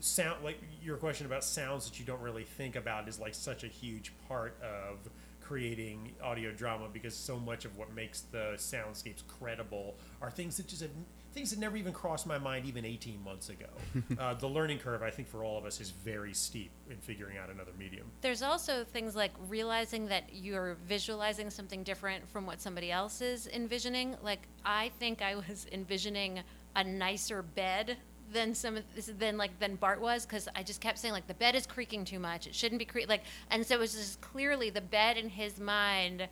sound 0.00 0.44
like 0.44 0.60
your 0.82 0.98
question 0.98 1.24
about 1.24 1.42
sounds 1.42 1.88
that 1.88 1.98
you 1.98 2.04
don't 2.04 2.20
really 2.20 2.44
think 2.44 2.76
about 2.76 3.08
is 3.08 3.18
like 3.18 3.34
such 3.34 3.64
a 3.64 3.66
huge 3.66 4.12
part 4.28 4.54
of 4.62 4.98
creating 5.40 6.12
audio 6.22 6.50
drama 6.52 6.88
because 6.92 7.14
so 7.14 7.38
much 7.38 7.64
of 7.64 7.76
what 7.76 7.94
makes 7.94 8.22
the 8.32 8.52
soundscapes 8.56 9.22
credible 9.26 9.94
are 10.20 10.30
things 10.30 10.56
that 10.56 10.66
just 10.66 10.82
have 10.82 10.90
things 11.34 11.50
that 11.50 11.58
never 11.58 11.76
even 11.76 11.92
crossed 11.92 12.26
my 12.26 12.38
mind 12.38 12.64
even 12.64 12.84
18 12.84 13.22
months 13.22 13.48
ago. 13.48 13.66
uh, 14.18 14.34
the 14.34 14.46
learning 14.46 14.78
curve, 14.78 15.02
I 15.02 15.10
think, 15.10 15.28
for 15.28 15.44
all 15.44 15.58
of 15.58 15.64
us 15.64 15.80
is 15.80 15.90
very 15.90 16.32
steep 16.32 16.70
in 16.88 16.96
figuring 16.98 17.36
out 17.36 17.50
another 17.50 17.72
medium. 17.78 18.06
There's 18.20 18.42
also 18.42 18.84
things 18.84 19.16
like 19.16 19.32
realizing 19.48 20.06
that 20.06 20.30
you're 20.32 20.76
visualizing 20.86 21.50
something 21.50 21.82
different 21.82 22.28
from 22.30 22.46
what 22.46 22.60
somebody 22.60 22.92
else 22.92 23.20
is 23.20 23.48
envisioning. 23.48 24.16
Like, 24.22 24.46
I 24.64 24.92
think 25.00 25.22
I 25.22 25.34
was 25.34 25.66
envisioning 25.72 26.40
a 26.76 26.84
nicer 26.84 27.42
bed 27.42 27.96
than 28.32 28.54
some 28.54 28.78
than 29.18 29.36
like 29.36 29.58
than 29.60 29.76
Bart 29.76 30.00
was 30.00 30.24
because 30.24 30.48
I 30.56 30.62
just 30.62 30.80
kept 30.80 30.98
saying 30.98 31.12
like 31.12 31.26
the 31.26 31.34
bed 31.34 31.54
is 31.54 31.66
creaking 31.66 32.04
too 32.04 32.18
much. 32.18 32.46
It 32.46 32.54
shouldn't 32.54 32.78
be 32.78 32.84
cre-, 32.84 33.00
like, 33.06 33.22
and 33.50 33.64
so 33.66 33.74
it 33.74 33.78
was 33.78 33.92
just 33.92 34.20
clearly 34.22 34.70
the 34.70 34.80
bed 34.80 35.18
in 35.18 35.28
his 35.28 35.60
mind 35.60 36.26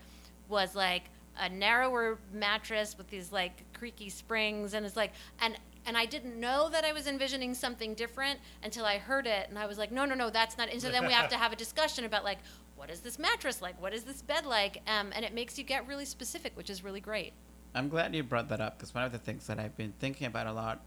was 0.48 0.74
like 0.74 1.04
a 1.38 1.48
narrower 1.48 2.18
mattress 2.32 2.96
with 2.96 3.08
these 3.08 3.30
like 3.30 3.64
creaky 3.82 4.08
springs, 4.08 4.74
and 4.74 4.86
it's 4.86 4.94
like 4.94 5.10
and 5.40 5.58
and 5.84 5.96
I 5.96 6.06
didn't 6.06 6.38
know 6.38 6.68
that 6.70 6.84
I 6.84 6.92
was 6.92 7.08
envisioning 7.08 7.52
something 7.52 7.94
different 7.94 8.38
until 8.62 8.84
I 8.84 8.98
heard 8.98 9.26
it, 9.26 9.48
and 9.48 9.58
I 9.58 9.66
was 9.66 9.76
like, 9.76 9.90
no, 9.90 10.04
no, 10.04 10.14
no, 10.14 10.30
that's 10.30 10.56
not. 10.56 10.68
And 10.68 10.80
so 10.80 10.88
then 10.88 11.04
we 11.04 11.12
have 11.12 11.28
to 11.30 11.36
have 11.36 11.52
a 11.52 11.56
discussion 11.56 12.04
about 12.04 12.22
like, 12.22 12.38
what 12.76 12.90
is 12.90 13.00
this 13.00 13.18
mattress 13.18 13.60
like? 13.60 13.82
What 13.82 13.92
is 13.92 14.04
this 14.04 14.22
bed 14.22 14.46
like? 14.46 14.82
Um, 14.86 15.10
and 15.16 15.24
it 15.24 15.34
makes 15.34 15.58
you 15.58 15.64
get 15.64 15.88
really 15.88 16.04
specific, 16.04 16.52
which 16.54 16.70
is 16.70 16.84
really 16.84 17.00
great. 17.00 17.32
I'm 17.74 17.88
glad 17.88 18.14
you 18.14 18.22
brought 18.22 18.48
that 18.50 18.60
up 18.60 18.78
because 18.78 18.94
one 18.94 19.02
of 19.02 19.10
the 19.10 19.18
things 19.18 19.48
that 19.48 19.58
I've 19.58 19.76
been 19.76 19.94
thinking 19.98 20.28
about 20.28 20.46
a 20.46 20.52
lot, 20.52 20.80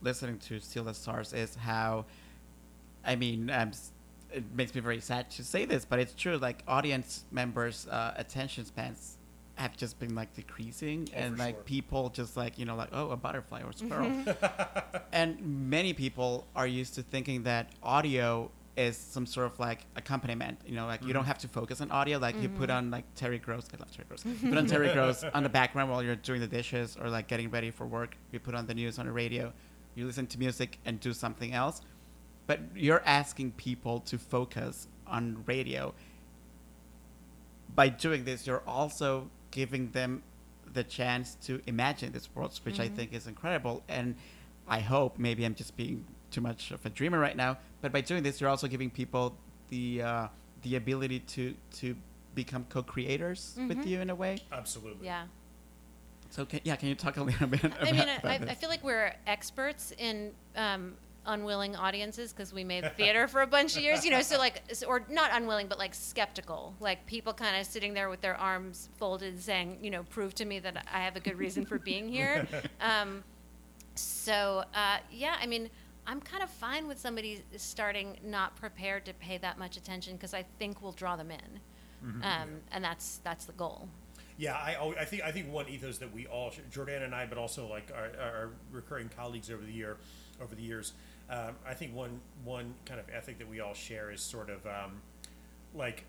listening 0.00 0.38
to 0.38 0.60
Steal 0.60 0.84
the 0.84 0.94
Stars, 0.94 1.32
is 1.32 1.56
how, 1.56 2.04
I 3.04 3.16
mean, 3.16 3.50
um, 3.50 3.72
it 4.32 4.44
makes 4.54 4.72
me 4.72 4.80
very 4.80 5.00
sad 5.00 5.28
to 5.32 5.42
say 5.42 5.64
this, 5.64 5.84
but 5.84 5.98
it's 5.98 6.14
true. 6.14 6.36
Like 6.36 6.62
audience 6.68 7.24
members' 7.32 7.88
uh, 7.88 8.14
attention 8.16 8.64
spans 8.64 9.18
have 9.56 9.76
just 9.76 9.98
been 9.98 10.14
like 10.14 10.34
decreasing, 10.34 11.08
Oh, 11.12 11.18
and 11.18 11.38
like 11.38 11.56
sure. 11.56 11.64
people 11.64 12.08
just 12.10 12.36
like 12.36 12.58
you 12.58 12.64
know 12.64 12.76
like 12.76 12.90
oh 12.92 13.10
a 13.10 13.16
butterfly 13.16 13.62
or 13.62 13.70
a 13.70 13.72
squirrel, 13.74 14.08
mm-hmm. 14.08 14.96
and 15.12 15.68
many 15.68 15.92
people 15.92 16.46
are 16.54 16.66
used 16.66 16.94
to 16.94 17.02
thinking 17.02 17.42
that 17.44 17.70
audio 17.82 18.50
is 18.76 18.96
some 18.96 19.24
sort 19.24 19.46
of 19.46 19.58
like 19.58 19.86
accompaniment. 19.96 20.60
You 20.66 20.74
know, 20.76 20.86
like 20.86 21.00
you 21.00 21.06
mm-hmm. 21.08 21.14
don't 21.14 21.24
have 21.24 21.38
to 21.38 21.48
focus 21.48 21.80
on 21.80 21.90
audio. 21.90 22.18
Like 22.18 22.40
you 22.40 22.48
put 22.48 22.68
mm-hmm. 22.68 22.76
on 22.76 22.90
like 22.90 23.04
Terry 23.14 23.38
Gross. 23.38 23.66
I 23.72 23.78
love 23.78 23.90
Terry 23.90 24.06
Gross. 24.08 24.24
You 24.24 24.34
put 24.50 24.58
on 24.58 24.66
Terry 24.66 24.92
Gross 24.92 25.24
on 25.24 25.42
the 25.42 25.48
background 25.48 25.90
while 25.90 26.02
you're 26.02 26.16
doing 26.16 26.40
the 26.40 26.46
dishes 26.46 26.96
or 27.00 27.08
like 27.08 27.26
getting 27.26 27.50
ready 27.50 27.70
for 27.70 27.86
work. 27.86 28.16
You 28.32 28.38
put 28.38 28.54
on 28.54 28.66
the 28.66 28.74
news 28.74 28.98
on 28.98 29.06
the 29.06 29.12
radio. 29.12 29.52
You 29.94 30.06
listen 30.06 30.26
to 30.28 30.38
music 30.38 30.78
and 30.84 31.00
do 31.00 31.12
something 31.12 31.52
else. 31.52 31.80
But 32.46 32.60
you're 32.74 33.02
asking 33.04 33.52
people 33.52 34.00
to 34.00 34.18
focus 34.18 34.88
on 35.06 35.42
radio. 35.46 35.94
By 37.74 37.88
doing 37.88 38.24
this, 38.24 38.46
you're 38.46 38.62
also 38.66 39.30
giving 39.56 39.90
them 39.98 40.22
the 40.78 40.84
chance 40.84 41.36
to 41.46 41.52
imagine 41.66 42.12
this 42.12 42.28
world, 42.34 42.52
which 42.66 42.80
I 42.86 42.88
think 42.96 43.08
is 43.18 43.26
incredible. 43.26 43.82
And 43.88 44.14
I 44.68 44.80
hope 44.80 45.12
maybe 45.18 45.44
I'm 45.46 45.54
just 45.54 45.74
being 45.76 46.04
too 46.30 46.42
much 46.42 46.70
of 46.70 46.84
a 46.84 46.90
dreamer 46.90 47.18
right 47.18 47.36
now. 47.36 47.56
But 47.80 47.90
by 47.96 48.02
doing 48.02 48.22
this, 48.22 48.40
you're 48.40 48.50
also 48.50 48.68
giving 48.68 48.90
people 48.90 49.24
the 49.70 50.02
uh, 50.02 50.26
the 50.62 50.76
ability 50.76 51.20
to 51.34 51.54
to 51.80 51.96
become 52.34 52.66
co-creators 52.68 53.56
with 53.68 53.86
you 53.86 54.00
in 54.04 54.10
a 54.10 54.14
way. 54.14 54.34
Absolutely. 54.52 55.06
Yeah. 55.06 55.24
So 56.28 56.44
can, 56.44 56.60
yeah, 56.64 56.76
can 56.76 56.88
you 56.90 56.94
talk 56.94 57.16
a 57.16 57.22
little 57.22 57.46
bit 57.46 57.64
about, 57.64 57.88
I 57.88 57.92
mean, 57.92 58.00
I, 58.00 58.16
about 58.16 58.32
I, 58.32 58.38
this? 58.38 58.50
I 58.50 58.54
feel 58.54 58.68
like 58.68 58.84
we're 58.84 59.14
experts 59.26 59.92
in 59.96 60.32
um, 60.54 60.94
unwilling 61.26 61.76
audiences 61.76 62.32
because 62.32 62.52
we 62.52 62.64
made 62.64 62.96
theater 62.96 63.28
for 63.28 63.42
a 63.42 63.46
bunch 63.46 63.76
of 63.76 63.82
years, 63.82 64.04
you 64.04 64.10
know. 64.10 64.22
So 64.22 64.38
like, 64.38 64.62
or 64.86 65.02
not 65.10 65.30
unwilling, 65.32 65.66
but 65.66 65.78
like 65.78 65.94
skeptical, 65.94 66.74
like 66.80 67.06
people 67.06 67.32
kind 67.32 67.56
of 67.60 67.66
sitting 67.66 67.94
there 67.94 68.08
with 68.08 68.20
their 68.20 68.36
arms 68.36 68.88
folded, 68.96 69.40
saying, 69.40 69.78
you 69.82 69.90
know, 69.90 70.02
prove 70.04 70.34
to 70.36 70.44
me 70.44 70.58
that 70.60 70.86
I 70.92 71.00
have 71.00 71.16
a 71.16 71.20
good 71.20 71.38
reason 71.38 71.66
for 71.66 71.78
being 71.78 72.08
here. 72.08 72.46
Um, 72.80 73.24
so 73.94 74.64
uh, 74.74 74.98
yeah, 75.10 75.36
I 75.40 75.46
mean, 75.46 75.70
I'm 76.06 76.20
kind 76.20 76.42
of 76.42 76.50
fine 76.50 76.86
with 76.86 76.98
somebody 76.98 77.42
starting 77.56 78.18
not 78.22 78.54
prepared 78.56 79.04
to 79.06 79.14
pay 79.14 79.38
that 79.38 79.58
much 79.58 79.76
attention 79.76 80.14
because 80.14 80.34
I 80.34 80.44
think 80.58 80.82
we'll 80.82 80.92
draw 80.92 81.16
them 81.16 81.30
in, 81.30 82.22
um, 82.22 82.48
and 82.70 82.84
that's 82.84 83.20
that's 83.24 83.46
the 83.46 83.52
goal. 83.52 83.88
Yeah, 84.38 84.54
I, 84.54 84.76
I 85.00 85.04
think 85.04 85.22
I 85.22 85.32
think 85.32 85.50
one 85.50 85.68
ethos 85.68 85.98
that 85.98 86.12
we 86.12 86.26
all, 86.26 86.52
Jordan 86.70 87.02
and 87.02 87.14
I, 87.14 87.26
but 87.26 87.38
also 87.38 87.66
like 87.66 87.90
our, 87.94 88.10
our 88.22 88.50
recurring 88.70 89.10
colleagues 89.16 89.50
over 89.50 89.64
the 89.64 89.72
year, 89.72 89.96
over 90.42 90.54
the 90.54 90.62
years, 90.62 90.92
um, 91.28 91.54
I 91.66 91.74
think 91.74 91.94
one 91.94 92.20
one 92.44 92.74
kind 92.84 93.00
of 93.00 93.06
ethic 93.12 93.38
that 93.38 93.48
we 93.48 93.60
all 93.60 93.74
share 93.74 94.10
is 94.10 94.20
sort 94.20 94.50
of 94.50 94.64
um, 94.66 95.02
like 95.74 96.04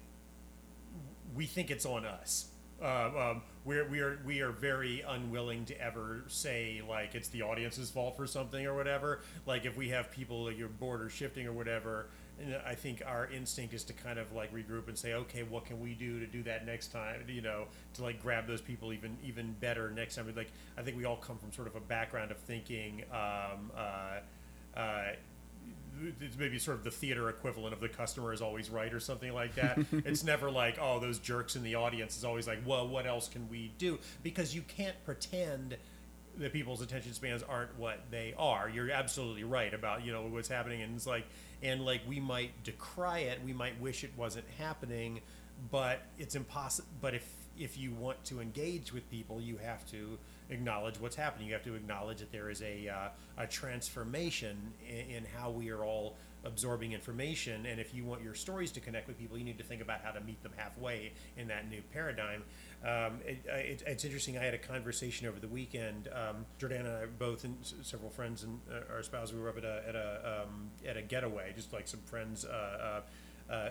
we 1.36 1.46
think 1.46 1.72
it's 1.72 1.86
on 1.86 2.06
us. 2.06 2.48
Uh, 2.82 3.32
um, 3.32 3.42
we're 3.66 3.88
we 3.90 4.00
are 4.00 4.20
we 4.24 4.42
are 4.42 4.52
very 4.52 5.04
unwilling 5.08 5.66
to 5.66 5.82
ever 5.82 6.24
say 6.28 6.82
like 6.88 7.16
it's 7.16 7.30
the 7.30 7.42
audience's 7.42 7.90
fault 7.90 8.16
for 8.16 8.28
something 8.28 8.66
or 8.66 8.76
whatever. 8.76 9.22
Like 9.48 9.66
if 9.66 9.76
we 9.76 9.90
have 9.90 10.12
people 10.12 10.46
like 10.46 10.58
you're 10.58 10.68
bored 10.68 11.02
or 11.02 11.10
shifting 11.10 11.48
or 11.48 11.54
whatever, 11.54 12.08
and 12.40 12.56
I 12.68 12.76
think 12.76 13.02
our 13.04 13.28
instinct 13.32 13.74
is 13.74 13.84
to 13.86 13.94
kind 13.94 14.20
of 14.20 14.32
like 14.34 14.54
regroup 14.54 14.88
and 14.88 14.98
say, 14.98 15.14
okay, 15.14 15.42
what 15.42 15.66
can 15.66 15.80
we 15.80 15.96
do 15.96 16.20
to 16.20 16.28
do 16.28 16.44
that 16.44 16.68
next 16.68 16.92
time? 16.92 17.22
You 17.28 17.42
know, 17.42 17.66
to 17.96 18.04
like 18.04 18.22
grab 18.22 18.46
those 18.46 18.62
people 18.62 18.94
even 18.94 19.18
even 19.26 19.56
better 19.60 19.90
next 19.90 20.16
time. 20.16 20.32
Like 20.36 20.52
I 20.78 20.84
think 20.84 20.98
we 20.98 21.06
all 21.06 21.18
come 21.18 21.40
from 21.40 21.52
sort 21.52 21.68
of 21.68 21.76
a 21.76 21.82
background 21.82 22.30
of 22.30 22.38
thinking. 22.38 23.04
Um, 23.12 23.72
uh, 23.76 24.20
uh, 24.78 25.14
it's 26.22 26.38
maybe 26.38 26.60
sort 26.60 26.78
of 26.78 26.84
the 26.84 26.92
theater 26.92 27.30
equivalent 27.30 27.74
of 27.74 27.80
the 27.80 27.90
customer 27.90 28.32
is 28.32 28.42
always 28.42 28.70
right 28.70 28.94
or 28.94 29.00
something 29.00 29.34
like 29.34 29.56
that. 29.56 29.80
it's 29.92 30.24
never 30.24 30.52
like, 30.52 30.78
oh, 30.80 31.00
those 31.00 31.20
jerks 31.20 31.56
in 31.56 31.64
the 31.64 31.76
audience. 31.76 32.16
It's 32.16 32.24
always 32.24 32.48
like, 32.48 32.60
well, 32.66 32.88
what 32.88 33.08
else 33.08 33.28
can 33.28 33.50
we 33.50 33.72
do? 33.78 33.98
Because 34.24 34.54
you 34.54 34.62
can't 34.62 34.96
pretend 35.06 35.76
that 36.38 36.54
people's 36.54 36.82
attention 36.82 37.14
spans 37.14 37.42
aren't 37.42 37.78
what 37.80 38.00
they 38.12 38.34
are. 38.38 38.70
You're 38.70 38.92
absolutely 38.92 39.44
right 39.44 39.74
about 39.74 40.06
you 40.06 40.12
know 40.12 40.22
what's 40.24 40.48
happening, 40.48 40.84
and 40.84 40.96
it's 40.96 41.08
like, 41.08 41.26
and 41.64 41.84
like 41.84 42.02
we 42.08 42.20
might 42.20 42.64
decry 42.64 43.20
it, 43.20 43.40
we 43.44 43.54
might 43.54 43.80
wish 43.82 44.04
it 44.04 44.12
wasn't 44.16 44.46
happening, 44.60 45.22
but 45.72 46.04
it's 46.20 46.36
impossible. 46.36 46.88
But 47.02 47.16
if 47.16 47.28
if 47.60 47.78
you 47.78 47.92
want 47.92 48.24
to 48.26 48.40
engage 48.40 48.94
with 48.94 49.10
people, 49.10 49.42
you 49.42 49.58
have 49.58 49.90
to 49.92 50.18
acknowledge 50.50 51.00
what's 51.00 51.16
happening. 51.16 51.48
You 51.48 51.54
have 51.54 51.64
to 51.64 51.76
acknowledge 51.76 52.20
that 52.20 52.32
there 52.32 52.50
is 52.50 52.62
a 52.62 52.88
uh, 52.88 53.44
a 53.44 53.48
transformation 53.48 54.74
in, 54.88 55.16
in 55.18 55.26
how 55.26 55.50
we 55.50 55.70
are 55.70 55.84
all 55.84 56.16
absorbing 56.46 56.94
information. 56.94 57.66
And 57.66 57.80
if 57.80 57.94
you 57.94 58.06
want 58.06 58.22
your 58.22 58.36
stories 58.36 58.72
to 58.74 58.80
connect 58.80 59.08
with 59.08 59.18
people, 59.18 59.38
you 59.38 59.44
need 59.44 59.58
to 59.58 59.64
think 59.64 59.82
about 59.82 60.02
how 60.02 60.12
to 60.12 60.22
meet 60.22 60.42
them 60.44 60.54
halfway 60.56 61.12
in 61.36 61.48
that 61.48 61.70
new 61.70 61.82
paradigm. 61.94 62.44
Um, 62.86 63.20
it, 63.26 63.44
uh, 63.52 63.56
it, 63.56 63.84
it's 63.86 64.06
interesting. 64.06 64.38
I 64.38 64.44
had 64.44 64.54
a 64.54 64.60
conversation 64.60 65.28
over 65.28 65.40
the 65.40 65.48
weekend. 65.48 66.10
Um, 66.14 66.46
Jordana 66.60 66.80
and 66.80 66.88
I 66.90 67.06
both, 67.06 67.44
and 67.44 67.58
s- 67.62 67.74
several 67.82 68.12
friends 68.12 68.44
and 68.44 68.60
uh, 68.72 68.94
our 68.94 69.04
spouse, 69.04 69.34
we 69.34 69.40
were 69.40 69.50
up 69.50 69.58
at 69.58 69.66
a 69.66 69.84
at 69.88 69.96
a 69.96 70.44
um, 70.44 70.70
at 70.88 70.96
a 70.96 71.02
getaway, 71.02 71.54
just 71.56 71.74
like 71.74 71.88
some 71.88 72.02
friends. 72.02 72.46
Uh, 72.46 73.02
uh, 73.50 73.70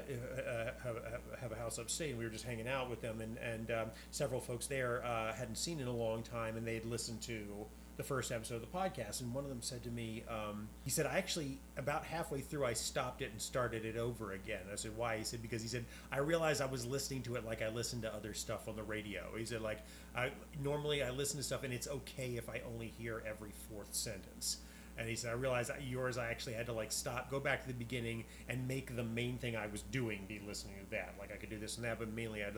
have, 0.83 0.97
have- 1.05 1.41
have 1.41 1.53
a 1.53 1.57
house 1.57 1.79
upstate, 1.79 2.11
and 2.11 2.19
we 2.19 2.25
were 2.25 2.31
just 2.31 2.45
hanging 2.45 2.69
out 2.69 2.89
with 2.91 3.01
them, 3.03 3.21
and 3.21 3.37
and 3.39 3.71
um, 3.71 3.91
several 4.11 4.41
folks 4.41 4.67
there 4.67 5.05
uh, 5.05 5.33
hadn't 5.33 5.57
seen 5.57 5.81
in 5.81 5.87
a 5.87 5.93
long 5.95 6.23
time, 6.23 6.57
and 6.57 6.67
they 6.67 6.75
had 6.75 6.87
listened 6.87 7.21
to 7.23 7.67
the 7.97 8.03
first 8.03 8.31
episode 8.31 8.57
of 8.57 8.61
the 8.61 8.67
podcast, 8.67 9.23
and 9.23 9.33
one 9.33 9.43
of 9.43 9.49
them 9.49 9.63
said 9.63 9.83
to 9.83 9.89
me, 9.89 10.23
um, 10.29 10.69
he 10.85 10.91
said, 10.91 11.07
I 11.07 11.17
actually 11.17 11.59
about 11.79 12.05
halfway 12.05 12.43
through, 12.43 12.67
I 12.67 12.75
stopped 12.75 13.23
it 13.23 13.31
and 13.33 13.41
started 13.41 13.87
it 13.87 13.97
over 13.97 14.33
again. 14.33 14.61
I 14.71 14.77
said, 14.77 14.95
why? 14.99 15.17
He 15.17 15.25
said, 15.25 15.41
because 15.41 15.63
he 15.63 15.69
said 15.69 15.87
I 16.13 16.19
realized 16.19 16.61
I 16.61 16.67
was 16.67 16.85
listening 16.85 17.23
to 17.23 17.37
it 17.37 17.47
like 17.47 17.63
I 17.63 17.69
listened 17.69 18.03
to 18.03 18.15
other 18.15 18.35
stuff 18.35 18.69
on 18.69 18.77
the 18.77 18.83
radio. 18.83 19.23
He 19.39 19.47
said, 19.47 19.63
like 19.63 19.79
I 20.15 20.31
normally 20.63 21.03
I 21.03 21.09
listen 21.11 21.39
to 21.39 21.43
stuff, 21.43 21.65
and 21.65 21.73
it's 21.73 21.89
okay 21.89 22.37
if 22.37 22.51
I 22.51 22.61
only 22.71 22.89
hear 22.99 23.23
every 23.27 23.53
fourth 23.71 23.95
sentence. 23.95 24.59
And 24.99 25.09
he 25.09 25.15
said, 25.15 25.31
I 25.31 25.35
realized 25.35 25.71
that 25.71 25.83
yours, 25.87 26.17
I 26.17 26.31
actually 26.31 26.55
had 26.55 26.67
to 26.67 26.73
like 26.73 26.91
stop, 26.91 27.31
go 27.31 27.39
back 27.39 27.63
to 27.63 27.69
the 27.69 27.75
beginning, 27.75 28.25
and 28.49 28.67
make 28.67 28.97
the 28.97 29.05
main 29.05 29.39
thing 29.39 29.57
I 29.57 29.67
was 29.67 29.83
doing 29.83 30.25
be 30.27 30.41
listening 30.47 30.75
to 30.83 30.91
that. 30.93 31.15
Like 31.19 31.33
I 31.33 31.37
could 31.37 31.51
do 31.51 31.59
this 31.59 31.77
and 31.77 31.85
that, 31.85 31.99
but 31.99 32.13
mainly 32.13 32.43
I. 32.43 32.49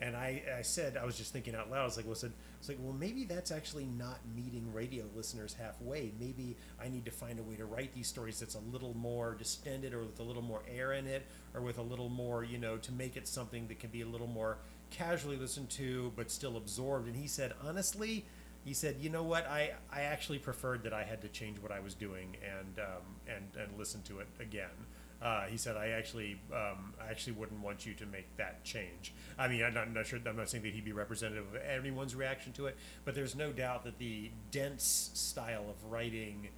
And 0.00 0.16
I, 0.16 0.42
I 0.58 0.62
said, 0.62 0.96
I 0.96 1.04
was 1.04 1.16
just 1.16 1.32
thinking 1.32 1.54
out 1.54 1.70
loud. 1.70 1.82
I 1.82 1.84
was 1.84 1.96
like, 1.96 2.06
well, 2.06 2.16
said, 2.16 2.32
I 2.32 2.58
was 2.58 2.68
like, 2.70 2.78
well, 2.80 2.92
maybe 2.92 3.24
that's 3.24 3.52
actually 3.52 3.84
not 3.84 4.18
meeting 4.34 4.72
radio 4.72 5.04
listeners 5.14 5.54
halfway. 5.54 6.12
Maybe 6.18 6.56
I 6.82 6.88
need 6.88 7.04
to 7.04 7.12
find 7.12 7.38
a 7.38 7.42
way 7.42 7.54
to 7.54 7.66
write 7.66 7.94
these 7.94 8.08
stories 8.08 8.40
that's 8.40 8.56
a 8.56 8.60
little 8.72 8.96
more 8.96 9.36
distended, 9.38 9.94
or 9.94 10.00
with 10.00 10.18
a 10.18 10.24
little 10.24 10.42
more 10.42 10.62
air 10.68 10.94
in 10.94 11.06
it, 11.06 11.24
or 11.54 11.60
with 11.60 11.78
a 11.78 11.82
little 11.82 12.08
more, 12.08 12.42
you 12.42 12.58
know, 12.58 12.78
to 12.78 12.90
make 12.90 13.16
it 13.16 13.28
something 13.28 13.68
that 13.68 13.78
can 13.78 13.90
be 13.90 14.00
a 14.00 14.06
little 14.06 14.26
more 14.26 14.58
casually 14.90 15.36
listened 15.36 15.70
to, 15.70 16.12
but 16.16 16.32
still 16.32 16.56
absorbed. 16.56 17.06
And 17.06 17.14
he 17.14 17.28
said, 17.28 17.52
honestly, 17.62 18.24
he 18.64 18.74
said, 18.74 18.96
"You 19.00 19.10
know 19.10 19.22
what? 19.22 19.46
I, 19.46 19.72
I 19.92 20.02
actually 20.02 20.38
preferred 20.38 20.82
that 20.84 20.92
I 20.92 21.02
had 21.02 21.20
to 21.22 21.28
change 21.28 21.58
what 21.60 21.72
I 21.72 21.80
was 21.80 21.94
doing 21.94 22.36
and 22.42 22.78
um, 22.78 23.02
and 23.26 23.44
and 23.60 23.78
listen 23.78 24.02
to 24.02 24.20
it 24.20 24.28
again." 24.40 24.86
Uh, 25.20 25.44
he 25.46 25.56
said, 25.56 25.76
"I 25.76 25.88
actually 25.90 26.40
um, 26.52 26.94
I 27.00 27.10
actually 27.10 27.34
wouldn't 27.34 27.62
want 27.62 27.86
you 27.86 27.94
to 27.94 28.06
make 28.06 28.36
that 28.36 28.64
change." 28.64 29.12
I 29.38 29.48
mean, 29.48 29.62
I'm 29.62 29.74
not, 29.74 29.86
I'm 29.86 29.94
not 29.94 30.06
sure. 30.06 30.18
I'm 30.26 30.36
not 30.36 30.48
saying 30.48 30.64
that 30.64 30.72
he'd 30.72 30.84
be 30.84 30.92
representative 30.92 31.44
of 31.54 31.60
anyone's 31.62 32.14
reaction 32.14 32.52
to 32.54 32.66
it, 32.66 32.76
but 33.04 33.14
there's 33.14 33.34
no 33.36 33.52
doubt 33.52 33.84
that 33.84 33.98
the 33.98 34.30
dense 34.50 35.10
style 35.14 35.64
of 35.68 35.90
writing 35.90 36.48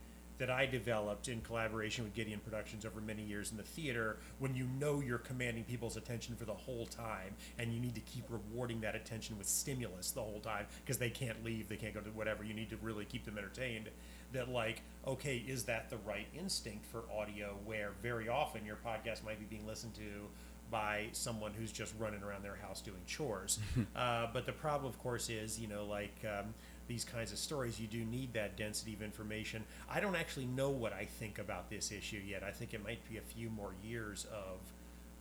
that 0.44 0.54
I 0.54 0.66
developed 0.66 1.28
in 1.28 1.40
collaboration 1.40 2.04
with 2.04 2.12
Gideon 2.12 2.38
Productions 2.38 2.84
over 2.84 3.00
many 3.00 3.22
years 3.22 3.50
in 3.50 3.56
the 3.56 3.62
theater, 3.62 4.18
when 4.40 4.54
you 4.54 4.66
know 4.78 5.00
you're 5.00 5.16
commanding 5.16 5.64
people's 5.64 5.96
attention 5.96 6.36
for 6.36 6.44
the 6.44 6.52
whole 6.52 6.84
time, 6.84 7.34
and 7.58 7.72
you 7.72 7.80
need 7.80 7.94
to 7.94 8.02
keep 8.02 8.24
rewarding 8.28 8.82
that 8.82 8.94
attention 8.94 9.38
with 9.38 9.46
stimulus 9.46 10.10
the 10.10 10.20
whole 10.20 10.40
time 10.40 10.66
because 10.84 10.98
they 10.98 11.08
can't 11.08 11.42
leave, 11.42 11.70
they 11.70 11.76
can't 11.76 11.94
go 11.94 12.00
to 12.00 12.10
whatever. 12.10 12.44
You 12.44 12.52
need 12.52 12.68
to 12.68 12.76
really 12.82 13.06
keep 13.06 13.24
them 13.24 13.38
entertained. 13.38 13.88
That 14.34 14.50
like, 14.50 14.82
okay, 15.06 15.42
is 15.48 15.64
that 15.64 15.88
the 15.88 15.96
right 16.06 16.26
instinct 16.38 16.84
for 16.84 17.04
audio? 17.18 17.56
Where 17.64 17.92
very 18.02 18.28
often 18.28 18.66
your 18.66 18.76
podcast 18.84 19.24
might 19.24 19.38
be 19.38 19.46
being 19.46 19.66
listened 19.66 19.94
to 19.94 20.28
by 20.70 21.06
someone 21.12 21.54
who's 21.54 21.72
just 21.72 21.94
running 21.98 22.22
around 22.22 22.44
their 22.44 22.56
house 22.56 22.82
doing 22.82 23.00
chores. 23.06 23.60
uh, 23.96 24.26
but 24.34 24.44
the 24.44 24.52
problem, 24.52 24.92
of 24.92 24.98
course, 24.98 25.30
is 25.30 25.58
you 25.58 25.68
know 25.68 25.86
like. 25.86 26.16
Um, 26.22 26.52
these 26.86 27.04
kinds 27.04 27.32
of 27.32 27.38
stories, 27.38 27.80
you 27.80 27.86
do 27.86 28.04
need 28.04 28.32
that 28.34 28.56
density 28.56 28.94
of 28.94 29.02
information. 29.02 29.64
I 29.90 30.00
don't 30.00 30.16
actually 30.16 30.46
know 30.46 30.70
what 30.70 30.92
I 30.92 31.04
think 31.04 31.38
about 31.38 31.70
this 31.70 31.92
issue 31.92 32.20
yet. 32.24 32.42
I 32.42 32.50
think 32.50 32.74
it 32.74 32.84
might 32.84 33.08
be 33.08 33.18
a 33.18 33.22
few 33.22 33.50
more 33.50 33.74
years 33.82 34.26
of 34.32 34.58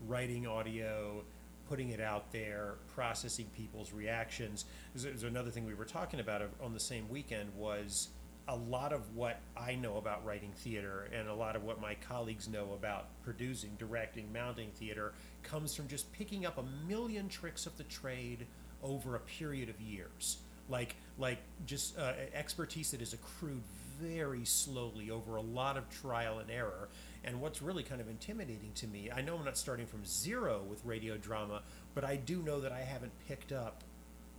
writing 0.07 0.45
audio, 0.47 1.23
putting 1.69 1.89
it 1.89 2.01
out 2.01 2.31
there, 2.31 2.75
processing 2.93 3.47
people's 3.55 3.93
reactions. 3.93 4.65
There's, 4.95 5.23
another 5.23 5.49
thing 5.49 5.65
we 5.65 5.73
were 5.73 5.85
talking 5.85 6.19
about 6.19 6.41
on 6.61 6.73
the 6.73 6.79
same 6.79 7.09
weekend 7.09 7.49
was 7.55 8.09
a 8.49 8.55
lot 8.55 8.91
of 8.91 9.15
what 9.15 9.39
I 9.55 9.75
know 9.75 9.97
about 9.97 10.25
writing 10.25 10.51
theater 10.57 11.07
and 11.17 11.29
a 11.29 11.33
lot 11.33 11.55
of 11.55 11.63
what 11.63 11.79
my 11.79 11.95
colleagues 11.95 12.49
know 12.49 12.73
about 12.73 13.05
producing, 13.23 13.71
directing, 13.79 14.31
mounting 14.33 14.69
theater 14.71 15.13
comes 15.43 15.73
from 15.73 15.87
just 15.87 16.11
picking 16.11 16.45
up 16.45 16.57
a 16.57 16.87
million 16.87 17.29
tricks 17.29 17.65
of 17.65 17.77
the 17.77 17.83
trade 17.83 18.45
over 18.83 19.15
a 19.15 19.19
period 19.19 19.69
of 19.69 19.79
years. 19.79 20.39
Like, 20.69 20.95
like 21.17 21.39
just 21.65 21.97
uh, 21.97 22.13
expertise 22.33 22.91
that 22.91 23.01
is 23.01 23.13
accrued 23.13 23.61
very 24.01 24.45
slowly 24.45 25.11
over 25.11 25.35
a 25.35 25.41
lot 25.41 25.77
of 25.77 25.89
trial 25.89 26.39
and 26.39 26.49
error. 26.49 26.89
And 27.23 27.39
what's 27.39 27.61
really 27.61 27.83
kind 27.83 28.01
of 28.01 28.09
intimidating 28.09 28.71
to 28.75 28.87
me, 28.87 29.09
I 29.11 29.21
know 29.21 29.37
I'm 29.37 29.45
not 29.45 29.57
starting 29.57 29.85
from 29.85 30.05
zero 30.05 30.61
with 30.69 30.83
radio 30.83 31.17
drama, 31.17 31.61
but 31.93 32.03
I 32.03 32.17
do 32.17 32.41
know 32.41 32.59
that 32.61 32.71
I 32.71 32.81
haven't 32.81 33.11
picked 33.27 33.51
up 33.51 33.83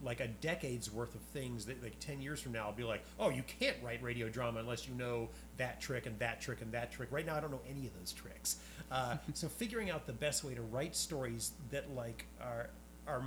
like 0.03 0.21
a 0.21 0.27
decade's 0.29 0.93
worth 0.93 1.15
of 1.15 1.21
things 1.33 1.65
that 1.65 1.83
like 1.83 1.99
10 2.01 2.21
years 2.21 2.41
from 2.41 2.53
now 2.53 2.67
I'll 2.67 2.73
be 2.73 2.85
like, 2.85 3.03
oh, 3.19 3.31
you 3.31 3.43
can't 3.61 3.77
write 3.83 4.03
radio 4.03 4.29
drama 4.29 4.61
unless 4.61 4.87
you 4.87 4.95
know 4.95 5.31
that 5.57 5.81
trick 5.81 6.05
and 6.07 6.19
that 6.19 6.41
trick 6.41 6.61
and 6.61 6.71
that 6.73 6.93
trick. 6.93 7.11
Right 7.11 7.25
now, 7.25 7.37
I 7.37 7.41
don't 7.41 7.51
know 7.51 7.63
any 7.69 7.87
of 7.87 7.99
those 7.99 8.13
tricks. 8.13 8.57
Uh, 8.91 9.17
so 9.35 9.49
figuring 9.49 9.91
out 9.91 10.07
the 10.07 10.13
best 10.13 10.45
way 10.45 10.55
to 10.55 10.63
write 10.63 10.95
stories 10.95 11.53
that 11.71 11.95
like 11.95 12.27
are 12.41 12.69
are 13.07 13.23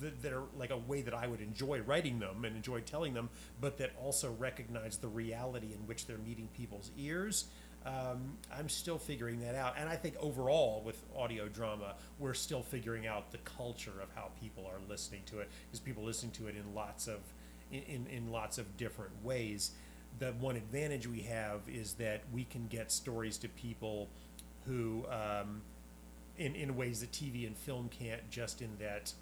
that, 0.00 0.32
are 0.32 0.44
like 0.58 0.70
a 0.70 0.76
way 0.76 1.02
that 1.02 1.14
I 1.14 1.26
would 1.26 1.40
enjoy 1.40 1.80
writing 1.80 2.18
them 2.18 2.44
and 2.44 2.56
enjoy 2.56 2.80
telling 2.80 3.14
them, 3.14 3.30
but 3.60 3.78
that 3.78 3.92
also 4.00 4.34
recognize 4.38 4.96
the 4.96 5.08
reality 5.08 5.72
in 5.72 5.86
which 5.86 6.06
they're 6.06 6.18
meeting 6.18 6.48
people's 6.54 6.90
ears. 6.98 7.46
Um, 7.84 8.38
I'm 8.56 8.68
still 8.68 8.98
figuring 8.98 9.40
that 9.40 9.56
out, 9.56 9.74
and 9.76 9.88
I 9.88 9.96
think 9.96 10.14
overall 10.20 10.82
with 10.84 11.02
audio 11.16 11.48
drama, 11.48 11.94
we're 12.20 12.34
still 12.34 12.62
figuring 12.62 13.08
out 13.08 13.32
the 13.32 13.38
culture 13.38 14.00
of 14.00 14.08
how 14.14 14.30
people 14.40 14.66
are 14.66 14.78
listening 14.88 15.22
to 15.26 15.40
it, 15.40 15.48
because 15.66 15.80
people 15.80 16.04
listen 16.04 16.30
to 16.32 16.46
it 16.46 16.54
in 16.56 16.74
lots 16.74 17.08
of 17.08 17.18
in, 17.72 18.06
in 18.08 18.30
lots 18.30 18.58
of 18.58 18.76
different 18.76 19.12
ways. 19.24 19.72
The 20.18 20.32
one 20.32 20.56
advantage 20.56 21.06
we 21.06 21.22
have 21.22 21.62
is 21.66 21.94
that 21.94 22.22
we 22.32 22.44
can 22.44 22.66
get 22.68 22.92
stories 22.92 23.38
to 23.38 23.48
people 23.48 24.08
who, 24.66 25.04
um, 25.10 25.62
in 26.36 26.54
in 26.54 26.76
ways 26.76 27.00
that 27.00 27.10
TV 27.10 27.46
and 27.46 27.56
film 27.56 27.88
can't. 27.88 28.30
Just 28.30 28.62
in 28.62 28.70
that 28.78 29.12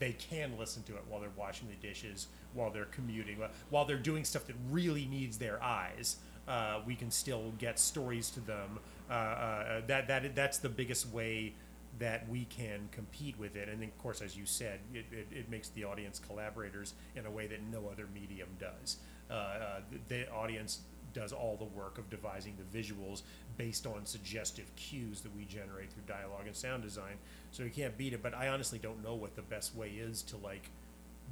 they 0.00 0.12
can 0.14 0.58
listen 0.58 0.82
to 0.84 0.94
it 0.94 1.04
while 1.08 1.20
they're 1.20 1.30
washing 1.36 1.68
the 1.68 1.86
dishes, 1.86 2.26
while 2.54 2.70
they're 2.70 2.86
commuting, 2.86 3.38
while 3.68 3.84
they're 3.84 3.98
doing 3.98 4.24
stuff 4.24 4.46
that 4.46 4.56
really 4.70 5.06
needs 5.06 5.38
their 5.38 5.62
eyes. 5.62 6.16
Uh, 6.48 6.80
we 6.84 6.96
can 6.96 7.10
still 7.10 7.52
get 7.58 7.78
stories 7.78 8.30
to 8.30 8.40
them. 8.40 8.80
Uh, 9.08 9.12
uh, 9.12 9.80
that 9.86 10.08
that 10.08 10.34
that's 10.34 10.58
the 10.58 10.68
biggest 10.68 11.08
way 11.10 11.52
that 11.98 12.28
we 12.28 12.46
can 12.46 12.88
compete 12.90 13.38
with 13.38 13.56
it. 13.56 13.68
And 13.68 13.82
of 13.82 13.98
course, 13.98 14.22
as 14.22 14.36
you 14.36 14.46
said, 14.46 14.80
it, 14.94 15.04
it, 15.12 15.28
it 15.30 15.50
makes 15.50 15.68
the 15.68 15.84
audience 15.84 16.18
collaborators 16.18 16.94
in 17.14 17.26
a 17.26 17.30
way 17.30 17.46
that 17.46 17.60
no 17.70 17.88
other 17.92 18.06
medium 18.12 18.48
does. 18.58 18.96
Uh, 19.30 19.34
uh, 19.34 19.80
the 20.08 20.28
audience 20.30 20.80
does 21.12 21.32
all 21.32 21.56
the 21.56 21.64
work 21.64 21.98
of 21.98 22.08
devising 22.10 22.56
the 22.56 22.78
visuals 22.78 23.22
based 23.56 23.86
on 23.86 24.06
suggestive 24.06 24.70
cues 24.76 25.20
that 25.20 25.34
we 25.36 25.44
generate 25.44 25.92
through 25.92 26.02
dialogue 26.06 26.46
and 26.46 26.56
sound 26.56 26.82
design. 26.82 27.16
So 27.50 27.62
you 27.62 27.70
can't 27.70 27.96
beat 27.96 28.12
it. 28.12 28.22
But 28.22 28.34
I 28.34 28.48
honestly 28.48 28.78
don't 28.78 29.02
know 29.02 29.14
what 29.14 29.36
the 29.36 29.42
best 29.42 29.74
way 29.76 29.90
is 29.90 30.22
to 30.22 30.36
like 30.36 30.70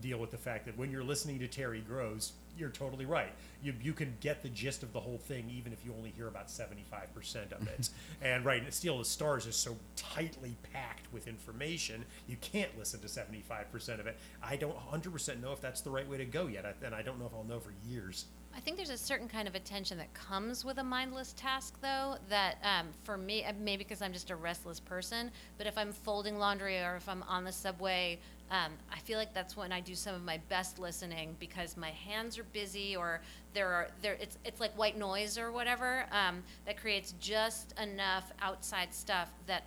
deal 0.01 0.19
with 0.19 0.31
the 0.31 0.39
fact 0.39 0.67
that 0.67 0.79
when 0.79 0.91
you're 0.91 1.03
listening 1.03 1.39
to 1.41 1.49
Terry 1.49 1.81
Gross, 1.81 2.33
you're 2.57 2.71
totally 2.71 3.07
right. 3.07 3.33
You, 3.63 3.75
you 3.83 3.93
can 3.93 4.17
get 4.21 4.43
the 4.43 4.49
gist 4.49 4.83
of 4.83 4.93
the 4.93 5.01
whole 5.01 5.19
thing 5.19 5.51
even 5.57 5.73
if 5.73 5.85
you 5.85 5.93
only 5.97 6.11
hear 6.11 6.29
about 6.29 6.49
75% 6.49 7.53
of 7.53 7.67
it. 7.69 7.89
and 8.23 8.45
right, 8.45 8.73
Steal 8.73 8.99
the 8.99 9.05
Stars 9.05 9.47
is 9.47 9.57
so 9.57 9.77
tightly 9.97 10.57
packed 10.73 11.13
with 11.13 11.29
information, 11.29 12.05
you 12.27 12.37
can't 12.41 12.77
listen 12.79 13.01
to 13.01 13.07
75% 13.07 14.01
of 14.01 14.07
it. 14.07 14.17
I 14.43 14.57
don't 14.57 14.77
100% 14.77 15.41
know 15.41 15.53
if 15.53 15.61
that's 15.61 15.81
the 15.81 15.91
right 15.91 16.09
way 16.09 16.19
to 16.19 16.25
go 16.25 16.47
yet, 16.47 16.77
and 16.85 16.95
I 16.95 17.03
don't 17.03 17.19
know 17.19 17.27
if 17.27 17.35
I'll 17.35 17.45
know 17.45 17.61
for 17.61 17.73
years. 17.89 18.27
I 18.59 18.61
think 18.61 18.77
there's 18.77 18.91
a 18.91 18.99
certain 18.99 19.29
kind 19.29 19.47
of 19.47 19.55
attention 19.55 19.99
that 19.99 20.13
comes 20.15 20.65
with 20.65 20.79
a 20.79 20.83
mindless 20.83 21.33
task, 21.35 21.81
though, 21.81 22.17
that 22.29 22.57
um, 22.65 22.89
for 23.05 23.17
me, 23.17 23.45
uh, 23.45 23.53
maybe 23.61 23.85
because 23.85 24.03
I'm 24.03 24.13
just 24.13 24.31
a 24.31 24.37
restless 24.37 24.81
person, 24.81 25.31
but 25.59 25.69
if 25.69 25.79
I'm 25.79 25.93
folding 25.93 26.41
laundry 26.41 26.77
or 26.79 26.97
if 26.97 27.09
I'm 27.09 27.23
on 27.29 27.45
the 27.45 27.53
subway, 27.53 28.19
um, 28.51 28.73
I 28.93 28.99
feel 28.99 29.17
like 29.17 29.33
that's 29.33 29.57
when 29.57 29.71
I 29.71 29.79
do 29.79 29.95
some 29.95 30.13
of 30.13 30.25
my 30.25 30.39
best 30.49 30.81
listening 30.81 31.37
because 31.39 31.77
my 31.77 31.91
hands 31.91 32.37
are 32.37 32.43
busy 32.53 32.97
or 32.97 33.21
there 33.55 33.69
are 33.69 33.89
there 34.03 34.15
it's 34.15 34.39
it's 34.45 34.59
like 34.59 34.77
white 34.77 34.99
noise 34.99 35.39
or 35.39 35.53
whatever 35.53 36.07
um, 36.11 36.43
that 36.67 36.77
creates 36.77 37.15
just 37.21 37.79
enough 37.81 38.33
outside 38.43 38.93
stuff 38.93 39.31
that 39.47 39.67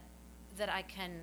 that 0.57 0.67
I 0.67 0.81
can 0.81 1.13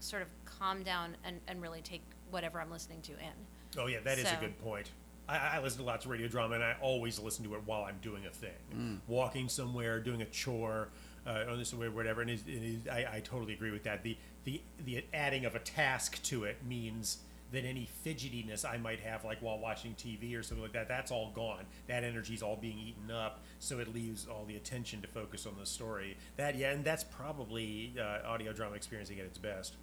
sort 0.00 0.20
of 0.20 0.28
calm 0.44 0.82
down 0.82 1.16
and, 1.24 1.40
and 1.48 1.62
really 1.62 1.80
take 1.80 2.02
whatever 2.30 2.60
I'm 2.60 2.70
listening 2.70 3.00
to 3.02 3.12
in. 3.12 3.78
Oh 3.78 3.86
yeah, 3.86 4.00
that 4.04 4.18
so, 4.18 4.24
is 4.24 4.32
a 4.32 4.36
good 4.36 4.62
point. 4.62 4.90
I, 5.32 5.56
I, 5.56 5.62
listen 5.62 5.78
to 5.80 5.84
lots 5.84 6.04
of 6.04 6.10
radio 6.10 6.28
drama, 6.28 6.54
and 6.54 6.64
I 6.64 6.76
always 6.80 7.18
listen 7.18 7.44
to 7.44 7.54
it 7.54 7.62
while 7.64 7.84
I'm 7.84 7.98
doing 8.02 8.26
a 8.26 8.30
thing, 8.30 8.50
mm. 8.74 8.98
walking 9.06 9.48
somewhere, 9.48 10.00
doing 10.00 10.22
a 10.22 10.26
chore, 10.26 10.88
uh, 11.26 11.44
on 11.48 11.58
this 11.58 11.72
way, 11.72 11.88
whatever. 11.88 12.20
And, 12.22 12.30
it, 12.30 12.40
it, 12.46 12.88
I, 12.90 13.16
I 13.16 13.20
totally 13.20 13.54
agree 13.54 13.70
with 13.70 13.84
that. 13.84 14.02
The 14.02 14.16
the 14.44 14.60
the 14.84 15.04
adding 15.14 15.44
of 15.44 15.54
a 15.54 15.60
task 15.60 16.22
to 16.24 16.44
it 16.44 16.58
means 16.66 17.18
that 17.52 17.64
any 17.64 17.88
fidgetiness 18.04 18.64
I 18.64 18.78
might 18.78 19.00
have, 19.00 19.24
like 19.24 19.40
while 19.40 19.58
watching 19.58 19.94
TV 19.94 20.38
or 20.38 20.42
something 20.42 20.62
like 20.62 20.72
that, 20.72 20.88
that's 20.88 21.10
all 21.10 21.30
gone. 21.34 21.64
That 21.86 22.02
energy 22.02 22.32
is 22.34 22.42
all 22.42 22.56
being 22.56 22.78
eaten 22.78 23.10
up, 23.10 23.40
so 23.58 23.78
it 23.78 23.92
leaves 23.94 24.26
all 24.26 24.44
the 24.46 24.56
attention 24.56 25.02
to 25.02 25.08
focus 25.08 25.46
on 25.46 25.54
the 25.58 25.66
story. 25.66 26.16
That 26.36 26.56
yeah, 26.56 26.72
and 26.72 26.84
that's 26.84 27.04
probably 27.04 27.94
uh, 28.00 28.26
audio 28.26 28.52
drama 28.52 28.74
experiencing 28.74 29.20
at 29.20 29.26
its 29.26 29.38
best. 29.38 29.76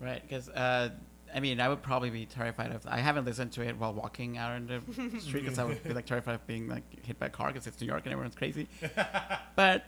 Right, 0.00 0.22
because 0.22 0.48
uh, 0.50 0.90
I 1.34 1.40
mean, 1.40 1.60
I 1.60 1.68
would 1.68 1.82
probably 1.82 2.10
be 2.10 2.26
terrified 2.26 2.72
of. 2.72 2.86
I 2.86 2.98
haven't 2.98 3.24
listened 3.24 3.52
to 3.52 3.62
it 3.62 3.76
while 3.76 3.92
walking 3.92 4.38
out 4.38 4.52
on 4.52 4.66
the 4.66 5.20
street 5.20 5.44
because 5.44 5.58
I 5.58 5.64
would 5.64 5.82
be 5.82 5.92
like 5.92 6.06
terrified 6.06 6.36
of 6.36 6.46
being 6.46 6.68
like 6.68 7.04
hit 7.04 7.18
by 7.18 7.26
a 7.26 7.30
car 7.30 7.48
because 7.48 7.66
it's 7.66 7.80
New 7.80 7.86
York 7.86 8.02
and 8.04 8.12
everyone's 8.12 8.34
crazy. 8.34 8.68
but 9.56 9.84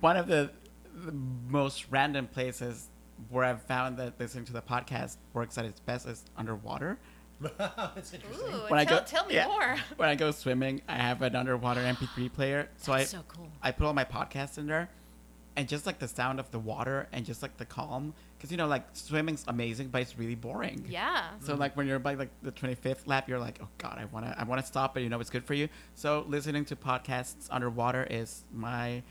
one 0.00 0.16
of 0.16 0.26
the, 0.26 0.50
the, 0.94 1.12
most 1.48 1.86
random 1.90 2.26
places 2.26 2.88
where 3.30 3.44
I've 3.44 3.62
found 3.62 3.96
that 3.98 4.18
listening 4.18 4.44
to 4.46 4.52
the 4.52 4.62
podcast 4.62 5.16
works 5.32 5.58
at 5.58 5.64
its 5.64 5.80
best 5.80 6.06
is 6.06 6.24
underwater. 6.36 6.98
That's 7.58 8.14
interesting. 8.14 8.54
Ooh, 8.54 8.68
when 8.68 8.86
tell, 8.86 8.98
I 8.98 9.00
go, 9.00 9.04
tell 9.04 9.26
me 9.26 9.34
yeah, 9.34 9.46
more. 9.46 9.76
When 9.96 10.08
I 10.08 10.14
go 10.14 10.30
swimming, 10.30 10.82
I 10.88 10.96
have 10.96 11.22
an 11.22 11.34
underwater 11.34 11.80
MP3 11.80 12.32
player, 12.32 12.68
so 12.76 12.92
That's 12.92 13.14
I 13.14 13.18
so 13.18 13.24
cool. 13.28 13.50
I 13.62 13.72
put 13.72 13.86
all 13.86 13.92
my 13.92 14.04
podcasts 14.04 14.58
in 14.58 14.66
there, 14.66 14.88
and 15.56 15.68
just 15.68 15.86
like 15.86 15.98
the 15.98 16.08
sound 16.08 16.40
of 16.40 16.50
the 16.50 16.58
water 16.58 17.08
and 17.12 17.24
just 17.24 17.42
like 17.42 17.56
the 17.56 17.64
calm 17.64 18.14
because 18.44 18.52
you 18.52 18.58
know 18.58 18.66
like 18.66 18.84
swimming's 18.92 19.42
amazing 19.48 19.88
but 19.88 20.02
it's 20.02 20.18
really 20.18 20.34
boring. 20.34 20.84
Yeah. 20.86 21.30
So 21.40 21.54
like 21.54 21.74
when 21.78 21.86
you're 21.86 21.98
by 21.98 22.12
like 22.12 22.28
the 22.42 22.52
25th 22.52 23.06
lap 23.06 23.26
you're 23.26 23.38
like 23.38 23.58
oh 23.62 23.68
god 23.78 23.96
i 23.98 24.04
want 24.04 24.26
to 24.26 24.38
i 24.38 24.44
want 24.44 24.60
to 24.60 24.66
stop 24.66 24.92
but 24.92 25.02
you 25.02 25.08
know 25.08 25.18
it's 25.18 25.30
good 25.30 25.44
for 25.44 25.54
you. 25.54 25.68
So 25.94 26.26
listening 26.28 26.66
to 26.66 26.76
podcasts 26.76 27.48
underwater 27.50 28.06
is 28.10 28.44
my 28.52 29.02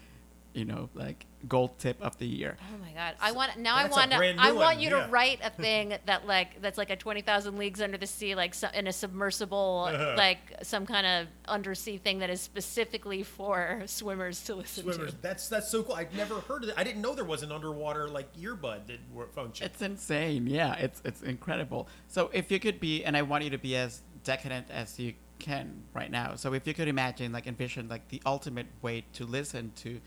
you 0.54 0.66
know, 0.66 0.90
like 0.94 1.26
gold 1.48 1.78
tip 1.78 2.02
of 2.02 2.18
the 2.18 2.26
year. 2.26 2.58
Oh 2.62 2.78
my 2.78 2.92
god! 2.92 3.16
I 3.20 3.32
want 3.32 3.58
now. 3.58 3.76
I 3.76 3.88
want 3.88 4.14
I 4.14 4.52
want 4.52 4.80
you 4.80 4.90
yeah. 4.90 5.06
to 5.06 5.12
write 5.12 5.40
a 5.44 5.50
thing 5.62 5.96
that 6.06 6.26
like 6.28 6.62
that's 6.62 6.78
like 6.78 6.90
a 6.90 6.96
twenty 6.96 7.22
thousand 7.22 7.58
leagues 7.58 7.82
under 7.82 7.98
the 7.98 8.08
sea, 8.08 8.36
like 8.36 8.54
so, 8.54 8.68
in 8.74 8.88
a 8.88 8.94
submersible, 8.94 9.90
like 10.18 10.40
some 10.62 10.86
kind 10.86 11.06
of 11.06 11.28
undersea 11.48 11.98
thing 11.98 12.20
that 12.20 12.30
is 12.30 12.42
specifically 12.42 13.24
for 13.24 13.84
swimmers 13.86 14.44
to 14.44 14.56
listen 14.56 14.84
swimmers. 14.84 15.12
to. 15.12 15.22
That's 15.22 15.48
that's 15.50 15.70
so 15.70 15.84
cool. 15.84 15.96
I've 15.96 16.16
never 16.16 16.36
heard 16.42 16.64
of 16.64 16.70
it. 16.70 16.76
I 16.78 16.84
didn't 16.84 17.02
know 17.02 17.14
there 17.14 17.26
was 17.26 17.44
an 17.44 17.52
underwater 17.52 18.08
like 18.08 18.34
earbud 18.38 18.88
that 18.88 19.00
functioned. 19.34 19.72
It's 19.72 19.82
insane. 19.82 20.48
Yeah, 20.48 20.76
it's 20.76 21.02
it's 21.04 21.22
incredible. 21.22 21.88
So 22.08 22.30
if 22.34 22.52
you 22.52 22.60
could 22.60 22.80
be, 22.80 23.04
and 23.04 23.18
I 23.18 23.22
want 23.22 23.44
you 23.44 23.50
to 23.52 23.58
be 23.58 23.76
as 23.76 24.02
decadent 24.24 24.68
as 24.70 25.00
you 25.00 25.14
can 25.40 25.84
right 25.94 26.10
now. 26.10 26.36
So 26.36 26.54
if 26.54 26.66
you 26.66 26.74
could 26.74 26.88
imagine, 26.88 27.32
like 27.32 27.48
envision, 27.48 27.90
like 27.90 28.08
the 28.08 28.22
ultimate 28.26 28.68
way 28.82 29.04
to 29.14 29.26
listen 29.26 29.72
to 29.78 30.00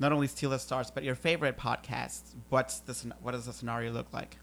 not 0.00 0.12
only 0.12 0.26
Steal 0.26 0.50
the 0.50 0.58
Stars, 0.58 0.90
but 0.90 1.04
your 1.04 1.14
favorite 1.14 1.58
podcasts. 1.58 2.34
What's 2.48 2.80
the 2.80 3.14
what 3.22 3.32
does 3.32 3.46
the 3.46 3.52
scenario 3.52 3.92
look 3.92 4.12
like? 4.12 4.38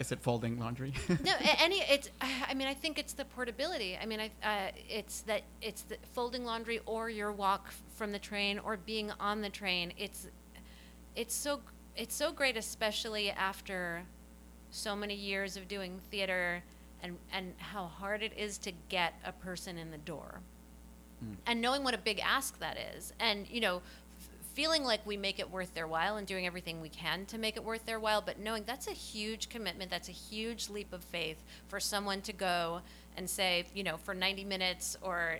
Is 0.00 0.10
it 0.10 0.20
folding 0.20 0.58
laundry? 0.58 0.94
no, 1.08 1.34
any. 1.58 1.80
It's. 1.80 2.10
I 2.20 2.54
mean, 2.54 2.66
I 2.66 2.74
think 2.74 2.98
it's 2.98 3.12
the 3.12 3.26
portability. 3.26 3.98
I 4.00 4.06
mean, 4.06 4.20
I. 4.20 4.30
Uh, 4.42 4.70
it's 4.88 5.20
that. 5.22 5.42
It's 5.60 5.82
the 5.82 5.98
folding 6.14 6.44
laundry, 6.44 6.80
or 6.86 7.10
your 7.10 7.30
walk 7.30 7.70
from 7.94 8.10
the 8.10 8.18
train, 8.18 8.58
or 8.58 8.78
being 8.78 9.12
on 9.20 9.42
the 9.42 9.50
train. 9.50 9.92
It's. 9.98 10.28
It's 11.14 11.34
so. 11.34 11.60
It's 11.94 12.14
so 12.14 12.32
great, 12.32 12.56
especially 12.56 13.30
after 13.30 14.04
so 14.70 14.96
many 14.96 15.14
years 15.14 15.56
of 15.56 15.68
doing 15.68 16.00
theater, 16.10 16.62
and 17.02 17.18
and 17.32 17.52
how 17.58 17.86
hard 17.86 18.22
it 18.22 18.32
is 18.36 18.56
to 18.58 18.72
get 18.88 19.14
a 19.26 19.32
person 19.32 19.76
in 19.76 19.90
the 19.90 19.98
door 19.98 20.40
mm. 21.24 21.34
and 21.46 21.60
knowing 21.60 21.84
what 21.84 21.94
a 21.94 21.98
big 21.98 22.20
ask 22.20 22.58
that 22.58 22.76
is 22.96 23.12
and 23.20 23.46
you 23.48 23.60
know 23.60 23.76
f- 23.76 24.28
feeling 24.54 24.84
like 24.84 25.04
we 25.06 25.16
make 25.16 25.38
it 25.38 25.50
worth 25.50 25.74
their 25.74 25.86
while 25.86 26.16
and 26.16 26.26
doing 26.26 26.46
everything 26.46 26.80
we 26.80 26.88
can 26.88 27.24
to 27.26 27.38
make 27.38 27.56
it 27.56 27.64
worth 27.64 27.84
their 27.86 28.00
while 28.00 28.20
but 28.20 28.38
knowing 28.38 28.62
that's 28.66 28.88
a 28.88 28.92
huge 28.92 29.48
commitment 29.48 29.90
that's 29.90 30.08
a 30.08 30.12
huge 30.12 30.68
leap 30.68 30.92
of 30.92 31.02
faith 31.04 31.44
for 31.68 31.80
someone 31.80 32.20
to 32.20 32.32
go 32.32 32.80
and 33.16 33.28
say 33.28 33.64
you 33.74 33.82
know 33.82 33.96
for 33.96 34.14
90 34.14 34.44
minutes 34.44 34.96
or 35.02 35.38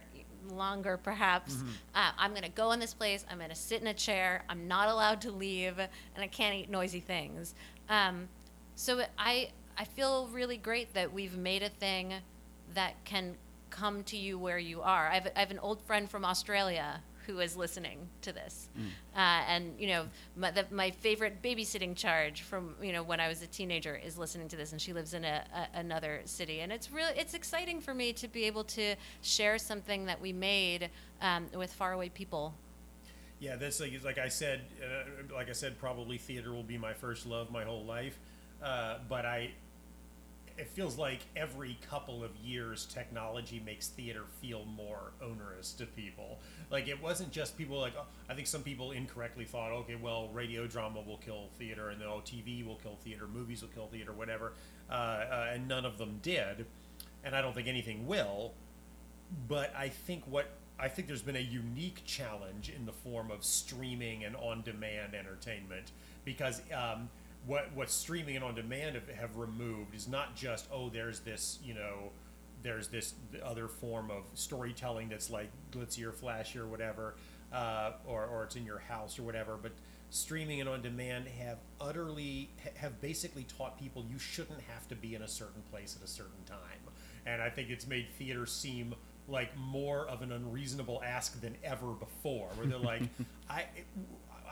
longer 0.53 0.97
perhaps. 0.97 1.57
Uh, 1.95 2.11
I'm 2.17 2.31
going 2.31 2.43
to 2.43 2.49
go 2.49 2.73
in 2.73 2.81
this 2.81 2.95
place. 2.95 3.25
I'm 3.31 3.39
going 3.39 3.51
to 3.51 3.57
sit 3.57 3.81
in 3.81 3.89
a 3.89 3.95
chair. 3.95 4.45
I'm 4.49 4.69
not 4.69 4.89
allowed 4.89 5.21
to 5.23 5.31
leave, 5.31 5.79
and 5.79 5.89
I 6.17 6.27
can't 6.27 6.55
eat 6.55 6.71
noisy 6.71 7.01
things. 7.01 7.55
Um, 7.89 8.29
so 8.75 9.03
I 9.19 9.51
I 9.77 9.85
feel 9.85 10.29
really 10.33 10.57
great 10.57 10.95
that 10.95 11.13
we've 11.13 11.37
made 11.37 11.63
a 11.63 11.69
thing 11.69 12.15
that 12.75 12.95
can 13.05 13.37
come 13.71 14.03
to 14.05 14.17
you 14.17 14.39
where 14.39 14.59
you 14.59 14.83
are. 14.83 15.09
I 15.09 15.15
have, 15.15 15.33
I 15.37 15.41
have 15.41 15.51
an 15.51 15.59
old 15.59 15.81
friend 15.83 16.11
from 16.11 16.25
Australia 16.25 17.01
who 17.27 17.41
is 17.41 17.57
listening 17.57 18.09
to 18.23 18.33
this, 18.33 18.71
uh, 19.15 19.19
and 19.19 19.75
you 19.79 19.87
know 19.87 20.07
my, 20.35 20.51
the, 20.51 20.65
my 20.71 20.91
favorite 20.91 21.43
babysitting 21.43 21.95
charge 21.95 22.41
from 22.41 22.75
you 22.83 22.91
know 22.91 23.03
when 23.03 23.21
I 23.21 23.29
was 23.29 23.43
a 23.43 23.47
teenager 23.47 24.01
is 24.03 24.17
listening 24.17 24.49
to 24.49 24.57
this, 24.57 24.73
and 24.73 24.81
she 24.81 24.95
lives 24.95 25.13
in 25.13 25.25
a, 25.25 25.45
a, 25.55 25.79
another 25.79 26.23
city, 26.25 26.61
and 26.61 26.73
it's 26.73 26.91
really 26.91 27.13
it's 27.19 27.35
exciting 27.35 27.83
for 27.83 27.93
me 27.93 28.15
to 28.15 28.29
be 28.29 28.45
able 28.45 28.65
to 28.65 28.95
share 29.21 29.59
something 29.59 30.07
that 30.07 30.21
we 30.21 30.33
made 30.33 30.89
um, 31.21 31.49
with 31.55 31.71
faraway 31.71 32.09
people. 32.09 32.55
Yeah, 33.41 33.57
that's 33.57 33.79
like 33.79 33.93
like 34.03 34.19
I 34.19 34.29
said, 34.29 34.63
uh, 34.83 35.35
like 35.35 35.51
I 35.51 35.53
said, 35.53 35.79
probably 35.79 36.17
theater 36.17 36.53
will 36.53 36.63
be 36.63 36.79
my 36.79 36.95
first 36.95 37.27
love 37.27 37.51
my 37.51 37.65
whole 37.65 37.85
life. 37.85 38.19
Uh, 38.63 38.99
but 39.09 39.25
I, 39.25 39.51
it 40.59 40.69
feels 40.69 40.99
like 40.99 41.21
every 41.37 41.79
couple 41.89 42.25
of 42.25 42.37
years, 42.37 42.87
technology 42.87 43.63
makes 43.65 43.89
theater 43.89 44.25
feel 44.41 44.65
more 44.65 45.13
onerous 45.23 45.73
to 45.75 45.87
people. 45.87 46.41
Like 46.71 46.89
it 46.89 47.01
wasn't 47.03 47.31
just 47.31 47.57
people 47.57 47.79
like 47.81 47.95
oh, 47.99 48.07
I 48.29 48.35
think 48.35 48.47
some 48.47 48.63
people 48.63 48.91
incorrectly 48.91 49.45
thought, 49.45 49.73
okay, 49.73 49.95
well, 49.95 50.29
radio 50.33 50.67
drama 50.67 51.01
will 51.01 51.19
kill 51.19 51.49
theater, 51.59 51.91
and 51.91 52.01
then 52.01 52.09
oh, 52.09 52.23
TV 52.25 52.67
will 52.67 52.77
kill 52.77 52.97
theater, 52.97 53.27
movies 53.27 53.63
will 53.63 53.71
kill 53.71 53.87
theater, 53.87 54.13
whatever, 54.13 54.53
uh, 54.91 54.93
uh, 54.93 55.51
and 55.53 55.69
none 55.69 55.85
of 55.85 55.99
them 55.99 56.19
did, 56.23 56.67
and 57.25 57.35
I 57.35 57.41
don't 57.41 57.55
think 57.55 57.69
anything 57.69 58.07
will 58.07 58.53
but 59.49 59.75
I 59.77 59.89
think 59.89 60.25
what 60.27 60.49
I 60.81 60.89
think 60.89 61.09
there's 61.09 61.23
been 61.23 61.37
a 61.37 61.41
unique 61.41 62.03
challenge 62.07 62.73
in 62.75 62.87
the 62.87 62.93
form 62.93 63.31
of 63.31 63.45
streaming 63.45 64.25
and 64.25 64.37
on-demand 64.37 65.15
entertainment 65.15 65.91
because 66.25 66.63
um, 66.73 67.09
what 67.49 67.75
what 67.75 67.91
streaming 67.91 68.37
and 68.37 68.45
on-demand 68.45 68.95
have, 68.95 69.09
have 69.09 69.37
removed 69.37 69.95
is 69.95 70.07
not 70.07 70.37
just 70.37 70.69
oh 70.71 70.89
there's 70.91 71.21
this 71.21 71.59
you 71.65 71.75
know 71.75 72.13
there's 72.63 72.89
this 72.89 73.15
other 73.45 73.69
form 73.69 74.11
of 74.11 74.25
storytelling 74.35 75.09
that's 75.09 75.31
like 75.31 75.49
glitzier, 75.71 76.13
flashier, 76.13 76.67
whatever, 76.67 77.15
uh, 77.53 77.93
or 78.07 78.27
or 78.27 78.45
it's 78.45 78.57
in 78.57 78.65
your 78.65 78.81
house 78.81 79.19
or 79.19 79.23
whatever, 79.23 79.57
but 79.61 79.73
streaming 80.11 80.61
and 80.61 80.69
on 80.69 80.83
demand 80.83 81.29
have 81.29 81.59
utterly 81.81 82.51
have 82.77 83.01
basically 83.01 83.45
taught 83.45 83.79
people 83.79 84.05
you 84.11 84.19
shouldn't 84.19 84.61
have 84.63 84.89
to 84.89 84.97
be 84.97 85.15
in 85.15 85.23
a 85.23 85.29
certain 85.29 85.63
place 85.71 85.97
at 85.97 86.05
a 86.05 86.11
certain 86.11 86.43
time 86.47 86.59
and 87.27 87.43
I 87.43 87.51
think 87.51 87.71
it's 87.71 87.87
made 87.87 88.09
theater 88.19 88.47
seem 88.47 88.95
like 89.29 89.57
more 89.57 90.07
of 90.09 90.23
an 90.23 90.33
unreasonable 90.33 91.03
ask 91.05 91.41
than 91.41 91.55
ever 91.63 91.89
before. 91.93 92.49
Where 92.55 92.67
they're 92.67 92.79
like, 92.79 93.03
I. 93.51 93.67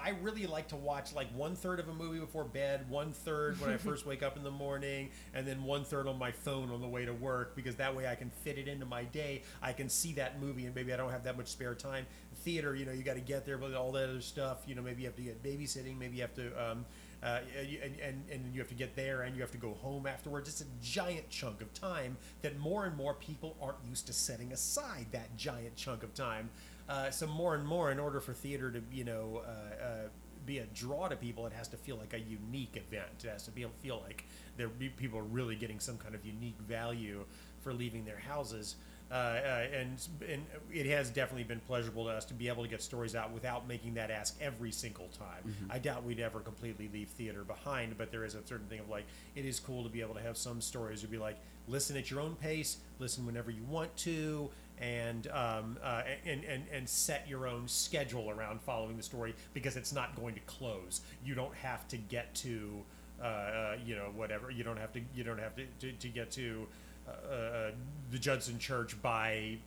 I 0.07 0.11
really 0.23 0.47
like 0.47 0.69
to 0.69 0.77
watch 0.77 1.13
like 1.17 1.27
one 1.35 1.57
third 1.57 1.81
of 1.81 1.89
a 1.89 1.93
movie 1.93 2.21
before 2.21 2.45
bed, 2.45 2.89
one 2.89 3.13
third 3.13 3.61
when 3.61 3.71
I 3.71 3.77
first 3.89 4.07
wake 4.07 4.23
up 4.23 4.37
in 4.37 4.45
the 4.45 4.53
morning, 4.53 5.11
and 5.35 5.45
then 5.45 5.65
one 5.65 5.83
third 5.83 6.07
on 6.07 6.17
my 6.17 6.31
phone 6.31 6.71
on 6.71 6.81
the 6.81 6.87
way 6.87 7.05
to 7.05 7.13
work 7.13 7.57
because 7.57 7.75
that 7.77 7.97
way 7.97 8.07
I 8.07 8.15
can 8.15 8.31
fit 8.31 8.57
it 8.57 8.69
into 8.69 8.87
my 8.87 9.03
day. 9.03 9.43
I 9.61 9.73
can 9.73 9.89
see 9.89 10.13
that 10.13 10.41
movie, 10.41 10.65
and 10.65 10.75
maybe 10.77 10.93
I 10.93 10.97
don't 10.97 11.11
have 11.11 11.25
that 11.25 11.37
much 11.37 11.49
spare 11.49 11.75
time. 11.75 12.07
Theater, 12.45 12.77
you 12.77 12.87
know, 12.87 12.93
you 12.93 13.03
got 13.03 13.15
to 13.15 13.21
get 13.21 13.45
there, 13.45 13.59
but 13.59 13.75
all 13.75 13.91
that 13.93 14.09
other 14.09 14.21
stuff, 14.21 14.63
you 14.69 14.77
know, 14.77 14.83
maybe 14.83 15.03
you 15.03 15.09
have 15.09 15.17
to 15.17 15.23
get 15.23 15.43
babysitting, 15.43 15.99
maybe 15.99 16.19
you 16.19 16.23
have 16.23 16.35
to 16.35 16.71
um, 16.71 16.85
uh, 17.21 17.41
and, 17.59 17.99
and, 18.01 18.23
and 18.31 18.55
you 18.55 18.61
have 18.61 18.69
to 18.69 18.75
get 18.75 18.95
there 18.95 19.23
and 19.23 19.35
you 19.35 19.43
have 19.43 19.51
to 19.51 19.59
go 19.59 19.75
home 19.75 20.07
afterwards. 20.07 20.49
It's 20.49 20.61
a 20.61 20.67
giant 20.81 21.29
chunk 21.31 21.61
of 21.61 21.73
time 21.75 22.17
that 22.43 22.57
more 22.59 22.85
and 22.85 22.97
more 22.97 23.15
people 23.15 23.57
aren't 23.61 23.79
used 23.89 24.07
to 24.07 24.13
setting 24.13 24.53
aside 24.53 25.07
that 25.11 25.37
giant 25.37 25.75
chunk 25.75 26.05
of 26.05 26.15
time. 26.15 26.51
Uh, 26.89 27.11
so 27.11 27.27
more 27.27 27.55
and 27.55 27.67
more, 27.67 27.91
in 27.91 27.99
order 27.99 28.21
for 28.21 28.33
theater 28.33 28.71
to 28.71 28.81
you 28.93 29.05
know 29.05 29.43
uh, 29.45 29.85
uh, 29.85 30.09
be 30.45 30.59
a 30.59 30.67
draw 30.67 31.09
to 31.09 31.17
people, 31.17 31.47
it 31.47 31.53
has 31.53 31.69
to 31.69 31.77
feel 31.77 31.97
like 31.97 32.15
a 32.15 32.21
unique 32.21 32.77
event. 32.77 33.25
It 33.25 33.29
has 33.29 33.45
to 33.45 33.51
be 33.51 33.67
feel 33.83 34.01
like 34.05 34.25
there 34.57 34.69
people 34.69 35.19
are 35.19 35.25
really 35.25 35.57
getting 35.57 35.81
some 35.81 35.99
kind 35.99 36.15
of 36.15 36.25
unique 36.25 36.59
value 36.61 37.25
for 37.61 37.73
leaving 37.73 38.05
their 38.05 38.19
houses. 38.19 38.77
Uh, 39.09 39.15
uh, 39.15 39.67
and 39.73 40.09
and 40.29 40.45
it 40.73 40.87
has 40.87 41.11
definitely 41.11 41.45
been 41.45 41.61
pleasurable 41.61 42.05
to 42.07 42.11
us 42.11 42.25
to 42.25 42.35
be 42.35 42.49
able 42.49 42.65
to 42.65 42.69
get 42.69 42.83
stories 42.83 43.15
out 43.15 43.31
without 43.31 43.69
making 43.69 43.95
that 43.95 44.11
ask 44.11 44.37
every 44.41 44.73
single 44.73 45.09
time. 45.17 45.55
I 45.71 45.79
doubt 45.79 46.03
we'd 46.03 46.19
ever 46.19 46.41
completely 46.41 46.89
leave 46.93 47.09
theater 47.11 47.45
behind, 47.45 47.97
but 47.99 48.11
there 48.11 48.25
is 48.25 48.35
a 48.35 48.45
certain 48.45 48.67
thing 48.67 48.81
of 48.81 48.89
like 48.89 49.07
it 49.37 49.45
is 49.45 49.61
cool 49.61 49.85
to 49.85 49.89
be 49.89 50.01
able 50.01 50.15
to 50.15 50.21
have 50.23 50.37
some 50.37 50.61
stories 50.61 51.03
to 51.03 51.07
be 51.09 51.19
like 51.19 51.37
listen 51.69 51.97
at 51.97 52.11
your 52.11 52.21
own 52.21 52.35
pace, 52.37 52.79
listen 52.99 53.25
whenever 53.27 53.51
you 53.51 53.63
want 53.65 53.97
to, 53.99 54.51
and 54.81 55.27
um, 55.29 55.79
uh, 55.83 56.03
and, 56.27 56.45
and 56.45 56.65
and 56.73 56.89
set 56.89 57.27
your 57.29 57.47
own 57.47 57.67
schedule 57.69 58.31
around 58.31 58.61
following 58.61 58.97
the 58.97 59.03
story 59.03 59.35
because 59.55 59.77
it's 59.77 59.93
not 59.93 60.15
going 60.17 60.35
to 60.35 60.41
close. 60.41 61.01
You 61.25 61.35
don't 61.35 61.55
have 61.55 61.89
to 61.89 61.97
get 61.97 62.35
to 62.37 62.83
uh, 63.23 63.27
uh, 63.27 63.77
you 63.85 63.97
know 63.97 64.11
whatever. 64.15 64.51
You 64.51 64.65
don't 64.65 64.79
have 64.79 64.93
to 64.93 65.01
you 65.15 65.25
don't 65.25 65.39
have 65.39 65.57
to 65.57 65.65
to, 65.81 65.93
to 65.93 66.09
get 66.09 66.31
to 66.33 66.67
uh, 67.09 67.11
uh, 67.11 67.71
the 68.11 68.19
Judson 68.19 68.59
Church 68.59 69.01
by 69.01 69.59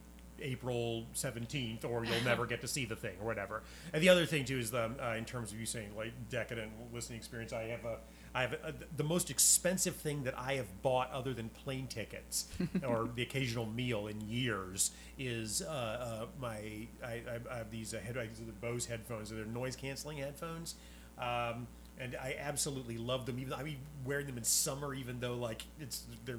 April 0.41 1.05
17th, 1.15 1.83
or 1.83 2.05
you'll 2.05 2.23
never 2.23 2.45
get 2.45 2.61
to 2.61 2.67
see 2.67 2.85
the 2.85 2.95
thing, 2.95 3.15
or 3.19 3.25
whatever. 3.25 3.63
And 3.93 4.01
the 4.01 4.09
other 4.09 4.25
thing 4.25 4.45
too 4.45 4.57
is 4.57 4.71
the 4.71 4.91
uh, 5.01 5.15
in 5.17 5.25
terms 5.25 5.51
of 5.51 5.59
you 5.59 5.65
saying 5.65 5.89
like 5.97 6.13
decadent 6.29 6.71
listening 6.93 7.17
experience. 7.17 7.53
I 7.53 7.63
have 7.63 7.85
a 7.85 7.97
I 8.33 8.41
have 8.41 8.53
a, 8.53 8.73
the 8.95 9.03
most 9.03 9.29
expensive 9.29 9.95
thing 9.95 10.23
that 10.23 10.37
I 10.37 10.53
have 10.53 10.81
bought 10.81 11.11
other 11.11 11.33
than 11.33 11.49
plane 11.49 11.87
tickets 11.87 12.47
or 12.87 13.09
the 13.15 13.23
occasional 13.23 13.65
meal 13.65 14.07
in 14.07 14.21
years 14.21 14.91
is 15.17 15.61
uh, 15.61 15.69
uh, 15.69 16.25
my 16.39 16.87
I, 17.03 17.21
I, 17.51 17.57
have 17.57 17.71
these 17.71 17.93
uh, 17.93 17.99
head 17.99 18.15
the 18.15 18.51
Bose 18.53 18.85
headphones. 18.85 19.29
They're 19.29 19.45
noise 19.45 19.75
canceling 19.75 20.17
headphones. 20.17 20.75
Um, 21.17 21.67
and 21.99 22.15
I 22.15 22.37
absolutely 22.39 22.97
love 22.97 23.25
them. 23.25 23.39
Even 23.39 23.53
I 23.53 23.63
mean, 23.63 23.77
wearing 24.05 24.25
them 24.25 24.37
in 24.37 24.43
summer, 24.43 24.93
even 24.93 25.19
though 25.19 25.35
like 25.35 25.65
it's 25.79 26.03
they're 26.25 26.37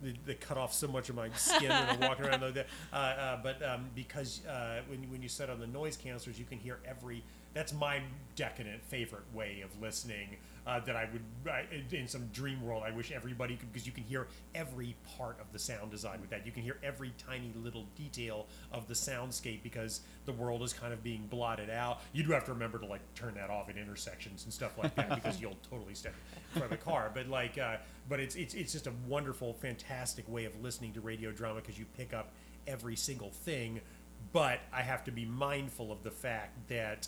they, 0.00 0.14
they 0.24 0.34
cut 0.34 0.56
off 0.56 0.72
so 0.72 0.86
much 0.86 1.08
of 1.08 1.16
my 1.16 1.28
skin 1.30 1.68
when 1.70 1.88
I'm 1.88 2.00
walking 2.00 2.24
around. 2.26 2.54
There, 2.54 2.66
uh, 2.92 2.96
uh, 2.96 3.42
but 3.42 3.62
um, 3.64 3.86
because 3.94 4.46
uh, 4.46 4.80
when 4.88 5.02
you- 5.02 5.08
when 5.08 5.22
you 5.22 5.28
set 5.28 5.50
on 5.50 5.58
the 5.58 5.66
noise 5.66 5.96
cancelers, 5.96 6.38
you 6.38 6.44
can 6.44 6.58
hear 6.58 6.78
every. 6.86 7.24
That's 7.52 7.72
my 7.72 8.00
decadent 8.36 8.84
favorite 8.84 9.24
way 9.34 9.62
of 9.62 9.80
listening. 9.80 10.36
Uh, 10.66 10.80
that 10.80 10.96
I 10.96 11.08
would 11.12 11.22
I, 11.48 11.64
in 11.94 12.08
some 12.08 12.26
dream 12.32 12.60
world, 12.60 12.82
I 12.84 12.90
wish 12.90 13.12
everybody 13.12 13.54
could 13.54 13.72
because 13.72 13.86
you 13.86 13.92
can 13.92 14.02
hear 14.02 14.26
every 14.52 14.96
part 15.16 15.38
of 15.40 15.52
the 15.52 15.60
sound 15.60 15.92
design 15.92 16.20
with 16.20 16.30
that. 16.30 16.44
You 16.44 16.50
can 16.50 16.64
hear 16.64 16.76
every 16.82 17.12
tiny 17.18 17.52
little 17.62 17.86
detail 17.94 18.46
of 18.72 18.88
the 18.88 18.94
soundscape 18.94 19.62
because 19.62 20.00
the 20.24 20.32
world 20.32 20.62
is 20.64 20.72
kind 20.72 20.92
of 20.92 21.04
being 21.04 21.28
blotted 21.28 21.70
out. 21.70 22.00
You 22.12 22.24
do 22.24 22.32
have 22.32 22.44
to 22.46 22.52
remember 22.52 22.80
to 22.80 22.86
like 22.86 23.00
turn 23.14 23.34
that 23.34 23.48
off 23.48 23.68
at 23.70 23.76
intersections 23.76 24.42
and 24.42 24.52
stuff 24.52 24.76
like 24.76 24.94
that 24.96 25.14
because 25.14 25.40
you'll 25.40 25.56
totally 25.70 25.94
step 25.94 26.14
in 26.54 26.60
front 26.60 26.72
of 26.72 26.80
a 26.80 26.82
car. 26.82 27.12
But 27.14 27.28
like, 27.28 27.58
uh, 27.58 27.76
but 28.08 28.18
it's 28.18 28.34
it's 28.34 28.54
it's 28.54 28.72
just 28.72 28.88
a 28.88 28.92
wonderful, 29.06 29.54
fantastic 29.54 30.28
way 30.28 30.46
of 30.46 30.60
listening 30.62 30.92
to 30.94 31.00
radio 31.00 31.30
drama 31.30 31.60
because 31.60 31.78
you 31.78 31.86
pick 31.96 32.12
up 32.12 32.32
every 32.66 32.96
single 32.96 33.30
thing. 33.30 33.80
But 34.32 34.60
I 34.72 34.82
have 34.82 35.04
to 35.04 35.12
be 35.12 35.24
mindful 35.24 35.92
of 35.92 36.02
the 36.02 36.10
fact 36.10 36.68
that 36.68 37.06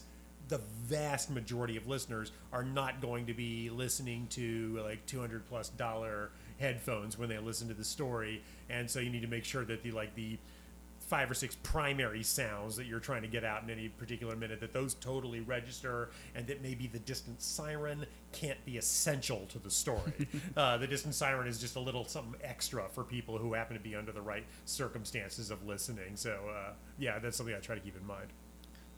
the 0.49 0.59
vast 0.59 1.31
majority 1.31 1.77
of 1.77 1.87
listeners 1.87 2.33
are 2.53 2.65
not 2.65 3.01
going 3.01 3.27
to 3.27 3.35
be 3.35 3.71
listening 3.71 4.27
to 4.31 4.81
like 4.85 5.05
200 5.07 5.47
plus 5.47 5.69
dollar 5.71 6.31
headphones 6.59 7.19
when 7.19 7.29
they 7.29 7.39
listen 7.39 7.69
to 7.69 7.75
the 7.75 7.85
story. 7.85 8.43
And 8.71 8.91
so 8.91 9.01
you 9.01 9.11
need 9.11 9.23
to 9.23 9.29
make 9.29 9.45
sure 9.45 9.65
that 9.65 9.83
the 9.83 9.93
like 9.93 10.15
the 10.15 10.39
five 11.01 11.31
or 11.31 11.35
six 11.35 11.57
primary 11.63 12.23
sounds 12.23 12.77
that 12.77 12.85
you're 12.85 13.01
trying 13.01 13.23
to 13.23 13.29
get 13.29 13.43
out 13.43 13.63
in 13.63 13.71
any 13.71 13.89
particular 13.89 14.37
minute 14.37 14.61
that 14.61 14.75
those 14.75 14.93
totally 14.95 15.41
register 15.41 16.11
and 16.35 16.47
that 16.47 16.63
maybe 16.63 16.87
the 16.87 16.99
distant 16.99 17.41
siren 17.41 18.05
can't 18.33 18.63
be 18.67 18.77
essential 18.77 19.47
to 19.49 19.59
the 19.59 19.71
story. 19.71 20.29
Uh, 20.57 20.77
the 20.77 20.87
distant 20.87 21.15
siren 21.15 21.47
is 21.47 21.61
just 21.61 21.77
a 21.77 21.81
little 21.81 22.05
something 22.05 22.35
extra 22.43 22.89
for 22.93 23.05
people 23.05 23.39
who 23.39 23.55
happen 23.55 23.77
to 23.77 23.83
be 23.83 23.95
under 23.95 24.11
the 24.11 24.21
right 24.21 24.45
circumstances 24.65 25.51
of 25.51 25.65
listening. 25.67 26.17
So 26.17 26.37
uh, 26.51 26.73
yeah 26.99 27.19
that's 27.19 27.37
something 27.37 27.55
i 27.55 27.59
try 27.59 27.75
to 27.75 27.81
keep 27.81 27.97
in 27.97 28.07
mind 28.07 28.29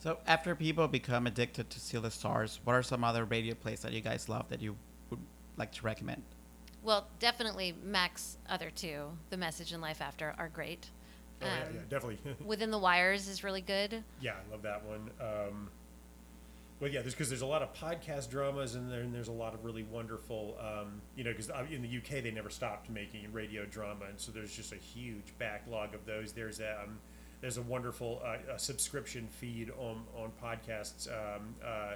So 0.01 0.17
after 0.27 0.55
people 0.55 0.89
become 0.89 1.27
addicted 1.27 1.69
to 1.71 1.79
Steal 1.79 2.01
the 2.01 2.11
Stars, 2.11 2.59
what 2.65 2.73
are 2.75 2.83
some 2.83 3.05
other 3.05 3.27
radio 3.27 3.55
plays 3.55 3.81
that 3.81 3.93
you 3.93 4.01
guys 4.01 4.31
love 4.31 4.49
that 4.49 4.63
you 4.63 4.75
would 5.11 5.21
like 5.59 5.73
to 5.73 5.83
recommend? 5.85 6.23
Well, 6.83 7.07
definitely 7.19 7.75
Mac's 7.85 8.39
other 8.49 8.71
two, 8.71 9.11
The 9.29 9.37
Message 9.37 9.73
and 9.73 9.83
Life 9.83 10.01
After, 10.01 10.35
are 10.39 10.49
great. 10.49 10.89
oh 11.43 11.45
yeah, 11.47 11.53
Um, 11.53 11.75
yeah 11.75 11.81
definitely 11.91 12.19
Within 12.47 12.71
the 12.71 12.79
Wires 12.79 13.29
is 13.29 13.45
really 13.45 13.61
good. 13.61 14.03
Yeah, 14.23 14.33
I 14.33 14.51
love 14.51 14.63
that 14.63 14.83
one. 14.87 15.11
Um, 15.21 15.69
well, 16.81 16.91
yeah, 16.91 17.03
there's 17.03 17.13
because 17.13 17.29
there's 17.29 17.43
a 17.43 17.47
lot 17.47 17.61
of 17.61 17.75
podcast 17.75 18.31
dramas 18.31 18.77
and, 18.77 18.91
there, 18.91 19.01
and 19.03 19.15
there's 19.15 19.29
a 19.29 19.33
lot 19.33 19.53
of 19.53 19.67
really 19.67 19.83
wonderful, 19.83 20.57
um, 20.59 21.03
you 21.15 21.25
know, 21.25 21.31
because 21.33 21.51
in 21.71 21.83
the 21.83 21.99
UK 21.99 22.23
they 22.23 22.31
never 22.31 22.49
stopped 22.49 22.89
making 22.89 23.31
radio 23.35 23.67
drama, 23.67 24.07
and 24.09 24.19
so 24.19 24.33
there's 24.33 24.57
just 24.57 24.73
a 24.73 24.77
huge 24.77 25.35
backlog 25.39 25.95
of 25.95 26.07
those. 26.07 26.33
There's 26.33 26.59
a 26.59 26.81
um, 26.85 26.99
there's 27.41 27.57
a 27.57 27.63
wonderful 27.63 28.21
uh, 28.25 28.55
a 28.55 28.59
subscription 28.59 29.27
feed 29.29 29.71
on 29.79 30.03
on 30.17 30.31
podcasts 30.43 31.09
um, 31.09 31.55
uh, 31.65 31.95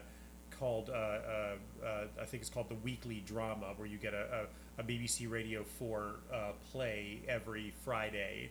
called 0.59 0.91
uh, 0.91 0.93
uh, 0.93 1.55
uh, 1.85 2.05
I 2.21 2.25
think 2.25 2.43
it's 2.43 2.51
called 2.51 2.69
the 2.69 2.77
Weekly 2.77 3.23
Drama, 3.27 3.75
where 3.77 3.89
you 3.89 3.99
get 3.99 4.15
a, 4.15 4.47
a, 4.79 4.81
a 4.81 4.85
BBC 4.85 5.31
Radio 5.31 5.65
Four 5.65 6.21
uh, 6.33 6.53
play 6.71 7.23
every 7.29 7.73
Friday 7.85 8.51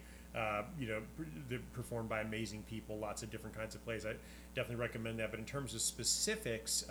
you 0.79 0.87
know, 0.87 0.99
they're 1.47 1.59
performed 1.73 2.09
by 2.09 2.21
amazing 2.21 2.63
people, 2.63 2.97
lots 2.97 3.21
of 3.21 3.29
different 3.29 3.55
kinds 3.55 3.75
of 3.75 3.85
plays. 3.85 4.03
I 4.03 4.15
definitely 4.55 4.81
recommend 4.81 5.19
that. 5.19 5.29
But 5.29 5.39
in 5.39 5.45
terms 5.45 5.75
of 5.75 5.81
specifics, 5.81 6.85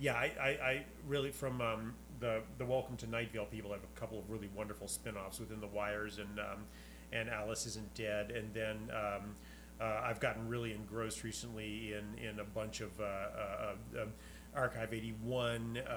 yeah, 0.00 0.14
I, 0.14 0.32
I, 0.40 0.48
I 0.48 0.84
really 1.06 1.30
from 1.30 1.60
um, 1.60 1.94
the 2.20 2.40
the 2.56 2.64
Welcome 2.64 2.96
to 2.98 3.06
Night 3.06 3.30
Vale 3.30 3.44
people 3.44 3.72
have 3.72 3.82
a 3.84 4.00
couple 4.00 4.18
of 4.18 4.30
really 4.30 4.48
wonderful 4.56 4.88
spin-offs 4.88 5.38
within 5.38 5.60
the 5.60 5.66
Wires 5.66 6.18
and 6.18 6.38
um, 6.38 6.64
and 7.12 7.28
Alice 7.28 7.66
Isn't 7.66 7.94
Dead, 7.94 8.30
and 8.30 8.52
then. 8.54 8.90
Um, 8.90 9.36
uh, 9.78 10.00
I've 10.04 10.20
gotten 10.20 10.48
really 10.48 10.72
engrossed 10.72 11.22
recently 11.22 11.92
in, 11.92 12.24
in 12.24 12.40
a 12.40 12.44
bunch 12.44 12.80
of 12.80 12.98
uh, 12.98 13.04
uh, 13.04 14.06
Archive 14.54 14.94
81, 14.94 15.78
uh, 15.86 15.90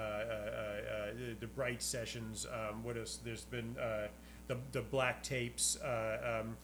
the, 1.40 1.46
Bright 1.46 1.82
Sessions. 1.82 2.46
Um, 2.46 2.84
what 2.84 2.98
else? 2.98 3.20
There's 3.24 3.44
been 3.44 3.74
the, 4.48 4.58
the 4.72 4.82
Black 4.82 5.22
Tapes. 5.22 5.78
Um, 5.82 6.56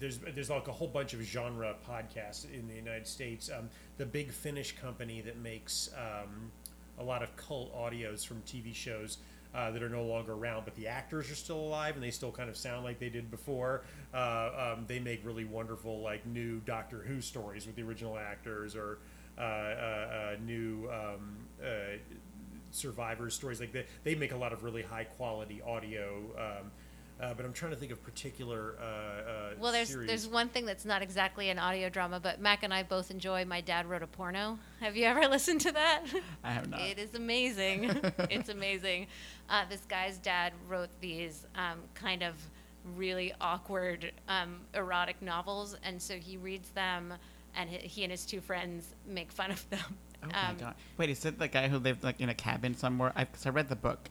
there's 0.00 0.18
there's 0.34 0.48
like 0.48 0.68
a 0.68 0.72
whole 0.72 0.88
bunch 0.88 1.12
of 1.12 1.20
genre 1.20 1.74
podcasts 1.86 2.46
in 2.50 2.66
the 2.66 2.74
United 2.74 3.06
States. 3.06 3.50
Um, 3.50 3.68
the 3.98 4.06
Big 4.06 4.32
Finish 4.32 4.74
company 4.76 5.20
that 5.20 5.38
makes 5.38 5.90
um, 5.94 6.50
a 6.98 7.04
lot 7.04 7.22
of 7.22 7.36
cult 7.36 7.74
audios 7.76 8.26
from 8.26 8.40
TV 8.42 8.74
shows 8.74 9.18
uh, 9.56 9.70
that 9.70 9.82
are 9.82 9.88
no 9.88 10.04
longer 10.04 10.34
around, 10.34 10.64
but 10.64 10.74
the 10.74 10.86
actors 10.86 11.30
are 11.30 11.34
still 11.34 11.58
alive 11.58 11.94
and 11.94 12.04
they 12.04 12.10
still 12.10 12.30
kind 12.30 12.50
of 12.50 12.56
sound 12.56 12.84
like 12.84 12.98
they 12.98 13.08
did 13.08 13.30
before. 13.30 13.82
Uh, 14.12 14.74
um, 14.74 14.84
they 14.86 15.00
make 15.00 15.24
really 15.24 15.46
wonderful, 15.46 16.00
like 16.02 16.26
new 16.26 16.60
Doctor 16.60 16.98
Who 16.98 17.22
stories 17.22 17.66
with 17.66 17.74
the 17.74 17.82
original 17.82 18.18
actors 18.18 18.76
or 18.76 18.98
uh, 19.38 19.40
uh, 19.40 19.44
uh, 19.44 20.36
new 20.44 20.90
um, 20.90 21.36
uh, 21.62 21.96
Survivor 22.70 23.30
stories. 23.30 23.58
Like 23.58 23.72
they, 23.72 23.86
they 24.04 24.14
make 24.14 24.32
a 24.32 24.36
lot 24.36 24.52
of 24.52 24.62
really 24.62 24.82
high 24.82 25.04
quality 25.04 25.62
audio. 25.66 26.18
Um, 26.36 26.70
uh, 27.20 27.32
but 27.34 27.44
I'm 27.46 27.52
trying 27.52 27.72
to 27.72 27.76
think 27.76 27.92
of 27.92 28.02
particular. 28.02 28.74
Uh, 28.80 28.84
uh, 28.84 29.50
Well, 29.58 29.72
there's 29.72 29.88
series. 29.88 30.06
there's 30.08 30.28
one 30.28 30.48
thing 30.48 30.66
that's 30.66 30.84
not 30.84 31.02
exactly 31.02 31.48
an 31.50 31.58
audio 31.58 31.88
drama, 31.88 32.20
but 32.20 32.40
Mac 32.40 32.62
and 32.62 32.72
I 32.74 32.82
both 32.82 33.10
enjoy. 33.10 33.44
My 33.44 33.60
dad 33.60 33.86
wrote 33.86 34.02
a 34.02 34.06
porno. 34.06 34.58
Have 34.80 34.96
you 34.96 35.04
ever 35.04 35.26
listened 35.28 35.60
to 35.62 35.72
that? 35.72 36.02
I 36.44 36.50
have 36.52 36.68
not. 36.68 36.80
It 36.80 36.98
is 36.98 37.14
amazing. 37.14 37.90
it's 38.30 38.48
amazing. 38.48 39.06
Uh, 39.48 39.64
this 39.68 39.82
guy's 39.88 40.18
dad 40.18 40.52
wrote 40.68 40.90
these 41.00 41.46
um, 41.54 41.78
kind 41.94 42.22
of 42.22 42.34
really 42.96 43.32
awkward 43.40 44.12
um, 44.28 44.60
erotic 44.74 45.20
novels, 45.22 45.76
and 45.82 46.00
so 46.00 46.14
he 46.18 46.36
reads 46.36 46.70
them, 46.70 47.12
and 47.56 47.68
he, 47.70 47.76
he 47.78 48.02
and 48.04 48.10
his 48.12 48.24
two 48.26 48.40
friends 48.40 48.94
make 49.06 49.32
fun 49.32 49.50
of 49.50 49.68
them. 49.70 49.80
Oh 50.22 50.28
my 50.32 50.48
Um, 50.50 50.56
god! 50.56 50.74
Wait, 50.96 51.10
is 51.10 51.24
it 51.24 51.38
the 51.38 51.48
guy 51.48 51.68
who 51.68 51.78
lived 51.78 52.02
like 52.04 52.20
in 52.20 52.28
a 52.28 52.34
cabin 52.34 52.74
somewhere? 52.74 53.12
I, 53.16 53.24
cause 53.24 53.44
I 53.46 53.50
read 53.50 53.68
the 53.68 53.76
book. 53.76 54.08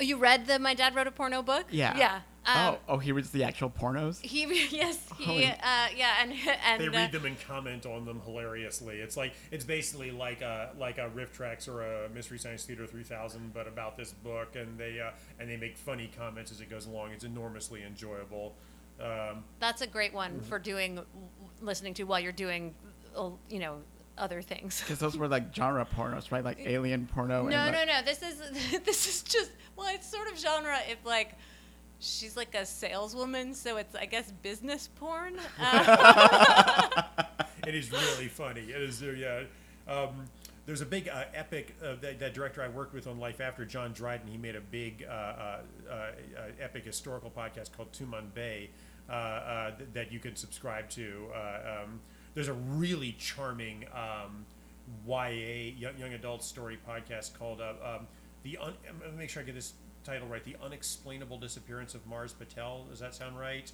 You 0.00 0.16
read 0.16 0.46
the 0.46 0.58
My 0.58 0.74
Dad 0.74 0.94
Wrote 0.94 1.06
a 1.06 1.10
Porno 1.12 1.42
book? 1.42 1.66
Yeah. 1.70 1.96
Yeah. 1.96 2.20
Um, 2.46 2.74
oh, 2.74 2.78
oh, 2.90 2.98
he 2.98 3.10
reads 3.12 3.30
the 3.30 3.42
actual 3.44 3.70
pornos. 3.70 4.20
He 4.20 4.42
yes 4.70 4.98
he 5.16 5.24
Holy- 5.24 5.46
uh, 5.46 5.86
yeah 5.96 6.16
and 6.20 6.30
and 6.66 6.82
they 6.82 6.88
uh, 6.88 6.92
read 6.92 7.12
them 7.12 7.24
and 7.24 7.40
comment 7.40 7.86
on 7.86 8.04
them 8.04 8.20
hilariously. 8.22 8.96
It's 9.00 9.16
like 9.16 9.32
it's 9.50 9.64
basically 9.64 10.10
like 10.10 10.42
a 10.42 10.70
like 10.78 10.98
a 10.98 11.08
RiffTrax 11.08 11.68
or 11.68 11.80
a 11.82 12.08
Mystery 12.10 12.38
Science 12.38 12.64
Theater 12.64 12.86
3000, 12.86 13.54
but 13.54 13.66
about 13.66 13.96
this 13.96 14.12
book, 14.12 14.56
and 14.56 14.76
they 14.76 15.00
uh, 15.00 15.12
and 15.40 15.48
they 15.48 15.56
make 15.56 15.78
funny 15.78 16.10
comments 16.18 16.50
as 16.52 16.60
it 16.60 16.68
goes 16.68 16.84
along. 16.84 17.12
It's 17.12 17.24
enormously 17.24 17.82
enjoyable. 17.82 18.56
Um, 19.00 19.44
That's 19.58 19.80
a 19.80 19.86
great 19.86 20.12
one 20.12 20.32
Mm-hmm. 20.32 20.48
for 20.48 20.58
doing, 20.58 21.00
listening 21.62 21.94
to 21.94 22.04
while 22.04 22.20
you're 22.20 22.30
doing, 22.30 22.74
uh, 23.16 23.30
you 23.48 23.58
know, 23.58 23.78
other 24.18 24.42
things. 24.42 24.80
Because 24.80 24.98
those 24.98 25.16
were 25.16 25.28
like 25.28 25.54
genre 25.54 25.86
pornos, 25.96 26.30
right? 26.30 26.44
Like 26.44 26.58
alien 26.60 27.06
porno. 27.06 27.42
No, 27.48 27.56
and 27.56 27.72
no, 27.72 27.78
like, 27.78 27.88
no. 27.88 28.02
This 28.04 28.22
is 28.22 28.80
this 28.84 29.06
is 29.06 29.22
just 29.22 29.50
well, 29.76 29.88
it's 29.92 30.10
sort 30.10 30.30
of 30.30 30.38
genre 30.38 30.78
if 30.88 31.04
like 31.04 31.32
she's 31.98 32.36
like 32.36 32.54
a 32.54 32.66
saleswoman, 32.66 33.54
so 33.54 33.76
it's 33.76 33.94
I 33.94 34.06
guess 34.06 34.32
business 34.42 34.88
porn. 34.96 35.38
Uh, 35.58 37.12
it 37.66 37.74
is 37.74 37.90
really 37.90 38.28
funny. 38.28 38.60
It 38.60 38.82
is, 38.82 39.02
uh, 39.02 39.14
yeah. 39.16 39.42
Um, 39.88 40.26
there's 40.66 40.80
a 40.80 40.86
big 40.86 41.08
uh, 41.08 41.24
epic 41.34 41.74
uh, 41.82 41.94
that, 42.00 42.18
that 42.20 42.34
director 42.34 42.62
I 42.62 42.68
worked 42.68 42.94
with 42.94 43.06
on 43.06 43.18
Life 43.18 43.40
After, 43.40 43.64
John 43.64 43.92
Dryden. 43.92 44.28
He 44.28 44.38
made 44.38 44.56
a 44.56 44.60
big 44.60 45.06
uh, 45.08 45.12
uh, 45.12 45.60
epic 46.60 46.84
historical 46.84 47.30
podcast 47.30 47.72
called 47.72 47.92
Tumanbay 47.92 48.68
uh, 49.08 49.12
uh, 49.12 49.70
th- 49.76 49.90
that 49.92 50.12
you 50.12 50.18
can 50.18 50.36
subscribe 50.36 50.88
to. 50.90 51.26
Uh, 51.34 51.82
um, 51.82 52.00
there's 52.34 52.48
a 52.48 52.52
really 52.52 53.12
charming 53.18 53.84
um, 53.94 54.44
YA 55.06 55.72
young, 55.76 55.96
young 55.98 56.12
adult 56.12 56.42
story 56.42 56.78
podcast 56.88 57.38
called 57.38 57.60
uh, 57.60 57.72
um, 57.84 58.06
the. 58.42 58.58
Un- 58.58 58.74
let 59.00 59.12
me 59.12 59.18
make 59.18 59.30
sure 59.30 59.42
I 59.42 59.46
get 59.46 59.54
this 59.54 59.74
title 60.04 60.28
right. 60.28 60.44
The 60.44 60.56
Unexplainable 60.62 61.38
Disappearance 61.38 61.94
of 61.94 62.06
Mars 62.06 62.32
Patel. 62.32 62.86
Does 62.90 63.00
that 63.00 63.14
sound 63.14 63.38
right? 63.38 63.70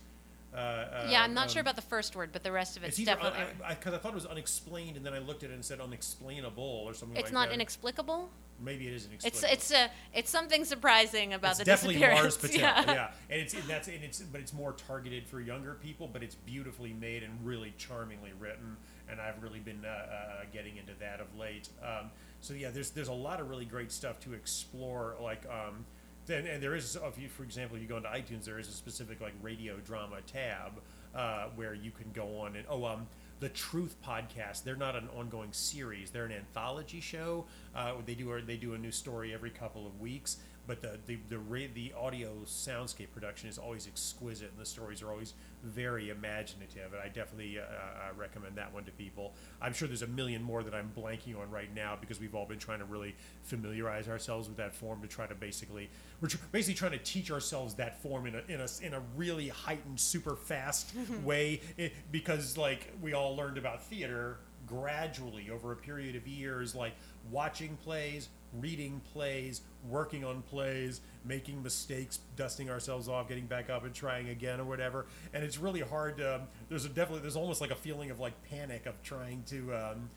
Uh, 0.53 0.57
uh, 0.57 1.09
yeah, 1.09 1.23
I'm 1.23 1.33
not 1.33 1.49
sure 1.51 1.61
um, 1.61 1.65
about 1.65 1.77
the 1.77 1.83
first 1.83 2.17
word, 2.17 2.31
but 2.33 2.43
the 2.43 2.51
rest 2.53 2.77
of 2.77 2.83
it's, 2.83 2.99
it's 2.99 3.07
definitely. 3.07 3.39
because 3.39 3.71
I, 3.71 3.75
'cause 3.77 3.95
I 3.95 3.99
thought 3.99 4.13
it 4.13 4.17
was 4.17 4.27
unexplained, 4.27 4.97
and 4.97 5.07
then 5.07 5.15
I 5.15 5.19
looked 5.21 5.45
at 5.45 5.51
it 5.51 5.55
and 5.55 5.65
said 5.65 5.81
unexplainable 5.81 6.63
or 6.63 6.93
something 6.93 7.15
like 7.15 7.25
that. 7.25 7.29
it's 7.29 7.33
like 7.33 7.33
not 7.33 7.49
that. 7.51 7.55
inexplicable. 7.55 8.31
Maybe 8.63 8.89
it 8.89 8.95
is 8.95 9.09
It's 9.25 9.43
it's 9.43 9.73
a 9.73 9.91
it's 10.13 10.31
something 10.31 10.65
surprising 10.65 11.33
about 11.33 11.51
It's 11.51 11.59
the 11.61 11.65
definitely 11.65 12.01
Mars. 12.01 12.37
Patel, 12.37 12.61
yeah. 12.61 12.85
yeah. 12.87 13.11
and 13.31 13.41
it's 13.41 13.55
and 13.55 13.65
that's 13.65 13.89
and 13.89 14.03
it's 14.03 14.21
but 14.21 14.41
it's 14.41 14.53
more 14.53 14.73
targeted 14.73 15.27
for 15.27 15.41
younger 15.41 15.75
people, 15.75 16.09
but 16.09 16.23
it's 16.23 16.35
beautifully 16.35 16.93
made 16.93 17.23
and 17.23 17.33
really 17.45 17.75
charmingly 17.79 18.33
written, 18.39 18.77
and 19.09 19.21
I've 19.21 19.43
really 19.43 19.61
been 19.61 19.85
uh, 19.85 19.89
uh, 19.89 20.45
getting 20.53 20.77
into 20.77 20.93
that 21.01 21.21
of 21.21 21.35
late. 21.39 21.69
Um, 21.83 22.11
so 22.41 22.55
yeah, 22.55 22.71
there's 22.71 22.91
there's 22.91 23.09
a 23.09 23.13
lot 23.13 23.41
of 23.41 23.49
really 23.49 23.65
great 23.67 23.93
stuff 23.93 24.21
to 24.21 24.35
explore, 24.35 25.17
like. 25.21 25.45
Um, 25.47 25.85
then, 26.27 26.47
and 26.47 26.63
there 26.63 26.75
is, 26.77 26.97
if 26.97 27.19
you, 27.19 27.29
for 27.29 27.43
example, 27.43 27.79
you 27.79 27.89
go 27.89 27.97
into 27.97 28.09
iTunes, 28.09 28.45
there 28.45 28.59
is 28.59 28.69
a 28.69 28.73
specific 28.73 29.21
like 29.21 29.33
radio 29.43 29.79
drama 29.79 30.19
tab 30.27 30.73
uh, 31.15 31.47
where 31.57 31.75
you 31.75 31.91
can 31.91 32.11
go 32.13 32.39
on 32.41 32.57
and 32.57 32.65
oh, 32.69 32.85
um, 32.85 33.07
the 33.41 33.49
Truth 33.49 33.97
podcast. 34.07 34.65
They're 34.65 34.77
not 34.77 34.95
an 34.95 35.09
ongoing 35.17 35.53
series; 35.53 36.11
they're 36.11 36.27
an 36.27 36.33
anthology 36.33 37.01
show. 37.01 37.47
Uh, 37.75 37.95
they 38.07 38.15
do 38.15 38.41
they 38.43 38.57
do 38.57 38.75
a 38.75 38.79
new 38.79 38.93
story 38.93 39.35
every 39.35 39.51
couple 39.51 39.87
of 39.87 40.01
weeks, 40.01 40.37
but 40.71 40.83
the 40.83 41.01
the 41.07 41.19
the, 41.29 41.39
ra- 41.41 41.73
the 41.75 41.93
audio 41.99 42.31
soundscape 42.47 43.11
production 43.13 43.49
is 43.49 43.59
always 43.59 43.89
exquisite, 43.89 44.51
and 44.53 44.61
the 44.61 44.65
stories 44.65 45.03
are 45.03 45.11
always 45.11 45.35
very 45.65 46.11
imaginative. 46.11 46.93
And 46.93 47.03
I 47.03 47.09
definitely 47.09 47.59
uh, 47.59 47.63
uh, 47.63 48.15
recommend 48.17 48.55
that 48.55 48.73
one 48.73 48.85
to 48.85 48.93
people. 48.93 49.35
I'm 49.61 49.73
sure 49.73 49.89
there's 49.89 50.03
a 50.03 50.07
million 50.07 50.45
more 50.45 50.63
that 50.63 50.73
I'm 50.73 50.93
blanking 50.97 51.37
on 51.37 51.51
right 51.51 51.75
now 51.75 51.99
because 52.01 52.21
we've 52.21 52.37
all 52.37 52.47
been 52.47 52.61
trying 52.61 52.79
to 52.79 52.85
really 52.85 53.17
familiarize 53.43 54.07
ourselves 54.09 54.47
with 54.47 54.59
that 54.59 54.73
form 54.73 55.03
to 55.03 55.09
try 55.09 55.27
to 55.27 55.35
basically 55.35 55.91
we're 56.21 56.29
tr- 56.29 56.37
basically 56.53 56.75
trying 56.75 56.93
to 56.93 56.99
teach 56.99 57.33
ourselves 57.33 57.75
that 57.75 58.01
form 58.01 58.27
in 58.27 58.37
a 58.37 58.43
in 58.47 58.61
a, 58.61 58.69
in 58.87 58.95
a 58.95 59.03
really 59.17 59.49
heightened, 59.49 59.99
super 59.99 60.37
fast 60.37 60.93
way 61.25 61.63
it, 61.79 61.95
because 62.13 62.57
like 62.57 62.93
we 63.03 63.13
all 63.13 63.35
learned 63.35 63.59
about 63.59 63.83
theater 63.83 64.39
gradually 64.69 65.51
over 65.51 65.73
a 65.73 65.77
period 65.77 66.15
of 66.15 66.29
years, 66.29 66.77
like 66.77 66.93
watching 67.29 67.77
plays, 67.83 68.29
reading 68.59 69.01
plays, 69.13 69.63
working 69.89 70.25
on 70.25 70.43
plays, 70.43 71.01
making 71.25 71.63
mistakes, 71.63 72.21
dusting 72.37 72.71
ourselves 72.71 73.09
off, 73.09 73.29
getting 73.29 73.47
back 73.47 73.71
up 73.71 73.85
and 73.85 73.95
trying 73.95 74.29
again 74.29 74.61
or 74.61 74.65
whatever. 74.65 75.07
And 75.33 75.45
it's 75.45 75.59
really 75.59 75.81
hard. 75.81 76.19
To, 76.19 76.43
there's 76.69 76.85
a 76.85 76.89
definitely 76.89 77.21
there's 77.21 77.37
almost 77.37 77.61
like 77.61 77.71
a 77.71 77.77
feeling 77.77 78.11
of 78.11 78.21
like 78.21 78.35
panic 78.51 78.87
of 78.87 79.01
trying 79.03 79.43
to. 79.49 79.75
Um, 79.75 80.11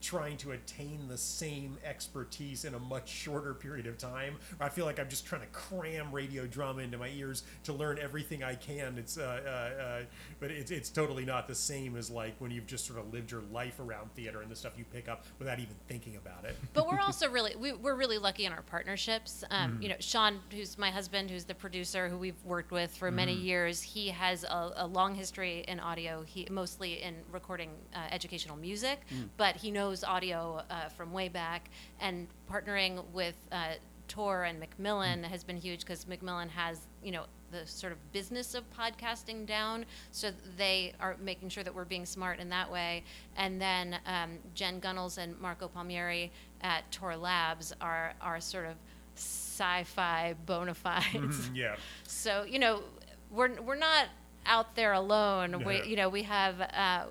trying 0.00 0.36
to 0.38 0.52
attain 0.52 1.08
the 1.08 1.16
same 1.18 1.78
expertise 1.84 2.64
in 2.64 2.74
a 2.74 2.78
much 2.78 3.08
shorter 3.08 3.54
period 3.54 3.86
of 3.86 3.98
time. 3.98 4.36
I 4.60 4.68
feel 4.68 4.84
like 4.84 4.98
I'm 4.98 5.08
just 5.08 5.26
trying 5.26 5.42
to 5.42 5.46
cram 5.48 6.12
radio 6.12 6.46
drama 6.46 6.82
into 6.82 6.98
my 6.98 7.08
ears 7.08 7.42
to 7.64 7.72
learn 7.72 7.98
everything 8.00 8.42
I 8.42 8.54
can. 8.54 8.98
It's, 8.98 9.18
uh, 9.18 9.40
uh, 9.44 9.82
uh, 9.82 10.02
but 10.40 10.50
it's, 10.50 10.70
it's 10.70 10.90
totally 10.90 11.24
not 11.24 11.48
the 11.48 11.54
same 11.54 11.96
as 11.96 12.10
like 12.10 12.34
when 12.40 12.50
you've 12.50 12.66
just 12.66 12.86
sort 12.86 12.98
of 12.98 13.12
lived 13.12 13.30
your 13.30 13.42
life 13.52 13.80
around 13.80 14.12
theater 14.14 14.42
and 14.42 14.50
the 14.50 14.56
stuff 14.56 14.72
you 14.76 14.84
pick 14.92 15.08
up 15.08 15.24
without 15.38 15.58
even 15.58 15.74
thinking 15.88 16.16
about 16.16 16.44
it. 16.44 16.56
but 16.74 16.86
we're 16.86 17.00
also 17.00 17.28
really 17.30 17.54
we, 17.56 17.72
we're 17.72 17.94
really 17.94 18.18
lucky 18.18 18.44
in 18.44 18.52
our 18.52 18.62
partnerships 18.62 19.44
um, 19.50 19.78
you 19.80 19.88
know 19.88 19.94
sean 20.00 20.40
who's 20.50 20.76
my 20.78 20.90
husband 20.90 21.30
who's 21.30 21.44
the 21.44 21.54
producer 21.54 22.08
who 22.08 22.16
we've 22.18 22.42
worked 22.44 22.70
with 22.70 22.90
for 22.96 23.10
many 23.10 23.32
years 23.32 23.80
he 23.82 24.08
has 24.08 24.44
a, 24.44 24.72
a 24.76 24.86
long 24.86 25.14
history 25.14 25.64
in 25.68 25.80
audio 25.80 26.22
he 26.22 26.46
mostly 26.50 27.02
in 27.02 27.14
recording 27.32 27.70
uh, 27.94 27.98
educational 28.10 28.56
music 28.56 29.00
but 29.36 29.56
he 29.56 29.70
knows 29.70 29.85
audio 30.04 30.62
uh, 30.70 30.88
from 30.88 31.12
way 31.12 31.28
back 31.28 31.70
and 32.00 32.26
partnering 32.50 33.04
with 33.12 33.36
uh, 33.52 33.74
Tor 34.08 34.44
and 34.44 34.60
Macmillan 34.60 35.24
has 35.24 35.42
been 35.44 35.56
huge 35.56 35.80
because 35.80 36.06
Macmillan 36.06 36.48
has, 36.48 36.80
you 37.02 37.12
know, 37.12 37.24
the 37.50 37.66
sort 37.66 37.92
of 37.92 38.12
business 38.12 38.54
of 38.54 38.64
podcasting 38.76 39.46
down. 39.46 39.84
So 40.10 40.30
they 40.56 40.94
are 41.00 41.16
making 41.20 41.48
sure 41.48 41.64
that 41.64 41.74
we're 41.74 41.84
being 41.84 42.06
smart 42.06 42.38
in 42.38 42.48
that 42.50 42.70
way. 42.70 43.04
And 43.36 43.60
then 43.60 43.98
um, 44.06 44.38
Jen 44.54 44.80
Gunnels 44.80 45.18
and 45.18 45.38
Marco 45.40 45.68
Palmieri 45.68 46.32
at 46.60 46.90
Tor 46.90 47.16
Labs 47.16 47.72
are, 47.80 48.14
are 48.20 48.40
sort 48.40 48.66
of 48.66 48.74
sci-fi 49.16 50.34
bona 50.44 50.74
fides. 50.74 51.50
yeah. 51.54 51.76
So 52.06 52.44
you 52.44 52.58
know, 52.58 52.82
we're 53.30 53.60
we're 53.62 53.76
not 53.76 54.06
out 54.44 54.76
there 54.76 54.92
alone. 54.92 55.56
Yeah. 55.60 55.66
We 55.66 55.82
you 55.84 55.96
know 55.96 56.08
we 56.08 56.22
have 56.24 56.60
uh, 56.60 57.06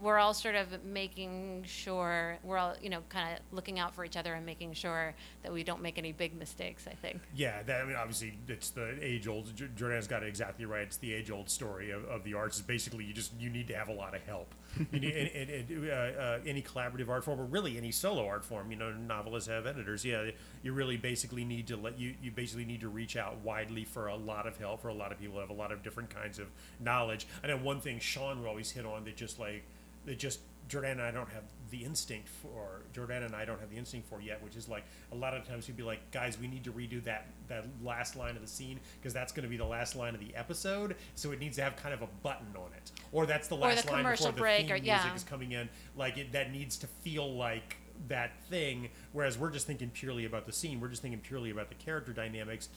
we're 0.00 0.18
all 0.18 0.32
sort 0.32 0.54
of 0.54 0.84
making 0.84 1.64
sure 1.66 2.38
we're 2.44 2.56
all 2.58 2.74
you 2.80 2.88
know 2.88 3.00
kind 3.08 3.34
of 3.34 3.40
looking 3.52 3.78
out 3.78 3.94
for 3.94 4.04
each 4.04 4.16
other 4.16 4.34
and 4.34 4.46
making 4.46 4.72
sure 4.72 5.14
that 5.42 5.52
we 5.52 5.64
don't 5.64 5.82
make 5.82 5.98
any 5.98 6.12
big 6.12 6.36
mistakes 6.38 6.86
i 6.90 6.94
think 6.94 7.20
Yeah, 7.34 7.62
that, 7.64 7.82
I 7.82 7.84
mean, 7.84 7.96
obviously, 7.96 8.38
it's 8.48 8.70
the 8.70 8.96
age 9.02 9.26
old. 9.28 9.54
J- 9.56 9.68
Jordan's 9.76 10.06
got 10.06 10.22
it 10.22 10.28
exactly 10.28 10.64
right. 10.64 10.82
It's 10.82 10.96
the 10.96 11.12
age 11.12 11.30
old 11.30 11.48
story 11.50 11.90
of, 11.90 12.04
of 12.06 12.24
the 12.24 12.34
arts. 12.34 12.56
Is 12.56 12.62
basically 12.62 13.04
you 13.04 13.12
just 13.12 13.32
you 13.38 13.50
need 13.50 13.68
to 13.68 13.74
have 13.76 13.88
a 13.88 13.92
lot 13.92 14.14
of 14.14 14.22
help. 14.22 14.54
You 14.92 15.00
need 15.00 15.14
and, 15.16 15.50
and, 15.50 15.70
and, 15.70 15.90
uh, 15.90 15.92
uh, 16.20 16.38
any 16.46 16.62
collaborative 16.62 17.08
art 17.08 17.24
form, 17.24 17.40
or 17.40 17.44
really 17.44 17.76
any 17.76 17.90
solo 17.90 18.26
art 18.26 18.44
form. 18.44 18.70
You 18.70 18.76
know, 18.78 18.92
novelists 18.92 19.48
have 19.48 19.66
editors. 19.66 20.04
Yeah, 20.04 20.30
you 20.62 20.72
really 20.72 20.96
basically 20.96 21.44
need 21.44 21.66
to 21.68 21.76
let 21.76 21.98
you 21.98 22.14
you 22.22 22.30
basically 22.30 22.64
need 22.64 22.80
to 22.80 22.88
reach 22.88 23.16
out 23.16 23.38
widely 23.44 23.84
for 23.84 24.06
a 24.08 24.16
lot 24.16 24.46
of 24.46 24.56
help 24.58 24.82
for 24.82 24.88
a 24.88 24.94
lot 24.94 25.12
of 25.12 25.18
people 25.18 25.34
who 25.34 25.40
have 25.40 25.50
a 25.50 25.54
lot 25.54 25.72
of 25.72 25.82
different 25.82 26.10
kinds 26.10 26.38
of 26.38 26.46
knowledge. 26.80 27.26
I 27.42 27.48
know 27.48 27.56
one 27.58 27.80
thing 27.80 27.98
Sean 27.98 28.40
would 28.40 28.48
always 28.48 28.70
hit 28.70 28.84
on 28.86 29.04
that 29.04 29.16
just 29.16 29.38
like 29.38 29.64
that 30.08 30.18
just 30.18 30.40
Jordan 30.68 30.92
and 30.92 31.02
I 31.02 31.10
don't 31.10 31.30
have 31.30 31.44
the 31.70 31.84
instinct 31.84 32.28
for 32.28 32.82
Jordan 32.92 33.22
and 33.22 33.34
I 33.34 33.44
don't 33.44 33.58
have 33.60 33.70
the 33.70 33.76
instinct 33.76 34.08
for 34.08 34.20
yet, 34.20 34.42
which 34.42 34.56
is 34.56 34.68
like 34.68 34.84
a 35.12 35.14
lot 35.14 35.34
of 35.34 35.46
times 35.46 35.66
he'd 35.66 35.76
be 35.76 35.82
like, 35.82 36.10
guys, 36.10 36.38
we 36.38 36.46
need 36.46 36.64
to 36.64 36.72
redo 36.72 37.02
that 37.04 37.26
that 37.48 37.64
last 37.82 38.16
line 38.16 38.36
of 38.36 38.42
the 38.42 38.48
scene 38.48 38.78
because 39.00 39.14
that's 39.14 39.32
going 39.32 39.44
to 39.44 39.48
be 39.48 39.56
the 39.56 39.64
last 39.64 39.96
line 39.96 40.14
of 40.14 40.20
the 40.20 40.34
episode, 40.34 40.96
so 41.14 41.30
it 41.30 41.40
needs 41.40 41.56
to 41.56 41.62
have 41.62 41.76
kind 41.76 41.94
of 41.94 42.02
a 42.02 42.08
button 42.22 42.48
on 42.56 42.70
it, 42.76 42.92
or 43.12 43.26
that's 43.26 43.48
the 43.48 43.56
the 43.56 43.62
last 43.62 43.86
line 43.86 43.98
commercial 43.98 44.26
before 44.26 44.36
the 44.36 44.40
break, 44.40 44.66
theme 44.66 44.76
or- 44.76 44.80
music 44.80 45.16
is 45.16 45.24
coming 45.24 45.52
in. 45.52 45.68
Like 45.96 46.18
it, 46.18 46.32
that 46.32 46.52
needs 46.52 46.76
to 46.78 46.86
feel 46.86 47.34
like 47.34 47.76
that 48.08 48.40
thing, 48.44 48.90
whereas 49.12 49.38
we're 49.38 49.50
just 49.50 49.66
thinking 49.66 49.90
purely 49.90 50.24
about 50.24 50.46
the 50.46 50.52
scene. 50.52 50.80
We're 50.80 50.88
just 50.88 51.02
thinking 51.02 51.20
purely 51.20 51.50
about 51.50 51.68
the 51.68 51.74
character 51.76 52.12
dynamics. 52.12 52.68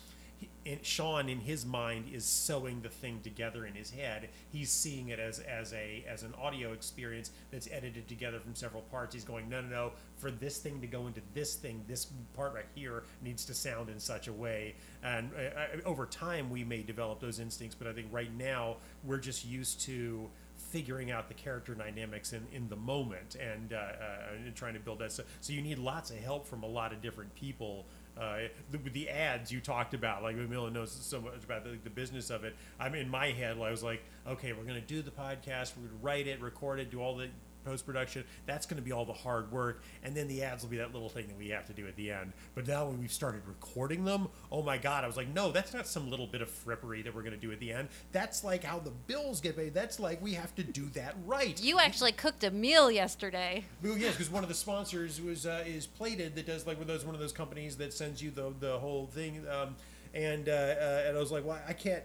Sean, 0.83 1.27
in 1.27 1.39
his 1.39 1.65
mind, 1.65 2.05
is 2.13 2.23
sewing 2.23 2.81
the 2.81 2.89
thing 2.89 3.19
together 3.23 3.65
in 3.65 3.73
his 3.73 3.89
head. 3.89 4.29
He's 4.51 4.69
seeing 4.69 5.09
it 5.09 5.19
as 5.19 5.39
as 5.39 5.73
a 5.73 6.03
as 6.07 6.23
an 6.23 6.33
audio 6.39 6.73
experience 6.73 7.31
that's 7.51 7.67
edited 7.71 8.07
together 8.07 8.39
from 8.39 8.53
several 8.53 8.83
parts. 8.83 9.13
He's 9.13 9.23
going, 9.23 9.49
no, 9.49 9.61
no, 9.61 9.67
no. 9.69 9.91
For 10.17 10.29
this 10.29 10.59
thing 10.59 10.79
to 10.81 10.87
go 10.87 11.07
into 11.07 11.21
this 11.33 11.55
thing, 11.55 11.83
this 11.87 12.05
part 12.35 12.53
right 12.53 12.65
here 12.75 13.03
needs 13.23 13.45
to 13.45 13.53
sound 13.53 13.89
in 13.89 13.99
such 13.99 14.27
a 14.27 14.33
way. 14.33 14.75
And 15.03 15.31
uh, 15.35 15.59
uh, 15.59 15.89
over 15.89 16.05
time, 16.05 16.49
we 16.49 16.63
may 16.63 16.83
develop 16.83 17.19
those 17.19 17.39
instincts, 17.39 17.75
but 17.75 17.87
I 17.87 17.93
think 17.93 18.07
right 18.11 18.33
now 18.37 18.77
we're 19.03 19.17
just 19.17 19.43
used 19.45 19.81
to 19.81 20.29
figuring 20.55 21.11
out 21.11 21.27
the 21.27 21.33
character 21.33 21.73
dynamics 21.73 22.33
in, 22.33 22.45
in 22.53 22.69
the 22.69 22.75
moment 22.75 23.35
and, 23.35 23.73
uh, 23.73 23.77
uh, 23.77 24.45
and 24.45 24.55
trying 24.55 24.73
to 24.73 24.79
build 24.79 24.99
that. 24.99 25.11
So, 25.11 25.23
so 25.41 25.53
you 25.53 25.61
need 25.61 25.79
lots 25.79 26.11
of 26.11 26.17
help 26.17 26.47
from 26.47 26.63
a 26.63 26.67
lot 26.67 26.93
of 26.93 27.01
different 27.01 27.33
people. 27.35 27.85
Uh, 28.19 28.39
the, 28.69 28.77
the 28.77 29.09
ads 29.09 29.51
you 29.51 29.59
talked 29.61 29.93
about, 29.93 30.21
like 30.21 30.35
Mila 30.35 30.69
knows 30.69 30.91
so 30.91 31.21
much 31.21 31.43
about 31.43 31.63
the, 31.63 31.77
the 31.83 31.89
business 31.89 32.29
of 32.29 32.43
it. 32.43 32.55
I'm 32.79 32.93
in 32.93 33.09
my 33.09 33.27
head. 33.27 33.57
I 33.57 33.71
was 33.71 33.83
like, 33.83 34.03
okay, 34.27 34.53
we're 34.53 34.63
going 34.63 34.75
to 34.75 34.81
do 34.81 35.01
the 35.01 35.11
podcast, 35.11 35.73
we're 35.77 35.87
going 35.87 35.99
to 35.99 36.03
write 36.05 36.27
it, 36.27 36.41
record 36.41 36.79
it, 36.79 36.91
do 36.91 37.01
all 37.01 37.15
the 37.15 37.29
post 37.63 37.85
production. 37.85 38.23
That's 38.45 38.65
going 38.65 38.77
to 38.77 38.83
be 38.83 38.91
all 38.91 39.05
the 39.05 39.13
hard 39.13 39.51
work, 39.51 39.83
and 40.03 40.15
then 40.15 40.27
the 40.27 40.43
ads 40.43 40.63
will 40.63 40.69
be 40.69 40.77
that 40.77 40.93
little 40.93 41.09
thing 41.09 41.27
that 41.27 41.37
we 41.37 41.49
have 41.49 41.67
to 41.67 41.73
do 41.73 41.87
at 41.87 41.95
the 41.95 42.11
end. 42.11 42.33
But 42.55 42.67
now 42.67 42.87
when 42.87 42.99
we've 42.99 43.11
started 43.11 43.41
recording 43.47 44.03
them, 44.03 44.27
oh 44.51 44.61
my 44.61 44.77
god, 44.77 45.03
I 45.03 45.07
was 45.07 45.17
like, 45.17 45.33
no, 45.33 45.51
that's 45.51 45.73
not 45.73 45.87
some 45.87 46.09
little 46.09 46.27
bit 46.27 46.41
of 46.41 46.49
frippery 46.49 47.03
that 47.03 47.13
we're 47.13 47.23
going 47.23 47.33
to 47.33 47.39
do 47.39 47.51
at 47.51 47.59
the 47.59 47.71
end. 47.71 47.89
That's 48.11 48.43
like 48.43 48.63
how 48.63 48.79
the 48.79 48.91
bills 48.91 49.41
get 49.41 49.55
paid. 49.55 49.73
That's 49.73 49.99
like 49.99 50.21
we 50.21 50.33
have 50.33 50.55
to 50.55 50.63
do 50.63 50.89
that 50.89 51.15
right. 51.25 51.61
you 51.61 51.79
actually 51.79 52.11
cooked 52.11 52.43
a 52.43 52.51
meal 52.51 52.91
yesterday 52.91 53.65
Well, 53.83 53.97
yes, 53.97 54.13
because 54.13 54.29
one 54.29 54.43
of 54.43 54.49
the 54.49 54.55
sponsors 54.55 55.21
was 55.21 55.45
uh, 55.45 55.63
is 55.65 55.87
Plated 55.87 56.35
that 56.35 56.45
does 56.45 56.65
like 56.65 56.77
one 56.77 56.83
of 56.83 56.87
those 56.87 57.05
one 57.05 57.15
of 57.15 57.21
those 57.21 57.31
companies 57.31 57.77
that 57.77 57.93
sends 57.93 58.21
you 58.21 58.31
the 58.31 58.53
the 58.59 58.79
whole 58.79 59.07
thing, 59.07 59.45
um, 59.49 59.75
and 60.13 60.49
uh, 60.49 60.51
uh, 60.51 61.03
and 61.07 61.17
I 61.17 61.19
was 61.19 61.31
like, 61.31 61.45
well, 61.45 61.59
I 61.67 61.73
can't. 61.73 62.03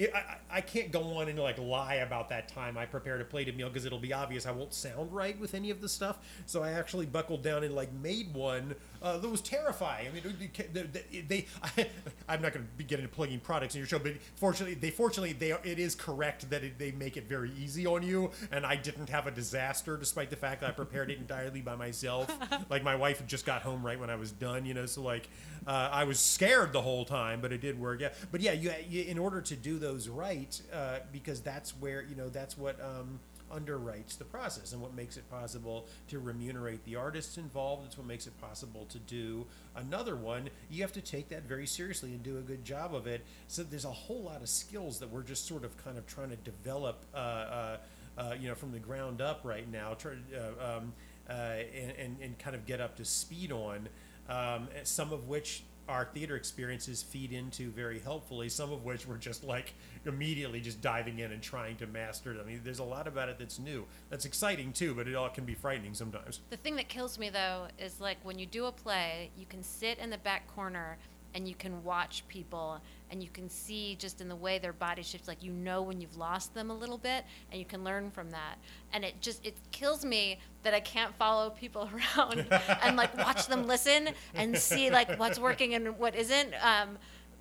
I, 0.00 0.04
I 0.14 0.36
I 0.56 0.60
can't 0.60 0.92
go 0.92 1.02
on 1.16 1.28
and 1.28 1.38
like 1.38 1.58
lie 1.58 1.96
about 1.96 2.28
that 2.28 2.48
time 2.48 2.76
I 2.76 2.86
prepared 2.86 3.20
a 3.20 3.24
plated 3.24 3.56
meal 3.56 3.68
because 3.68 3.84
it'll 3.84 3.98
be 3.98 4.12
obvious 4.12 4.46
I 4.46 4.50
won't 4.50 4.74
sound 4.74 5.12
right 5.12 5.38
with 5.38 5.54
any 5.54 5.70
of 5.70 5.80
the 5.80 5.88
stuff. 5.88 6.18
So 6.46 6.62
I 6.62 6.72
actually 6.72 7.06
buckled 7.06 7.42
down 7.42 7.64
and 7.64 7.74
like 7.74 7.92
made 7.92 8.34
one 8.34 8.74
uh, 9.02 9.18
that 9.18 9.28
was 9.28 9.40
terrifying. 9.40 10.08
I 10.08 10.10
mean, 10.12 10.50
they, 10.72 11.20
they, 11.22 11.46
I, 11.62 11.88
I'm 12.28 12.40
not 12.40 12.52
going 12.52 12.64
to 12.64 12.72
be 12.76 12.84
getting 12.84 13.04
into 13.04 13.14
plugging 13.14 13.40
products 13.40 13.74
in 13.74 13.80
your 13.80 13.88
show, 13.88 13.98
but 13.98 14.12
fortunately, 14.36 14.74
they 14.74 14.90
fortunately 14.90 15.32
they 15.32 15.50
it 15.64 15.78
is 15.78 15.94
correct 15.94 16.48
that 16.50 16.62
it, 16.62 16.78
they 16.78 16.92
make 16.92 17.16
it 17.16 17.28
very 17.28 17.50
easy 17.58 17.86
on 17.86 18.02
you, 18.02 18.30
and 18.52 18.64
I 18.64 18.76
didn't 18.76 19.08
have 19.08 19.26
a 19.26 19.30
disaster 19.30 19.96
despite 19.96 20.30
the 20.30 20.36
fact 20.36 20.60
that 20.60 20.70
I 20.70 20.72
prepared 20.72 21.10
it 21.10 21.18
entirely 21.20 21.60
by 21.60 21.74
myself. 21.74 22.32
like 22.70 22.84
my 22.84 22.94
wife 22.94 23.26
just 23.26 23.44
got 23.44 23.62
home 23.62 23.84
right 23.84 23.98
when 23.98 24.10
I 24.10 24.16
was 24.16 24.30
done, 24.30 24.64
you 24.64 24.74
know, 24.74 24.86
so 24.86 25.02
like 25.02 25.28
uh, 25.66 25.88
I 25.92 26.04
was 26.04 26.18
scared 26.18 26.72
the 26.72 26.82
whole 26.82 27.04
time, 27.04 27.40
but 27.40 27.52
it 27.52 27.60
did 27.60 27.78
work. 27.78 28.00
Yeah, 28.00 28.10
but 28.30 28.40
yeah, 28.40 28.52
you, 28.52 28.72
you 28.88 29.04
in 29.04 29.18
order 29.18 29.40
to 29.40 29.56
do 29.56 29.78
those 29.78 30.08
right, 30.08 30.60
uh, 30.72 30.98
because 31.12 31.40
that's 31.40 31.70
where 31.78 32.02
you 32.02 32.16
know 32.16 32.28
that's 32.28 32.56
what. 32.56 32.80
Um, 32.80 33.20
underwrites 33.52 34.16
the 34.16 34.24
process 34.24 34.72
and 34.72 34.80
what 34.80 34.94
makes 34.94 35.16
it 35.16 35.28
possible 35.30 35.86
to 36.08 36.18
remunerate 36.18 36.84
the 36.84 36.96
artists 36.96 37.36
involved. 37.36 37.86
It's 37.86 37.98
what 37.98 38.06
makes 38.06 38.26
it 38.26 38.38
possible 38.40 38.86
to 38.88 38.98
do 38.98 39.44
another 39.76 40.16
one. 40.16 40.48
You 40.70 40.82
have 40.82 40.92
to 40.92 41.00
take 41.00 41.28
that 41.28 41.42
very 41.44 41.66
seriously 41.66 42.10
and 42.10 42.22
do 42.22 42.38
a 42.38 42.40
good 42.40 42.64
job 42.64 42.94
of 42.94 43.06
it. 43.06 43.22
So 43.48 43.62
there's 43.62 43.84
a 43.84 43.90
whole 43.90 44.22
lot 44.22 44.40
of 44.40 44.48
skills 44.48 44.98
that 45.00 45.10
we're 45.10 45.22
just 45.22 45.46
sort 45.46 45.64
of 45.64 45.76
kind 45.84 45.98
of 45.98 46.06
trying 46.06 46.30
to 46.30 46.36
develop, 46.36 47.04
uh, 47.14 47.18
uh, 47.18 47.76
uh, 48.18 48.34
you 48.40 48.48
know, 48.48 48.54
from 48.54 48.72
the 48.72 48.78
ground 48.78 49.20
up 49.20 49.40
right 49.44 49.70
now, 49.70 49.94
try, 49.94 50.12
uh, 50.34 50.76
um, 50.76 50.92
uh, 51.28 51.32
and, 51.32 51.92
and, 51.98 52.16
and 52.20 52.38
kind 52.38 52.56
of 52.56 52.66
get 52.66 52.80
up 52.80 52.96
to 52.96 53.04
speed 53.04 53.52
on. 53.52 53.88
Um, 54.28 54.68
some 54.84 55.12
of 55.12 55.28
which 55.28 55.64
our 55.88 56.04
theater 56.06 56.36
experiences 56.36 57.02
feed 57.02 57.32
into 57.32 57.70
very 57.70 57.98
helpfully. 57.98 58.48
Some 58.48 58.72
of 58.72 58.84
which 58.84 59.06
we're 59.06 59.16
just 59.16 59.44
like 59.44 59.74
immediately 60.06 60.60
just 60.60 60.80
diving 60.80 61.18
in 61.18 61.32
and 61.32 61.42
trying 61.42 61.76
to 61.76 61.86
master. 61.86 62.36
I 62.40 62.46
mean, 62.46 62.60
there's 62.64 62.78
a 62.78 62.84
lot 62.84 63.06
about 63.06 63.28
it 63.28 63.38
that's 63.38 63.58
new. 63.58 63.84
That's 64.08 64.24
exciting 64.24 64.72
too, 64.72 64.94
but 64.94 65.08
it 65.08 65.14
all 65.14 65.28
can 65.28 65.44
be 65.44 65.54
frightening 65.54 65.94
sometimes. 65.94 66.40
The 66.50 66.56
thing 66.56 66.76
that 66.76 66.88
kills 66.88 67.18
me 67.18 67.30
though 67.30 67.66
is 67.78 68.00
like 68.00 68.18
when 68.22 68.38
you 68.38 68.46
do 68.46 68.66
a 68.66 68.72
play, 68.72 69.30
you 69.36 69.46
can 69.46 69.62
sit 69.62 69.98
in 69.98 70.10
the 70.10 70.18
back 70.18 70.46
corner 70.54 70.98
and 71.34 71.48
you 71.48 71.54
can 71.54 71.82
watch 71.84 72.24
people 72.28 72.80
and 73.10 73.22
you 73.22 73.28
can 73.30 73.48
see 73.48 73.96
just 73.98 74.20
in 74.20 74.28
the 74.28 74.36
way 74.36 74.58
their 74.58 74.72
body 74.72 75.02
shifts 75.02 75.28
like 75.28 75.42
you 75.42 75.52
know 75.52 75.82
when 75.82 76.00
you've 76.00 76.16
lost 76.16 76.54
them 76.54 76.70
a 76.70 76.74
little 76.74 76.98
bit 76.98 77.24
and 77.50 77.58
you 77.58 77.66
can 77.66 77.84
learn 77.84 78.10
from 78.10 78.30
that. 78.30 78.56
And 78.92 79.04
it 79.04 79.20
just 79.20 79.44
it 79.44 79.56
kills 79.70 80.04
me 80.04 80.38
that 80.62 80.74
i 80.74 80.80
can't 80.80 81.14
follow 81.16 81.50
people 81.50 81.88
around 82.16 82.46
and 82.82 82.96
like 82.96 83.16
watch 83.16 83.46
them 83.46 83.66
listen 83.66 84.10
and 84.34 84.56
see 84.56 84.90
like 84.90 85.18
what's 85.18 85.38
working 85.38 85.74
and 85.74 85.98
what 85.98 86.14
isn't 86.14 86.54
um, 86.62 86.98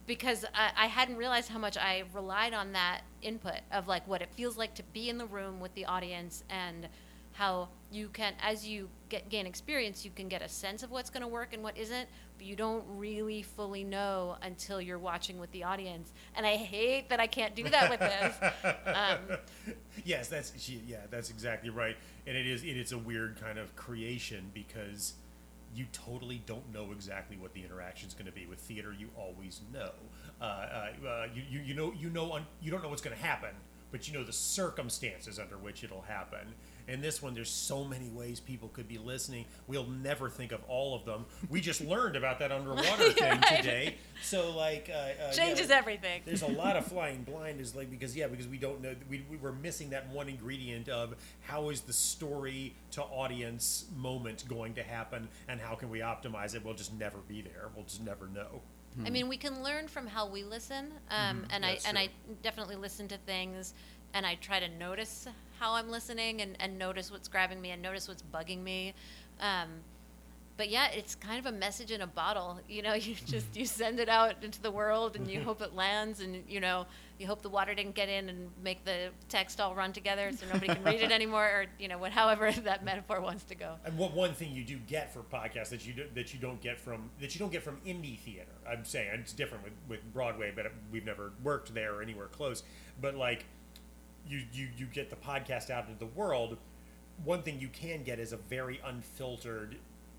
because 0.08 0.46
I, 0.54 0.72
I 0.76 0.86
hadn't 0.88 1.18
realized 1.18 1.50
how 1.50 1.60
much 1.60 1.78
I 1.78 2.04
relied 2.14 2.54
on 2.54 2.74
that 2.74 3.02
input 3.22 3.60
of 3.72 3.88
like 3.88 4.08
what 4.08 4.22
it 4.22 4.30
feels 4.34 4.58
like 4.58 4.74
to 4.76 4.84
be 4.92 5.10
in 5.10 5.18
the 5.18 5.26
room 5.26 5.60
with 5.60 5.74
the 5.76 5.86
audience 5.86 6.44
and 6.50 6.88
how 7.34 7.70
you 7.92 8.10
can 8.10 8.34
as 8.42 8.68
you 8.68 8.90
get 9.10 9.30
gain 9.30 9.46
experience 9.46 10.04
you 10.04 10.12
can 10.14 10.28
get 10.28 10.42
a 10.42 10.50
sense 10.50 10.84
of 10.84 10.92
what's 10.92 11.10
going 11.10 11.22
to 11.22 11.28
work 11.28 11.54
and 11.54 11.64
what 11.64 11.78
isn't 11.78 12.10
but 12.42 12.48
you 12.48 12.56
don't 12.56 12.84
really 12.88 13.44
fully 13.44 13.84
know 13.84 14.36
until 14.42 14.82
you're 14.82 14.98
watching 14.98 15.40
with 15.40 15.52
the 15.52 15.64
audience 15.64 16.12
and 16.36 16.44
i 16.44 16.56
hate 16.56 17.08
that 17.10 17.20
i 17.20 17.28
can't 17.28 17.56
do 17.56 17.64
that 17.70 17.88
with 17.88 18.00
this 18.00 18.36
um, 18.88 19.38
yes, 20.06 20.28
that's 20.28 20.54
she, 20.58 20.82
yeah, 20.88 20.98
that's 21.10 21.30
exactly 21.30 21.70
right. 21.70 21.96
And 22.28 22.38
it 22.38 22.48
is 22.48 22.64
it 22.64 22.78
is 22.78 22.92
a 22.92 22.98
weird 22.98 23.40
kind 23.42 23.58
of 23.58 23.76
creation 23.76 24.52
because 24.54 25.14
you 25.76 25.86
totally 25.94 26.42
don't 26.46 26.72
know 26.74 26.92
exactly 26.92 27.38
what 27.38 27.54
the 27.54 27.64
interaction 27.64 28.08
is 28.08 28.14
going 28.14 28.26
to 28.26 28.32
be 28.32 28.46
with 28.46 28.60
theater. 28.60 28.94
You 28.98 29.10
always 29.18 29.62
know. 29.74 29.92
Uh, 30.40 30.44
uh, 30.44 31.08
uh, 31.08 31.28
you, 31.34 31.44
you 31.50 31.60
you 31.62 31.74
know 31.74 31.94
you 31.98 32.10
know 32.10 32.34
un, 32.34 32.46
you 32.62 32.72
don't 32.72 32.84
know 32.84 32.90
what's 32.90 33.02
going 33.02 33.16
to 33.16 33.24
happen, 33.24 33.52
but 33.92 34.08
you 34.08 34.14
know 34.14 34.24
the 34.24 34.34
circumstances 34.34 35.40
under 35.40 35.58
which 35.58 35.84
it'll 35.84 36.02
happen. 36.02 36.54
In 36.88 37.02
this 37.02 37.22
one, 37.22 37.34
there's 37.34 37.50
so 37.50 37.84
many 37.84 38.10
ways 38.10 38.40
people 38.40 38.70
could 38.70 38.88
be 38.88 38.98
listening. 38.98 39.46
We'll 39.68 39.88
never 39.88 40.30
think 40.30 40.52
of 40.52 40.62
all 40.68 40.96
of 40.96 41.06
them. 41.06 41.26
We 41.50 41.62
just 41.62 41.82
learned 41.82 42.16
about 42.16 42.40
that 42.40 42.52
underwater 42.52 43.12
thing 43.12 43.40
Right. 43.42 43.58
today. 43.58 43.96
So 44.24 44.56
like 44.56 44.90
uh, 44.94 45.24
uh, 45.30 45.32
changes 45.32 45.70
yeah, 45.70 45.78
everything 45.78 46.22
there's 46.26 46.44
a 46.44 46.48
lot 46.48 46.76
of 46.76 46.86
flying 46.86 47.24
blind 47.24 47.60
is 47.60 47.76
like 47.76 47.90
because 47.90 48.16
yeah 48.16 48.28
because 48.28 48.48
we 48.48 48.58
don't 48.60 48.80
know 48.82 48.94
we, 49.10 49.26
we 49.32 49.38
were 49.38 49.52
missing 49.52 49.90
that 49.90 50.08
one 50.10 50.30
ingredient 50.30 50.90
of 50.90 51.16
how 51.42 51.70
is 51.70 51.82
the 51.82 51.94
story 51.94 52.76
to 52.92 53.02
audience 53.02 53.86
moment 53.96 54.48
going 54.48 54.76
to 54.76 54.84
happen 54.84 55.28
and 55.48 55.60
how 55.60 55.74
can 55.74 55.90
we 55.90 56.00
optimize 56.00 56.54
it 56.54 56.64
we'll 56.64 56.76
just 56.76 56.94
never 56.94 57.18
be 57.28 57.42
there 57.42 57.70
we'll 57.76 57.86
just 57.86 58.04
never 58.04 58.28
know 58.28 58.62
I 59.06 59.10
mean, 59.10 59.30
we 59.30 59.38
can 59.38 59.64
learn 59.64 59.88
from 59.88 60.06
how 60.06 60.28
we 60.28 60.44
listen, 60.44 60.92
um, 61.10 61.46
and 61.50 61.64
I 61.66 61.70
Mm-hmm. 61.70 61.74
That's 61.76 61.86
and 61.86 61.98
I 61.98 62.10
definitely 62.44 62.76
listen 62.76 63.08
to 63.08 63.18
things, 63.20 63.74
and 64.14 64.26
I 64.26 64.36
try 64.36 64.60
to 64.60 64.68
notice 64.68 65.28
how 65.62 65.74
I'm 65.76 65.92
listening 65.92 66.42
and, 66.42 66.58
and 66.60 66.80
notice 66.80 67.12
what's 67.12 67.28
grabbing 67.28 67.62
me 67.62 67.70
and 67.70 67.84
notice 67.84 68.08
what's 68.08 68.24
bugging 68.34 68.64
me. 68.64 68.96
Um, 69.40 69.70
but 70.58 70.70
yeah, 70.70 70.88
it's 70.92 71.14
kind 71.14 71.40
of 71.40 71.52
a 71.52 71.56
message 71.56 71.92
in 71.92 72.02
a 72.02 72.08
bottle. 72.08 72.60
You 72.68 72.82
know, 72.82 72.94
you 72.96 73.16
just 73.28 73.56
you 73.56 73.66
send 73.66 74.00
it 74.00 74.10
out 74.10 74.44
into 74.44 74.60
the 74.60 74.72
world, 74.72 75.16
and 75.16 75.30
you 75.30 75.42
hope 75.44 75.62
it 75.62 75.76
lands, 75.76 76.20
and 76.20 76.44
you 76.48 76.60
know, 76.60 76.88
you 77.20 77.28
hope 77.28 77.44
the 77.44 77.50
water 77.50 77.76
didn't 77.76 77.94
get 77.94 78.10
in 78.10 78.28
and 78.28 78.50
make 78.64 78.84
the 78.84 79.10
text 79.30 79.62
all 79.62 79.76
run 79.76 79.94
together, 79.94 80.32
so 80.32 80.46
nobody 80.52 80.74
can 80.74 80.84
read 80.84 81.02
it 81.02 81.12
anymore, 81.20 81.46
or 81.46 81.66
you 81.80 81.88
know, 81.88 82.00
what, 82.00 82.12
however 82.12 82.52
that 82.52 82.84
metaphor 82.84 83.22
wants 83.22 83.44
to 83.46 83.56
go. 83.56 83.76
and 83.86 83.96
what 83.98 84.14
one 84.14 84.34
thing 84.34 84.52
you 84.52 84.64
do 84.64 84.78
get 84.88 85.14
for 85.14 85.22
podcasts 85.22 85.70
that 85.70 85.86
you 85.86 85.94
do, 85.94 86.06
that 86.16 86.34
you 86.34 86.40
don't 86.40 86.62
get 86.62 86.80
from 86.80 87.10
that 87.20 87.36
you 87.36 87.40
don't 87.40 87.52
get 87.52 87.62
from 87.64 87.78
indie 87.86 88.20
theater 88.20 88.52
i'm 88.70 88.84
saying 88.84 89.10
it's 89.14 89.34
different 89.34 89.64
with, 89.64 89.74
with 89.88 90.14
broadway 90.14 90.52
but 90.56 90.72
we've 90.92 91.06
never 91.06 91.32
worked 91.44 91.74
there 91.74 91.96
or 91.96 92.02
anywhere 92.02 92.28
close 92.28 92.64
but 93.00 93.16
like 93.16 93.46
you, 94.28 94.44
you 94.54 94.70
you 94.78 94.86
get 94.86 95.10
the 95.10 95.16
podcast 95.16 95.70
out 95.70 95.88
into 95.88 96.00
the 96.00 96.06
world 96.06 96.58
one 97.24 97.44
thing 97.44 97.60
you 97.60 97.68
can 97.68 98.04
get 98.04 98.20
is 98.20 98.34
a 98.34 98.38
very 98.38 98.80
unfiltered 98.86 99.78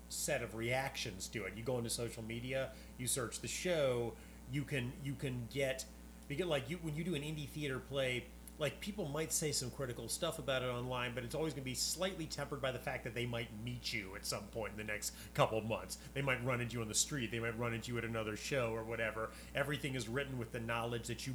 set 0.09 0.41
of 0.41 0.55
reactions 0.55 1.27
to 1.27 1.43
it. 1.45 1.53
You 1.55 1.63
go 1.63 1.77
into 1.77 1.89
social 1.89 2.23
media, 2.23 2.69
you 2.97 3.07
search 3.07 3.41
the 3.41 3.47
show, 3.47 4.13
you 4.51 4.63
can 4.63 4.93
you 5.03 5.13
can 5.15 5.47
get 5.51 5.85
because 6.27 6.45
like 6.45 6.69
you 6.69 6.77
when 6.81 6.95
you 6.95 7.03
do 7.03 7.15
an 7.15 7.21
indie 7.21 7.49
theater 7.49 7.79
play 7.79 8.25
like 8.59 8.79
people 8.79 9.07
might 9.07 9.31
say 9.31 9.51
some 9.51 9.71
critical 9.71 10.07
stuff 10.07 10.39
about 10.39 10.61
it 10.61 10.67
online, 10.67 11.13
but 11.15 11.23
it's 11.23 11.35
always 11.35 11.53
going 11.53 11.63
to 11.63 11.69
be 11.69 11.75
slightly 11.75 12.25
tempered 12.25 12.61
by 12.61 12.71
the 12.71 12.79
fact 12.79 13.03
that 13.03 13.15
they 13.15 13.25
might 13.25 13.47
meet 13.63 13.91
you 13.91 14.11
at 14.15 14.25
some 14.25 14.43
point 14.51 14.71
in 14.71 14.77
the 14.77 14.91
next 14.91 15.13
couple 15.33 15.59
months. 15.61 15.97
They 16.13 16.21
might 16.21 16.43
run 16.45 16.61
into 16.61 16.75
you 16.75 16.81
on 16.81 16.87
the 16.87 16.93
street. 16.93 17.31
They 17.31 17.39
might 17.39 17.57
run 17.57 17.73
into 17.73 17.91
you 17.91 17.97
at 17.97 18.05
another 18.05 18.37
show 18.37 18.71
or 18.73 18.83
whatever. 18.83 19.31
Everything 19.55 19.95
is 19.95 20.07
written 20.07 20.37
with 20.37 20.51
the 20.51 20.59
knowledge 20.59 21.07
that 21.07 21.25
you 21.25 21.33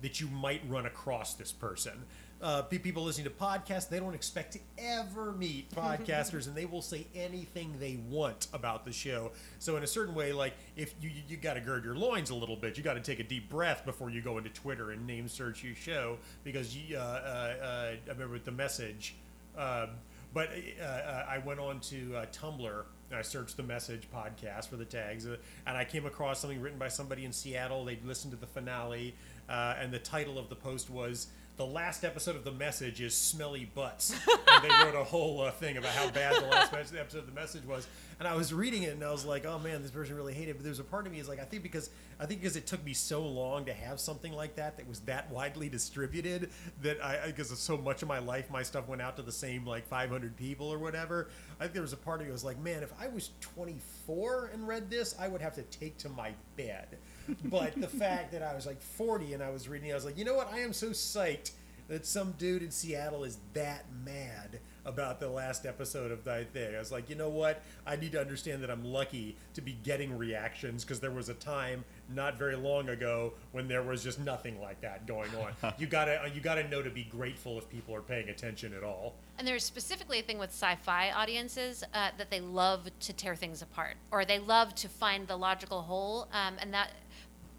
that 0.00 0.20
you 0.20 0.28
might 0.28 0.62
run 0.68 0.86
across 0.86 1.34
this 1.34 1.50
person 1.50 2.04
uh, 2.40 2.62
people 2.62 3.02
listening 3.02 3.24
to 3.24 3.30
podcasts, 3.30 3.88
they 3.88 3.98
don't 3.98 4.14
expect 4.14 4.52
to 4.52 4.60
ever 4.78 5.32
meet 5.32 5.70
podcasters, 5.74 6.46
and 6.46 6.54
they 6.54 6.66
will 6.66 6.82
say 6.82 7.06
anything 7.14 7.74
they 7.78 7.98
want 8.08 8.48
about 8.52 8.84
the 8.84 8.92
show. 8.92 9.32
So, 9.58 9.76
in 9.76 9.82
a 9.82 9.86
certain 9.86 10.14
way, 10.14 10.32
like 10.32 10.54
if 10.76 10.94
you 11.00 11.10
you, 11.10 11.22
you 11.28 11.36
got 11.36 11.54
to 11.54 11.60
gird 11.60 11.84
your 11.84 11.94
loins 11.94 12.30
a 12.30 12.34
little 12.34 12.56
bit, 12.56 12.76
you 12.76 12.82
got 12.82 12.94
to 12.94 13.00
take 13.00 13.20
a 13.20 13.24
deep 13.24 13.48
breath 13.48 13.84
before 13.84 14.10
you 14.10 14.20
go 14.20 14.38
into 14.38 14.50
Twitter 14.50 14.90
and 14.90 15.06
name 15.06 15.28
search 15.28 15.64
your 15.64 15.74
show 15.74 16.18
because 16.44 16.76
you, 16.76 16.96
uh, 16.96 17.00
uh, 17.00 17.64
uh 17.64 17.66
I 18.06 18.10
remember 18.10 18.34
with 18.34 18.44
the 18.44 18.52
message. 18.52 19.16
Um, 19.56 19.90
but 20.34 20.50
uh, 20.80 20.84
uh, 20.84 21.26
I 21.28 21.38
went 21.38 21.58
on 21.58 21.80
to 21.80 22.22
Tumblr 22.32 22.84
and 23.10 23.18
I 23.18 23.22
searched 23.22 23.56
the 23.56 23.62
message 23.62 24.08
podcast 24.14 24.68
for 24.68 24.76
the 24.76 24.84
tags, 24.84 25.26
uh, 25.26 25.36
and 25.66 25.76
I 25.76 25.84
came 25.84 26.06
across 26.06 26.40
something 26.40 26.60
written 26.60 26.78
by 26.78 26.88
somebody 26.88 27.24
in 27.24 27.32
Seattle. 27.32 27.84
They'd 27.84 28.04
listened 28.04 28.32
to 28.32 28.38
the 28.38 28.46
finale, 28.46 29.14
uh, 29.48 29.74
and 29.80 29.92
the 29.92 29.98
title 29.98 30.38
of 30.38 30.48
the 30.48 30.56
post 30.56 30.90
was 30.90 31.28
the 31.58 31.66
last 31.66 32.04
episode 32.04 32.36
of 32.36 32.44
the 32.44 32.52
message 32.52 33.00
is 33.00 33.16
smelly 33.16 33.68
butts. 33.74 34.12
and 34.48 34.64
they 34.64 34.68
wrote 34.68 34.94
a 34.94 35.02
whole 35.02 35.40
uh, 35.40 35.50
thing 35.50 35.76
about 35.76 35.90
how 35.90 36.08
bad 36.08 36.40
the 36.40 36.46
last 36.46 36.72
episode 36.72 37.18
of 37.18 37.26
the 37.26 37.32
message 37.32 37.64
was. 37.64 37.88
And 38.20 38.28
I 38.28 38.34
was 38.36 38.54
reading 38.54 38.84
it 38.84 38.94
and 38.94 39.02
I 39.02 39.10
was 39.10 39.24
like, 39.24 39.44
oh 39.44 39.58
man, 39.58 39.82
this 39.82 39.90
person 39.90 40.16
really 40.16 40.34
hated 40.34 40.50
it. 40.50 40.54
But 40.54 40.64
there's 40.64 40.78
a 40.78 40.84
part 40.84 41.06
of 41.06 41.12
me 41.12 41.18
is 41.18 41.28
like, 41.28 41.40
I 41.40 41.44
think 41.44 41.64
because 41.64 41.90
I 42.20 42.26
think 42.26 42.40
because 42.40 42.54
it 42.54 42.68
took 42.68 42.84
me 42.84 42.94
so 42.94 43.26
long 43.26 43.64
to 43.64 43.72
have 43.72 43.98
something 43.98 44.32
like 44.32 44.54
that 44.54 44.76
that 44.76 44.88
was 44.88 45.00
that 45.00 45.30
widely 45.32 45.68
distributed 45.68 46.50
that 46.82 47.04
I 47.04 47.26
because 47.26 47.56
so 47.58 47.76
much 47.76 48.02
of 48.02 48.08
my 48.08 48.20
life 48.20 48.50
my 48.50 48.62
stuff 48.62 48.86
went 48.86 49.02
out 49.02 49.16
to 49.16 49.22
the 49.22 49.32
same 49.32 49.66
like 49.66 49.84
500 49.88 50.36
people 50.36 50.72
or 50.72 50.78
whatever. 50.78 51.28
I 51.58 51.64
think 51.64 51.74
there 51.74 51.82
was 51.82 51.92
a 51.92 51.96
part 51.96 52.20
of 52.20 52.28
me 52.28 52.32
was 52.32 52.44
like, 52.44 52.60
man, 52.60 52.84
if 52.84 52.92
I 53.00 53.08
was 53.08 53.30
24 53.40 54.50
and 54.52 54.68
read 54.68 54.90
this, 54.90 55.16
I 55.18 55.26
would 55.26 55.40
have 55.40 55.54
to 55.56 55.62
take 55.62 55.98
to 55.98 56.08
my 56.08 56.32
bed 56.56 56.98
but 57.44 57.80
the 57.80 57.88
fact 57.88 58.32
that 58.32 58.42
I 58.42 58.54
was 58.54 58.66
like 58.66 58.80
40 58.80 59.34
and 59.34 59.42
I 59.42 59.50
was 59.50 59.68
reading, 59.68 59.90
I 59.90 59.94
was 59.94 60.04
like, 60.04 60.18
you 60.18 60.24
know 60.24 60.34
what? 60.34 60.52
I 60.52 60.60
am 60.60 60.72
so 60.72 60.88
psyched 60.88 61.52
that 61.88 62.04
some 62.04 62.32
dude 62.32 62.62
in 62.62 62.70
Seattle 62.70 63.24
is 63.24 63.38
that 63.54 63.86
mad 64.04 64.60
about 64.84 65.20
the 65.20 65.28
last 65.28 65.66
episode 65.66 66.10
of 66.10 66.24
that 66.24 66.50
thing. 66.52 66.74
I 66.74 66.78
was 66.78 66.92
like, 66.92 67.10
you 67.10 67.16
know 67.16 67.28
what? 67.28 67.62
I 67.86 67.96
need 67.96 68.12
to 68.12 68.20
understand 68.20 68.62
that 68.62 68.70
I'm 68.70 68.84
lucky 68.84 69.36
to 69.54 69.60
be 69.60 69.72
getting 69.82 70.16
reactions 70.16 70.84
because 70.84 71.00
there 71.00 71.10
was 71.10 71.28
a 71.28 71.34
time 71.34 71.84
not 72.14 72.38
very 72.38 72.56
long 72.56 72.88
ago 72.88 73.34
when 73.52 73.68
there 73.68 73.82
was 73.82 74.02
just 74.02 74.18
nothing 74.18 74.60
like 74.60 74.80
that 74.80 75.06
going 75.06 75.30
on. 75.36 75.74
you 75.78 75.86
gotta 75.86 76.30
you 76.34 76.40
gotta 76.40 76.66
know 76.68 76.82
to 76.82 76.90
be 76.90 77.04
grateful 77.04 77.58
if 77.58 77.68
people 77.68 77.94
are 77.94 78.00
paying 78.02 78.28
attention 78.30 78.74
at 78.74 78.82
all. 78.82 79.14
And 79.38 79.46
there's 79.46 79.64
specifically 79.64 80.20
a 80.20 80.22
thing 80.22 80.38
with 80.38 80.50
sci-fi 80.50 81.10
audiences 81.10 81.84
uh, 81.94 82.10
that 82.16 82.30
they 82.30 82.40
love 82.40 82.88
to 83.00 83.12
tear 83.12 83.36
things 83.36 83.62
apart, 83.62 83.96
or 84.10 84.24
they 84.24 84.38
love 84.38 84.74
to 84.76 84.88
find 84.88 85.28
the 85.28 85.36
logical 85.36 85.82
hole, 85.82 86.28
um, 86.32 86.56
and 86.60 86.72
that 86.72 86.92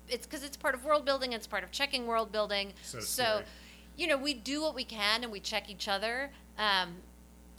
it's 0.09 0.25
because 0.25 0.43
it's 0.43 0.57
part 0.57 0.75
of 0.75 0.83
world 0.85 1.05
building. 1.05 1.33
It's 1.33 1.47
part 1.47 1.63
of 1.63 1.71
checking 1.71 2.07
world 2.07 2.31
building. 2.31 2.73
So, 2.81 2.99
so 2.99 3.41
you 3.97 4.07
know, 4.07 4.17
we 4.17 4.33
do 4.33 4.61
what 4.61 4.75
we 4.75 4.85
can 4.85 5.23
and 5.23 5.31
we 5.31 5.39
check 5.39 5.69
each 5.69 5.87
other. 5.87 6.31
Um, 6.57 6.95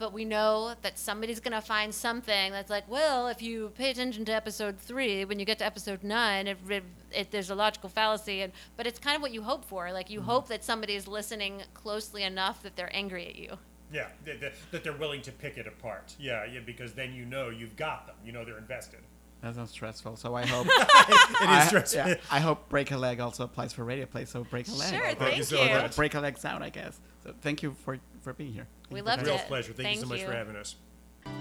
but 0.01 0.15
we 0.15 0.25
know 0.25 0.75
that 0.81 0.99
somebody's 0.99 1.41
going 1.41 1.53
to 1.53 1.61
find 1.61 1.95
something 1.95 2.53
that's 2.53 2.71
like, 2.71 2.91
well, 2.91 3.29
if 3.29 3.43
you 3.43 3.71
pay 3.77 3.91
attention 3.91 4.25
to 4.25 4.33
episode 4.33 4.79
three, 4.79 5.27
when 5.27 5.39
you 5.39 5.45
get 5.45 5.59
to 5.59 5.67
episode 5.67 6.03
nine, 6.03 6.47
it, 6.47 6.57
it, 6.71 6.85
it, 7.13 7.31
there's 7.31 7.51
a 7.51 7.55
logical 7.55 7.91
fallacy. 7.91 8.41
And, 8.41 8.55
but 8.79 8.87
it's 8.87 8.99
kind 8.99 9.15
of 9.15 9.21
what 9.21 9.31
you 9.31 9.43
hope 9.43 9.63
for. 9.67 9.93
Like, 9.93 10.09
you 10.09 10.21
mm-hmm. 10.21 10.31
hope 10.31 10.49
that 10.49 10.65
somebody 10.65 10.95
is 10.95 11.07
listening 11.07 11.63
closely 11.75 12.23
enough 12.23 12.63
that 12.63 12.77
they're 12.77 12.95
angry 12.97 13.27
at 13.27 13.37
you. 13.37 13.59
Yeah, 13.93 14.07
that, 14.25 14.55
that 14.71 14.83
they're 14.83 14.93
willing 14.95 15.21
to 15.23 15.33
pick 15.33 15.59
it 15.59 15.67
apart. 15.67 16.15
Yeah, 16.19 16.47
yeah, 16.47 16.61
because 16.65 16.95
then 16.95 17.13
you 17.13 17.27
know 17.27 17.51
you've 17.51 17.77
got 17.77 18.07
them. 18.07 18.17
You 18.25 18.33
know 18.33 18.45
they're 18.45 18.57
invested. 18.57 19.01
That 19.43 19.55
sounds 19.55 19.71
stressful. 19.71 20.17
So 20.17 20.35
I 20.35 20.45
hope 20.47 20.67
it 20.71 20.73
is 20.73 21.37
I, 21.41 21.67
stressful. 21.67 22.09
Yeah, 22.09 22.15
I 22.31 22.41
hope 22.41 22.69
break 22.69 22.91
a 22.91 22.97
leg 22.97 23.21
also 23.21 23.45
applies 23.45 23.73
for 23.73 23.85
radio 23.85 24.07
play. 24.07 24.25
So 24.25 24.45
break 24.45 24.69
a 24.69 24.73
leg. 24.73 24.95
Sure, 24.95 25.15
thank 25.15 25.37
you. 25.39 25.43
So. 25.45 25.89
Break 25.97 26.15
a 26.15 26.21
leg 26.21 26.39
sound, 26.39 26.63
I 26.63 26.71
guess. 26.71 27.01
So 27.25 27.35
thank 27.41 27.63
you 27.63 27.75
for 27.85 27.99
for 28.23 28.33
being 28.33 28.53
here. 28.53 28.67
Thank 28.85 28.95
we 28.95 29.03
loved 29.03 29.23
it. 29.23 29.27
Real 29.27 29.39
pleasure. 29.39 29.73
Thank, 29.73 29.87
thank, 29.87 29.97
you 29.97 30.03
so 30.03 30.09
much 30.09 30.23
for 30.23 30.33
having 30.33 30.57
us. 30.57 30.77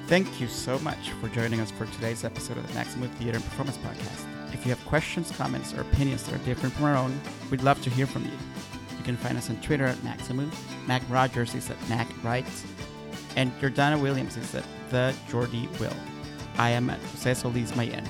Thank 0.07 0.41
you 0.41 0.47
so 0.47 0.79
much 0.79 1.11
for 1.21 1.29
joining 1.29 1.59
us 1.59 1.71
for 1.71 1.85
today's 1.85 2.23
episode 2.23 2.57
of 2.57 2.67
the 2.67 2.73
Maxamoo 2.73 3.09
Theater 3.15 3.37
and 3.37 3.45
Performance 3.45 3.77
Podcast. 3.77 4.25
If 4.53 4.65
you 4.65 4.73
have 4.73 4.85
questions, 4.85 5.31
comments, 5.31 5.73
or 5.73 5.81
opinions 5.81 6.23
that 6.23 6.35
are 6.35 6.45
different 6.45 6.73
from 6.75 6.85
our 6.85 6.95
own, 6.95 7.19
we'd 7.51 7.61
love 7.61 7.81
to 7.83 7.89
hear 7.89 8.07
from 8.07 8.25
you. 8.25 8.31
You 8.97 9.03
can 9.03 9.15
find 9.17 9.37
us 9.37 9.49
on 9.49 9.57
Twitter 9.61 9.85
at 9.85 9.97
Maxamoo. 9.97 10.51
Mac 10.87 11.01
Rogers 11.09 11.53
is 11.53 11.69
at 11.69 11.77
Mac 11.89 12.07
Writes. 12.23 12.65
And 13.35 13.51
Jordana 13.61 14.01
Williams 14.01 14.35
is 14.35 14.55
at 14.55 14.65
The 14.89 15.13
Jordy 15.29 15.69
Will. 15.79 15.95
I 16.59 16.71
am 16.71 16.89
at 16.89 16.99
Solis 17.15 17.73
Mayen. 17.77 18.03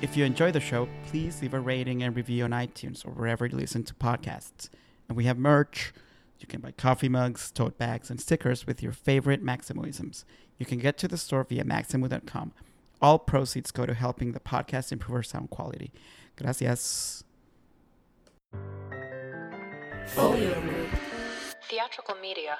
If 0.00 0.16
you 0.16 0.24
enjoy 0.24 0.50
the 0.52 0.58
show, 0.58 0.88
please 1.06 1.42
leave 1.42 1.52
a 1.52 1.60
rating 1.60 2.02
and 2.02 2.16
review 2.16 2.44
on 2.44 2.52
iTunes 2.52 3.06
or 3.06 3.10
wherever 3.10 3.44
you 3.44 3.54
listen 3.54 3.84
to 3.84 3.92
podcasts. 3.92 4.70
And 5.06 5.18
we 5.18 5.24
have 5.24 5.36
merch. 5.36 5.92
You 6.40 6.46
can 6.46 6.62
buy 6.62 6.70
coffee 6.70 7.10
mugs, 7.10 7.50
tote 7.50 7.76
bags, 7.76 8.08
and 8.08 8.18
stickers 8.18 8.66
with 8.66 8.82
your 8.82 8.92
favorite 8.92 9.44
Maxamooisms. 9.44 10.24
You 10.56 10.64
can 10.64 10.78
get 10.78 10.96
to 10.96 11.08
the 11.08 11.18
store 11.18 11.44
via 11.44 11.62
maxamoo.com. 11.62 12.52
All 13.02 13.18
proceeds 13.18 13.70
go 13.70 13.84
to 13.84 13.92
helping 13.92 14.32
the 14.32 14.40
podcast 14.40 14.90
improve 14.90 15.16
our 15.16 15.22
sound 15.22 15.50
quality. 15.50 15.92
Gracias. 16.36 17.22
Folio 20.06 20.88
Theatrical 21.68 22.14
Media. 22.22 22.56